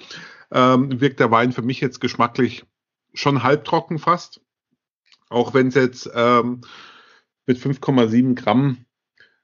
[0.51, 2.65] Ähm, wirkt der Wein für mich jetzt geschmacklich
[3.13, 4.41] schon halbtrocken fast.
[5.29, 6.61] Auch wenn es jetzt ähm,
[7.45, 8.85] mit 5,7 Gramm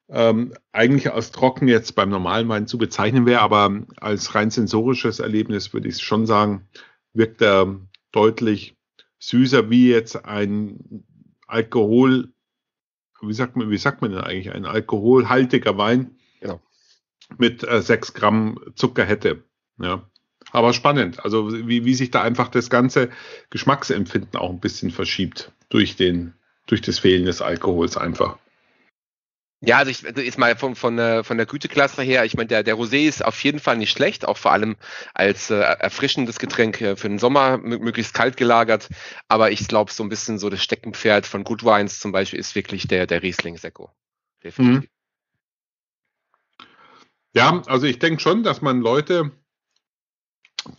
[0.09, 5.19] ähm, eigentlich als trocken jetzt beim normalen Wein zu bezeichnen wäre, aber als rein sensorisches
[5.19, 6.67] Erlebnis würde ich schon sagen,
[7.13, 7.79] wirkt er
[8.11, 8.76] deutlich
[9.19, 11.03] süßer wie jetzt ein
[11.47, 12.33] Alkohol,
[13.21, 16.61] wie sagt man, wie sagt man denn eigentlich, ein alkoholhaltiger Wein genau.
[17.37, 19.43] mit äh, 6 Gramm Zucker hätte.
[19.79, 20.09] Ja.
[20.51, 23.09] Aber spannend, also wie, wie sich da einfach das ganze
[23.49, 26.33] Geschmacksempfinden auch ein bisschen verschiebt durch den,
[26.67, 28.37] durch das Fehlen des Alkohols einfach.
[29.59, 32.61] Ja, also ich ist mal von, von, der, von der Güteklasse her, ich meine, der,
[32.61, 34.77] der Rosé ist auf jeden Fall nicht schlecht, auch vor allem
[35.15, 38.87] als äh, erfrischendes Getränk äh, für den Sommer, möglichst kalt gelagert.
[39.27, 42.53] Aber ich glaube, so ein bisschen so das Steckenpferd von Good Wines zum Beispiel ist
[42.53, 43.91] wirklich der, der Riesling Sekko.
[44.57, 44.87] Mhm.
[47.33, 49.31] Ja, also ich denke schon, dass man Leute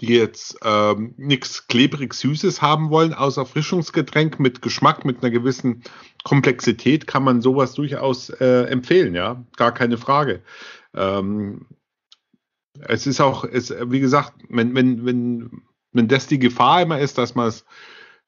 [0.01, 5.83] die jetzt ähm, nichts klebrig Süßes haben wollen, aus Erfrischungsgetränk mit Geschmack, mit einer gewissen
[6.25, 10.43] Komplexität, kann man sowas durchaus äh, empfehlen, ja, gar keine Frage.
[10.95, 11.67] Ähm,
[12.81, 15.63] es ist auch, es, wie gesagt, wenn, wenn, wenn,
[15.93, 17.65] wenn das die Gefahr immer ist, dass man es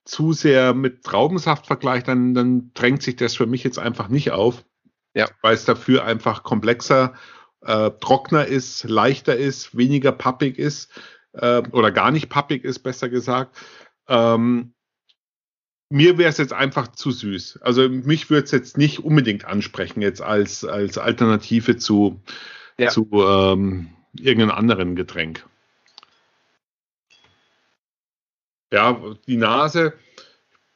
[0.05, 4.33] zu sehr mit Traubensaft vergleicht, dann, dann drängt sich das für mich jetzt einfach nicht
[4.33, 4.65] auf.
[5.15, 5.29] Ja.
[5.43, 7.15] Weil es dafür einfach komplexer,
[7.63, 10.91] äh, trockener ist, leichter ist, weniger pappig ist
[11.33, 13.57] äh, oder gar nicht pappig ist, besser gesagt.
[14.09, 14.73] Ähm,
[15.91, 17.61] mir wäre es jetzt einfach zu süß.
[17.63, 22.21] Also mich würde es jetzt nicht unbedingt ansprechen, jetzt als, als Alternative zu,
[22.79, 22.89] ja.
[22.89, 25.45] zu ähm, irgendeinem anderen Getränk.
[28.73, 29.95] Ja, die Nase,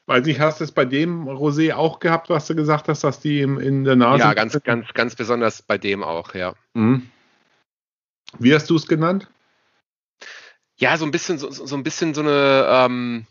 [0.06, 3.20] weiß nicht, hast du es bei dem Rosé auch gehabt, was du gesagt hast, dass
[3.20, 4.24] die in der Nase.
[4.24, 6.54] Ja, ganz, ganz, ganz besonders bei dem auch, ja.
[6.74, 7.08] Mhm.
[8.40, 9.28] Wie hast du es genannt?
[10.76, 13.26] Ja, so ein bisschen, so, so ein bisschen so eine, ähm,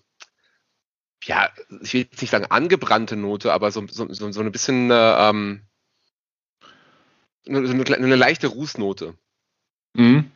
[1.26, 1.50] ja,
[1.82, 5.30] ich will jetzt nicht sagen angebrannte Note, aber so, so, so, so ein bisschen äh,
[5.30, 5.62] ähm,
[7.48, 9.16] eine, eine, eine, leichte Rußnote.
[9.96, 10.32] Mhm.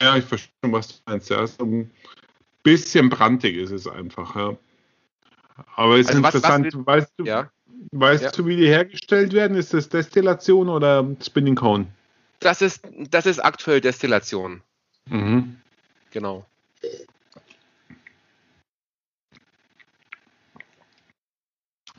[0.00, 1.30] Ja, ich verstehe, was du meinst.
[1.30, 1.90] Ja, so ein
[2.62, 4.56] bisschen brandig ist es einfach, ja.
[5.76, 7.50] Aber es ist also interessant, was, was, weißt, du, ja.
[7.92, 8.30] weißt ja.
[8.32, 9.56] du, wie die hergestellt werden?
[9.56, 11.86] Ist das Destillation oder Spinning Cone?
[12.44, 14.60] Das ist, das ist aktuell Destillation.
[15.08, 15.56] Mhm.
[16.10, 16.44] Genau.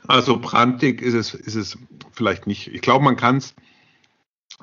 [0.06, 1.76] Also brandig ist es, ist es
[2.12, 2.68] vielleicht nicht.
[2.68, 3.56] Ich glaube, man kann es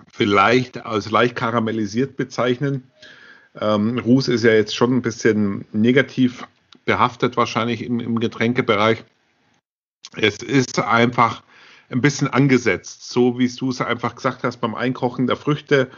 [0.10, 2.90] vielleicht als leicht karamellisiert bezeichnen.
[3.60, 6.48] Ähm, Ruß ist ja jetzt schon ein bisschen negativ
[6.86, 9.04] behaftet, wahrscheinlich im, im Getränkebereich.
[10.16, 11.44] Es ist einfach
[11.94, 15.90] ein bisschen angesetzt, so wie du es einfach gesagt hast beim Einkochen der Früchte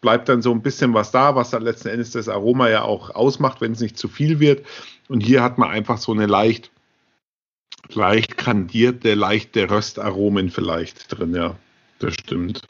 [0.00, 3.10] bleibt dann so ein bisschen was da, was dann letzten Endes das Aroma ja auch
[3.10, 4.66] ausmacht, wenn es nicht zu viel wird.
[5.08, 6.72] Und hier hat man einfach so eine leicht,
[7.90, 11.56] leicht kandierte, leichte Röstaromen vielleicht drin, ja.
[12.00, 12.62] Das stimmt.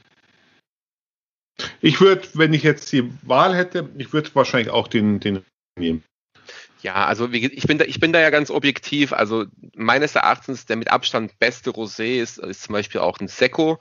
[1.80, 5.42] Ich würde, wenn ich jetzt die Wahl hätte, ich würde wahrscheinlich auch den, den
[5.78, 6.02] nehmen.
[6.82, 9.12] Ja, also ich bin da, ich bin da ja ganz objektiv.
[9.12, 13.78] Also meines Erachtens der mit Abstand beste Rosé ist, ist zum Beispiel auch ein Secco,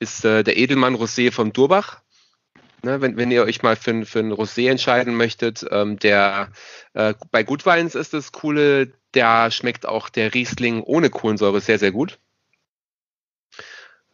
[0.00, 2.02] ist äh, der Edelmann Rosé von Durbach.
[2.84, 6.50] Ne, wenn, wenn ihr euch mal für, für ein Rosé entscheiden möchtet, ähm, der
[6.94, 11.92] äh, bei Gutweins ist das Coole, da schmeckt auch der Riesling ohne Kohlensäure sehr, sehr
[11.92, 12.18] gut.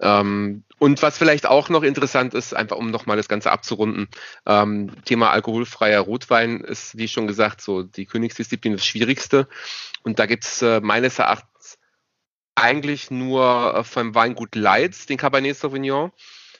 [0.01, 4.09] Ähm, und was vielleicht auch noch interessant ist, einfach um nochmal das Ganze abzurunden,
[4.47, 9.49] ähm, Thema alkoholfreier Rotwein ist, wie schon gesagt, so die Königsdisziplin das Schwierigste.
[10.03, 11.79] Und da gibt es äh, meines Erachtens
[12.55, 16.13] eigentlich nur äh, vom Weingut Leitz, den Cabernet Sauvignon.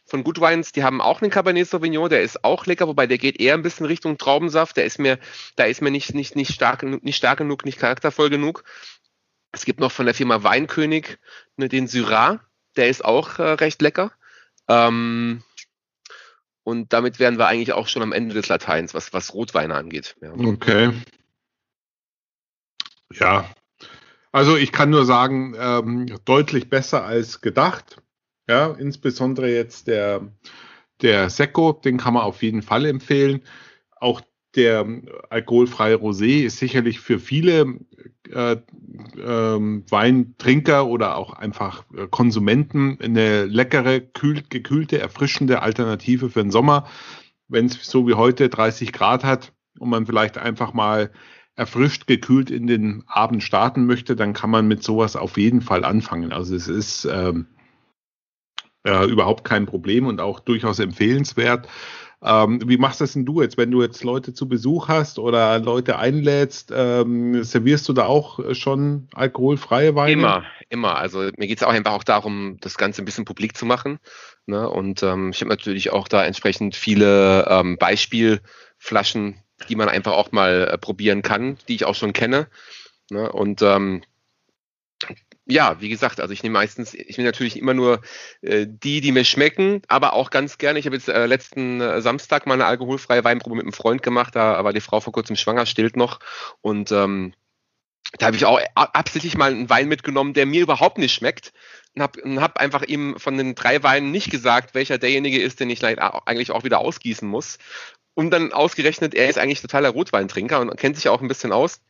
[0.05, 3.19] Von Good Wines, die haben auch einen Cabernet Sauvignon, der ist auch lecker, wobei der
[3.19, 4.79] geht eher ein bisschen Richtung Traubensaft.
[4.79, 5.19] Der ist mir,
[5.57, 8.65] da ist mir nicht, nicht, nicht stark, nicht stark genug, nicht charaktervoll genug.
[9.53, 11.19] Es gibt noch von der Firma Weinkönig
[11.57, 12.41] ne, den Syrah,
[12.79, 14.13] der ist auch äh, recht lecker.
[14.69, 15.43] Ähm,
[16.63, 20.17] und damit wären wir eigentlich auch schon am Ende des Lateins, was, was Rotweine angeht.
[20.21, 20.33] Ja.
[20.33, 20.93] Okay.
[23.13, 23.51] Ja,
[24.33, 28.03] also ich kann nur sagen, ähm, deutlich besser als gedacht.
[28.49, 30.29] Ja, insbesondere jetzt der,
[31.03, 33.43] der Sekko, den kann man auf jeden Fall empfehlen.
[33.97, 34.21] Auch
[34.59, 34.85] der
[35.31, 37.79] alkoholfreie Rosé ist sicherlich für viele
[38.29, 38.59] äh, äh,
[39.17, 46.89] Weintrinker oder auch einfach äh, Konsumenten eine leckere, kühl, gekühlte, erfrischende Alternative für den Sommer.
[47.47, 51.13] Wenn es so wie heute 30 Grad hat und man vielleicht einfach mal
[51.55, 55.85] erfrischt, gekühlt in den Abend starten möchte, dann kann man mit sowas auf jeden Fall
[55.85, 56.33] anfangen.
[56.33, 57.47] Also es ist ähm,
[58.85, 61.69] äh, überhaupt kein Problem und auch durchaus empfehlenswert.
[62.21, 65.59] Ähm, wie machst das denn du jetzt, wenn du jetzt Leute zu Besuch hast oder
[65.61, 66.73] Leute einlädst?
[66.75, 70.13] Ähm, servierst du da auch schon alkoholfreie Weine?
[70.13, 70.97] Immer, immer.
[70.97, 74.01] Also mir geht es auch einfach auch darum, das Ganze ein bisschen publik zu machen.
[74.47, 74.69] Ne?
[74.69, 79.37] Und ähm, ich habe natürlich auch da entsprechend viele ähm, Beispielflaschen,
[79.69, 82.49] die man einfach auch mal äh, probieren kann, die ich auch schon kenne.
[83.11, 83.31] Ne?
[83.31, 84.03] Und ähm,
[85.51, 88.03] ja, wie gesagt, also ich nehme meistens, ich nehme natürlich immer nur
[88.43, 90.79] äh, die, die mir schmecken, aber auch ganz gerne.
[90.79, 94.37] Ich habe jetzt äh, letzten äh, Samstag mal eine alkoholfreie Weinprobe mit einem Freund gemacht,
[94.37, 96.21] da war die Frau vor kurzem schwanger, stillt noch
[96.61, 97.33] und ähm,
[98.19, 101.53] da habe ich auch absichtlich mal einen Wein mitgenommen, der mir überhaupt nicht schmeckt
[101.95, 105.69] und habe hab einfach ihm von den drei Weinen nicht gesagt, welcher derjenige ist, den
[105.69, 107.59] ich eigentlich auch wieder ausgießen muss.
[108.15, 111.81] Und dann ausgerechnet, er ist eigentlich totaler Rotweintrinker und kennt sich auch ein bisschen aus.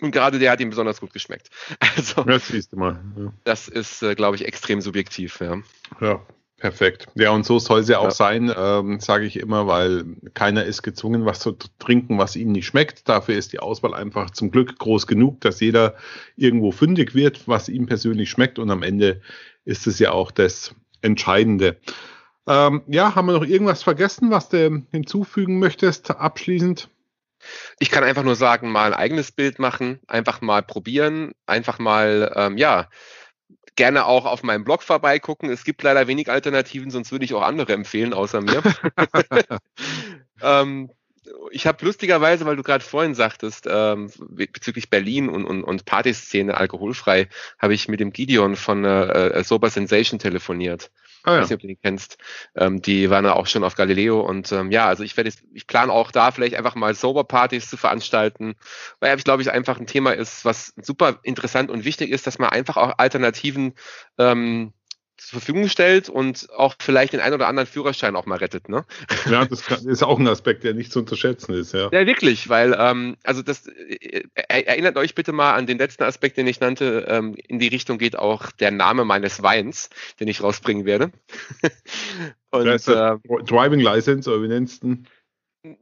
[0.00, 1.50] Und gerade der hat ihm besonders gut geschmeckt.
[1.96, 3.00] Also, das siehst du mal.
[3.16, 3.32] Ja.
[3.44, 5.40] Das ist, äh, glaube ich, extrem subjektiv.
[5.40, 5.56] Ja.
[6.00, 6.20] ja,
[6.58, 7.06] perfekt.
[7.14, 8.10] Ja, und so soll es ja auch ja.
[8.10, 10.04] sein, ähm, sage ich immer, weil
[10.34, 13.08] keiner ist gezwungen, was zu trinken, was ihm nicht schmeckt.
[13.08, 15.94] Dafür ist die Auswahl einfach zum Glück groß genug, dass jeder
[16.36, 18.58] irgendwo fündig wird, was ihm persönlich schmeckt.
[18.58, 19.22] Und am Ende
[19.64, 21.78] ist es ja auch das Entscheidende.
[22.46, 26.88] Ähm, ja, haben wir noch irgendwas vergessen, was du hinzufügen möchtest, abschließend?
[27.78, 32.32] Ich kann einfach nur sagen, mal ein eigenes Bild machen, einfach mal probieren, einfach mal,
[32.34, 32.88] ähm, ja,
[33.76, 35.50] gerne auch auf meinem Blog vorbeigucken.
[35.50, 38.62] Es gibt leider wenig Alternativen, sonst würde ich auch andere empfehlen, außer mir.
[40.42, 40.90] ähm,
[41.50, 46.56] ich habe lustigerweise, weil du gerade vorhin sagtest, ähm, bezüglich Berlin und, und, und Partyszene
[46.56, 50.90] alkoholfrei, habe ich mit dem Gideon von äh, äh Sober Sensation telefoniert.
[51.26, 51.38] Ah, ja.
[51.38, 52.18] Ich weiß nicht, ob du die kennst.
[52.54, 55.66] Ähm, die waren ja auch schon auf Galileo und ähm, ja, also ich werde ich
[55.66, 58.54] plane auch da vielleicht einfach mal Sober-Partys zu veranstalten,
[59.00, 62.38] weil ich glaube ich einfach ein Thema ist, was super interessant und wichtig ist, dass
[62.38, 63.74] man einfach auch Alternativen
[64.18, 64.72] ähm,
[65.16, 68.68] zur Verfügung stellt und auch vielleicht den einen oder anderen Führerschein auch mal rettet.
[68.68, 68.84] Ne?
[69.30, 71.72] Ja, das ist auch ein Aspekt, der nicht zu unterschätzen ist.
[71.72, 76.02] Ja, ja wirklich, weil ähm, also das äh, erinnert euch bitte mal an den letzten
[76.02, 77.06] Aspekt, den ich nannte.
[77.08, 79.90] Ähm, in die Richtung geht auch der Name meines Weins,
[80.20, 81.10] den ich rausbringen werde.
[82.50, 84.96] und, ist äh, Driving License oder wie nennst du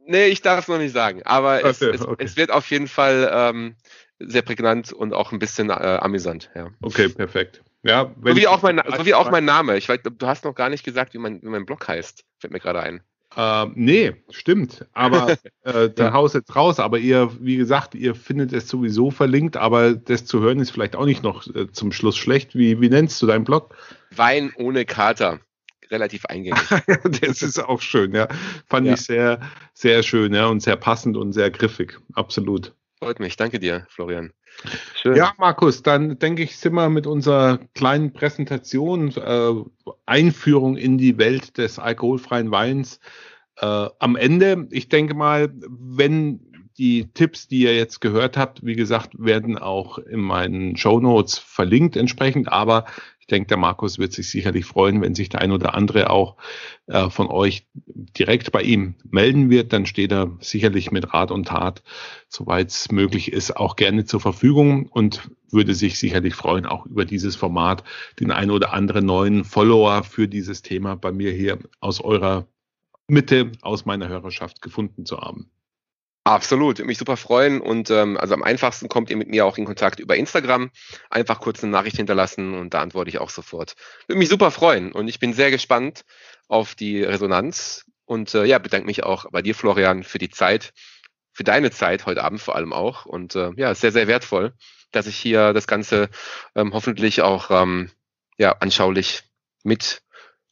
[0.07, 2.87] Nee, ich darf es noch nicht sagen, aber es, okay, es, es, wird auf jeden
[2.87, 3.75] Fall ähm,
[4.17, 6.49] sehr prägnant und auch ein bisschen äh, amüsant.
[6.55, 6.71] Ja.
[6.81, 7.61] Okay, perfekt.
[7.85, 9.77] Ja, so, wie auch mein, so wie auch mein Name.
[9.77, 12.25] Ich weiß, du hast noch gar nicht gesagt, wie mein, wie mein Blog heißt.
[12.39, 13.01] Fällt mir gerade ein.
[13.35, 14.87] Äh, nee, stimmt.
[14.93, 16.13] Aber äh, der ja.
[16.13, 16.79] Haus jetzt raus.
[16.79, 19.55] Aber ihr, wie gesagt, ihr findet es sowieso verlinkt.
[19.55, 22.55] Aber das zu hören ist vielleicht auch nicht noch äh, zum Schluss schlecht.
[22.55, 23.75] Wie, wie nennst du deinen Blog?
[24.09, 25.39] Wein ohne Kater.
[25.91, 26.59] Relativ eingängig.
[27.21, 28.27] das ist auch schön, ja.
[28.65, 28.93] Fand ja.
[28.93, 29.39] ich sehr,
[29.75, 30.47] sehr schön, ja.
[30.47, 31.99] Und sehr passend und sehr griffig.
[32.13, 32.73] Absolut.
[32.97, 33.35] Freut mich.
[33.37, 34.33] Danke dir, Florian.
[34.95, 35.15] Schön.
[35.15, 39.53] Ja, Markus, dann denke ich, sind wir mit unserer kleinen Präsentation, äh,
[40.05, 42.99] Einführung in die Welt des alkoholfreien Weins
[43.57, 44.67] äh, am Ende.
[44.71, 46.39] Ich denke mal, wenn
[46.77, 51.37] die Tipps, die ihr jetzt gehört habt, wie gesagt, werden auch in meinen Show Notes
[51.37, 52.85] verlinkt entsprechend, aber
[53.25, 56.35] ich denke, der Markus wird sich sicherlich freuen, wenn sich der ein oder andere auch
[56.85, 59.73] äh, von euch direkt bei ihm melden wird.
[59.73, 61.81] Dann steht er sicherlich mit Rat und Tat,
[62.29, 67.03] soweit es möglich ist, auch gerne zur Verfügung und würde sich sicherlich freuen, auch über
[67.03, 67.83] dieses Format
[68.19, 72.45] den ein oder anderen neuen Follower für dieses Thema bei mir hier aus eurer
[73.07, 75.49] Mitte, aus meiner Hörerschaft gefunden zu haben.
[76.27, 77.61] Absolut, würde mich super freuen.
[77.61, 80.71] Und ähm, also am einfachsten kommt ihr mit mir auch in Kontakt über Instagram.
[81.11, 83.75] Einfach kurz eine Nachricht hinterlassen und da antworte ich auch sofort.
[84.07, 86.03] Würde mich super freuen und ich bin sehr gespannt
[86.47, 87.85] auf die Resonanz.
[88.05, 90.73] Und äh, ja, bedanke mich auch bei dir, Florian, für die Zeit,
[91.31, 93.05] für deine Zeit heute Abend vor allem auch.
[93.05, 94.53] Und äh, ja, sehr, sehr wertvoll,
[94.91, 96.09] dass ich hier das Ganze
[96.55, 97.91] ähm, hoffentlich auch ähm,
[98.39, 99.21] ja, anschaulich
[99.63, 100.01] mit,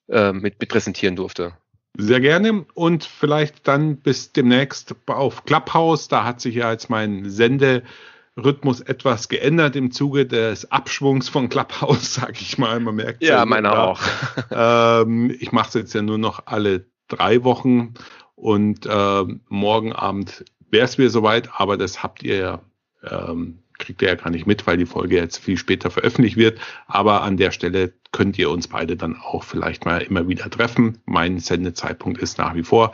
[0.07, 1.57] äh, mit, mit präsentieren durfte.
[1.97, 6.07] Sehr gerne und vielleicht dann bis demnächst auf Clubhouse.
[6.07, 12.13] Da hat sich ja jetzt mein Senderhythmus etwas geändert im Zuge des Abschwungs von Clubhouse,
[12.15, 12.79] sag ich mal.
[12.79, 14.01] Man merkt ja, ja meiner auch.
[14.51, 17.93] Ähm, ich mache es jetzt ja nur noch alle drei Wochen
[18.35, 22.61] und äh, morgen Abend wäre es wieder soweit, aber das habt ihr ja
[23.03, 26.59] ähm, kriegt ihr ja gar nicht mit, weil die Folge jetzt viel später veröffentlicht wird.
[26.87, 30.99] Aber an der Stelle könnt ihr uns beide dann auch vielleicht mal immer wieder treffen.
[31.05, 32.93] Mein Sendezeitpunkt ist nach wie vor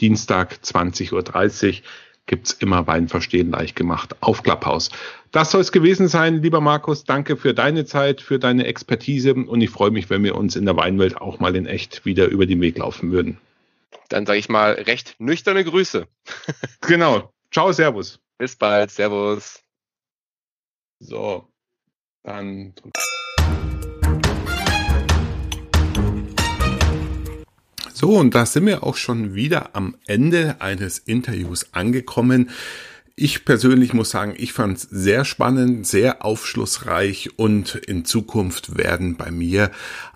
[0.00, 1.82] Dienstag 20.30 Uhr
[2.26, 4.90] gibt's immer Wein verstehen leicht gemacht auf Clubhouse.
[5.32, 7.04] Das soll es gewesen sein, lieber Markus.
[7.04, 10.64] Danke für deine Zeit, für deine Expertise und ich freue mich, wenn wir uns in
[10.64, 13.38] der Weinwelt auch mal in echt wieder über den Weg laufen würden.
[14.08, 16.06] Dann sage ich mal recht nüchterne Grüße.
[16.80, 17.32] genau.
[17.50, 18.20] Ciao, Servus.
[18.38, 18.92] Bis bald.
[18.92, 19.60] Servus.
[21.00, 21.48] So,
[22.22, 22.74] dann.
[28.00, 32.48] So, und da sind wir auch schon wieder am Ende eines Interviews angekommen.
[33.14, 39.18] Ich persönlich muss sagen, ich fand es sehr spannend, sehr aufschlussreich und in Zukunft werden
[39.18, 39.70] bei mir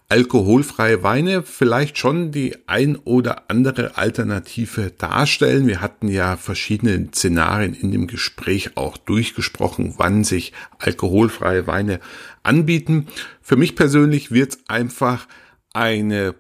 [0.09, 5.67] alkoholfreie Weine vielleicht schon die ein oder andere Alternative darstellen.
[5.67, 12.01] Wir hatten ja verschiedene Szenarien in dem Gespräch auch durchgesprochen, wann sich alkoholfreie Weine
[12.43, 13.09] anbieten.
[13.43, 15.29] Für mich persönlich wird es einfach
[15.75, 16.35] eine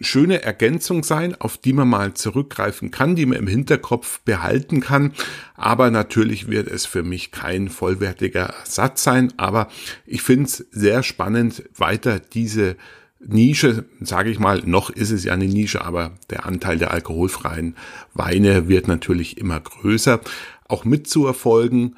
[0.00, 5.12] schöne Ergänzung sein, auf die man mal zurückgreifen kann, die man im Hinterkopf behalten kann.
[5.54, 9.32] Aber natürlich wird es für mich kein vollwertiger Ersatz sein.
[9.36, 9.68] Aber
[10.06, 12.76] ich finde es sehr spannend, weiter diese
[13.26, 17.74] Nische, sage ich mal, noch ist es ja eine Nische, aber der Anteil der alkoholfreien
[18.12, 20.20] Weine wird natürlich immer größer,
[20.68, 21.96] auch mitzuerfolgen,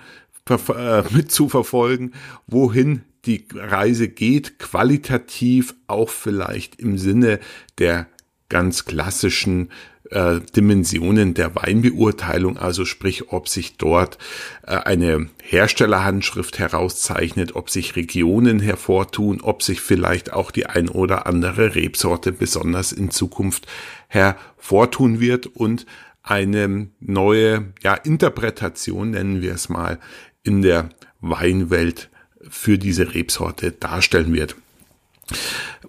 [0.48, 2.14] äh, mitzuverfolgen,
[2.46, 7.40] wohin die Reise geht, qualitativ auch vielleicht im Sinne
[7.78, 8.06] der
[8.48, 9.70] ganz klassischen
[10.10, 14.18] äh, Dimensionen der Weinbeurteilung, also sprich, ob sich dort
[14.62, 21.26] äh, eine Herstellerhandschrift herauszeichnet, ob sich Regionen hervortun, ob sich vielleicht auch die ein oder
[21.26, 23.66] andere Rebsorte besonders in Zukunft
[24.08, 25.86] hervortun wird und
[26.22, 29.98] eine neue ja, Interpretation, nennen wir es mal,
[30.42, 30.90] in der
[31.20, 32.10] Weinwelt
[32.50, 34.56] für diese Rebsorte darstellen wird.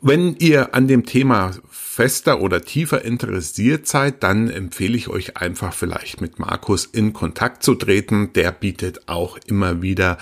[0.02, 5.74] Wenn ihr an dem Thema fester oder tiefer interessiert seid, dann empfehle ich euch einfach
[5.74, 8.34] vielleicht mit Markus in Kontakt zu treten.
[8.34, 10.18] Der bietet auch immer wieder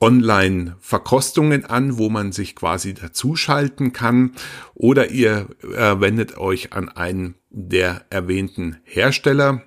[0.00, 4.32] Online-Verkostungen an, wo man sich quasi dazuschalten kann.
[4.74, 9.62] Oder ihr äh, wendet euch an einen der erwähnten Hersteller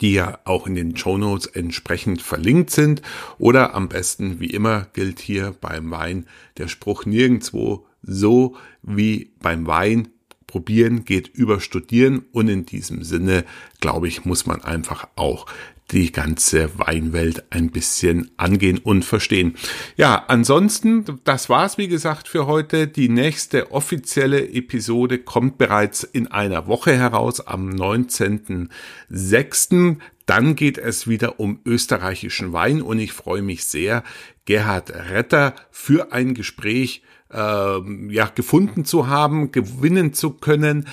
[0.00, 3.02] die ja auch in den Show Notes entsprechend verlinkt sind.
[3.38, 6.26] Oder am besten, wie immer, gilt hier beim Wein
[6.58, 10.08] der Spruch nirgendwo so wie beim Wein.
[10.46, 13.44] Probieren geht über Studieren und in diesem Sinne,
[13.80, 15.46] glaube ich, muss man einfach auch
[15.92, 19.54] die ganze Weinwelt ein bisschen angehen und verstehen.
[19.96, 22.88] Ja, ansonsten, das war's wie gesagt für heute.
[22.88, 29.98] Die nächste offizielle Episode kommt bereits in einer Woche heraus am 19.06.
[30.26, 34.02] Dann geht es wieder um österreichischen Wein und ich freue mich sehr,
[34.44, 37.02] Gerhard Retter für ein Gespräch
[37.32, 40.88] ähm, ja, gefunden zu haben, gewinnen zu können.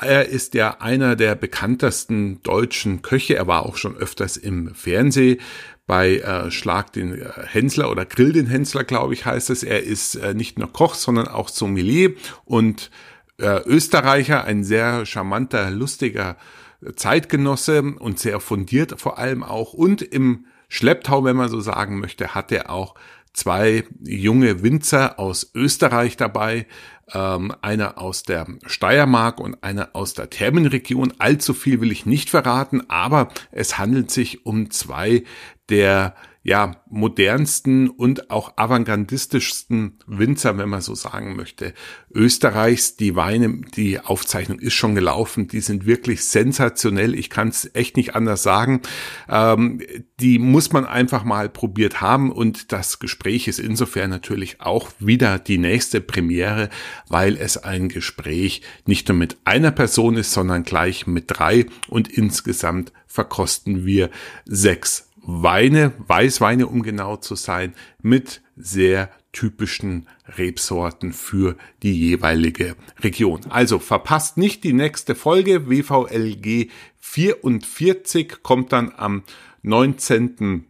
[0.00, 3.36] Er ist ja einer der bekanntesten deutschen Köche.
[3.36, 5.40] Er war auch schon öfters im Fernsehen
[5.86, 9.62] bei äh, Schlag den äh, Hensler oder Grill den Hensler, glaube ich, heißt es.
[9.62, 12.14] Er ist äh, nicht nur Koch, sondern auch Sommelier
[12.44, 12.90] und
[13.38, 16.36] äh, Österreicher, ein sehr charmanter, lustiger
[16.96, 19.72] Zeitgenosse und sehr fundiert vor allem auch.
[19.72, 22.94] Und im Schlepptau, wenn man so sagen möchte, hat er auch
[23.32, 26.66] zwei junge Winzer aus Österreich dabei,
[27.12, 31.14] ähm, einer aus der Steiermark und einer aus der Thermenregion.
[31.18, 35.24] Allzu viel will ich nicht verraten, aber es handelt sich um zwei
[35.68, 36.14] der
[36.46, 41.74] ja, modernsten und auch avantgardistischsten Winzer, wenn man so sagen möchte,
[42.14, 42.94] Österreichs.
[42.96, 47.16] Die Weine, die Aufzeichnung ist schon gelaufen, die sind wirklich sensationell.
[47.16, 48.82] Ich kann es echt nicht anders sagen.
[49.28, 49.82] Ähm,
[50.20, 55.40] die muss man einfach mal probiert haben und das Gespräch ist insofern natürlich auch wieder
[55.40, 56.70] die nächste Premiere,
[57.08, 62.06] weil es ein Gespräch nicht nur mit einer Person ist, sondern gleich mit drei und
[62.06, 64.10] insgesamt verkosten wir
[64.44, 70.06] sechs Weine, Weißweine, um genau zu sein, mit sehr typischen
[70.38, 73.40] Rebsorten für die jeweilige Region.
[73.48, 75.68] Also verpasst nicht die nächste Folge.
[75.68, 76.70] WVLG
[77.00, 79.24] 44 kommt dann am
[79.62, 80.64] 19.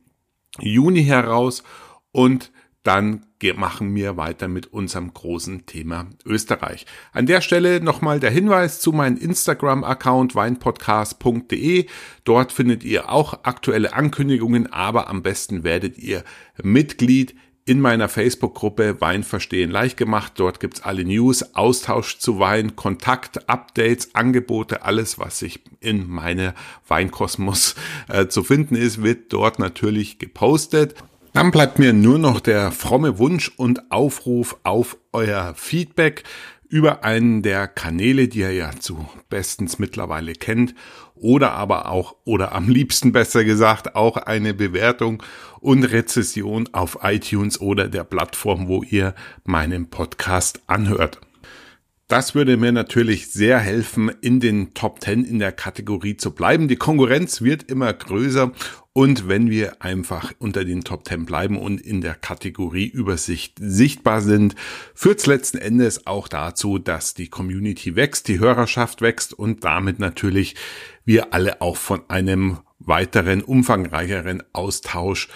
[0.58, 1.62] Juni heraus
[2.10, 2.50] und
[2.82, 3.25] dann
[3.56, 6.86] machen wir weiter mit unserem großen Thema Österreich.
[7.12, 11.86] An der Stelle nochmal der Hinweis zu meinem Instagram-Account weinpodcast.de.
[12.24, 16.24] Dort findet ihr auch aktuelle Ankündigungen, aber am besten werdet ihr
[16.62, 17.34] Mitglied
[17.68, 20.34] in meiner Facebook-Gruppe Wein verstehen leicht gemacht.
[20.36, 26.54] Dort gibt's alle News, Austausch zu Wein, Kontakt, Updates, Angebote, alles, was sich in meine
[26.86, 27.74] Weinkosmos
[28.08, 30.94] äh, zu finden ist, wird dort natürlich gepostet.
[31.36, 36.22] Dann bleibt mir nur noch der fromme Wunsch und Aufruf auf euer Feedback
[36.66, 40.74] über einen der Kanäle, die ihr ja zu bestens mittlerweile kennt,
[41.14, 45.22] oder aber auch, oder am liebsten besser gesagt, auch eine Bewertung
[45.60, 49.14] und Rezession auf iTunes oder der Plattform, wo ihr
[49.44, 51.20] meinen Podcast anhört.
[52.08, 56.68] Das würde mir natürlich sehr helfen, in den Top 10 in der Kategorie zu bleiben.
[56.68, 58.52] Die Konkurrenz wird immer größer
[58.92, 64.20] und wenn wir einfach unter den Top 10 bleiben und in der Kategorie Übersicht sichtbar
[64.20, 64.54] sind,
[64.94, 69.98] führt es letzten Endes auch dazu, dass die Community wächst, die Hörerschaft wächst und damit
[69.98, 70.54] natürlich
[71.04, 75.28] wir alle auch von einem weiteren, umfangreicheren Austausch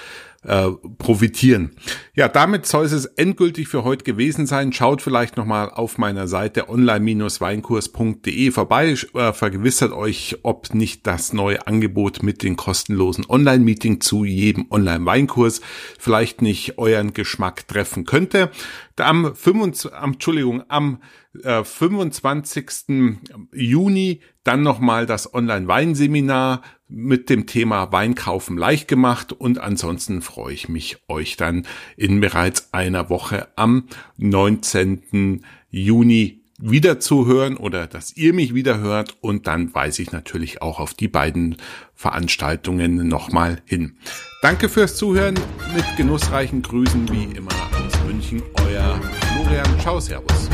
[0.43, 1.73] äh, profitieren.
[2.15, 4.73] Ja, damit soll es endgültig für heute gewesen sein.
[4.73, 11.67] Schaut vielleicht nochmal auf meiner Seite online-weinkurs.de vorbei, äh, vergewissert euch, ob nicht das neue
[11.67, 15.61] Angebot mit den kostenlosen Online-Meeting zu jedem Online-Weinkurs
[15.99, 18.51] vielleicht nicht euren Geschmack treffen könnte.
[18.97, 21.03] Am 25, Entschuldigung, am
[21.43, 23.19] äh, 25.
[23.53, 30.69] Juni dann nochmal das Online-Weinseminar mit dem Thema Weinkaufen leicht gemacht und ansonsten freue ich
[30.69, 33.85] mich, euch dann in bereits einer Woche am
[34.19, 35.45] 19.
[35.71, 40.63] Juni wieder zu hören oder dass ihr mich wieder hört und dann weise ich natürlich
[40.63, 41.57] auch auf die beiden
[41.95, 43.97] Veranstaltungen nochmal hin.
[44.43, 45.39] Danke fürs Zuhören
[45.75, 49.01] mit genussreichen Grüßen wie immer aus München, euer
[49.33, 49.81] Florian.
[49.81, 50.49] Ciao, Servus.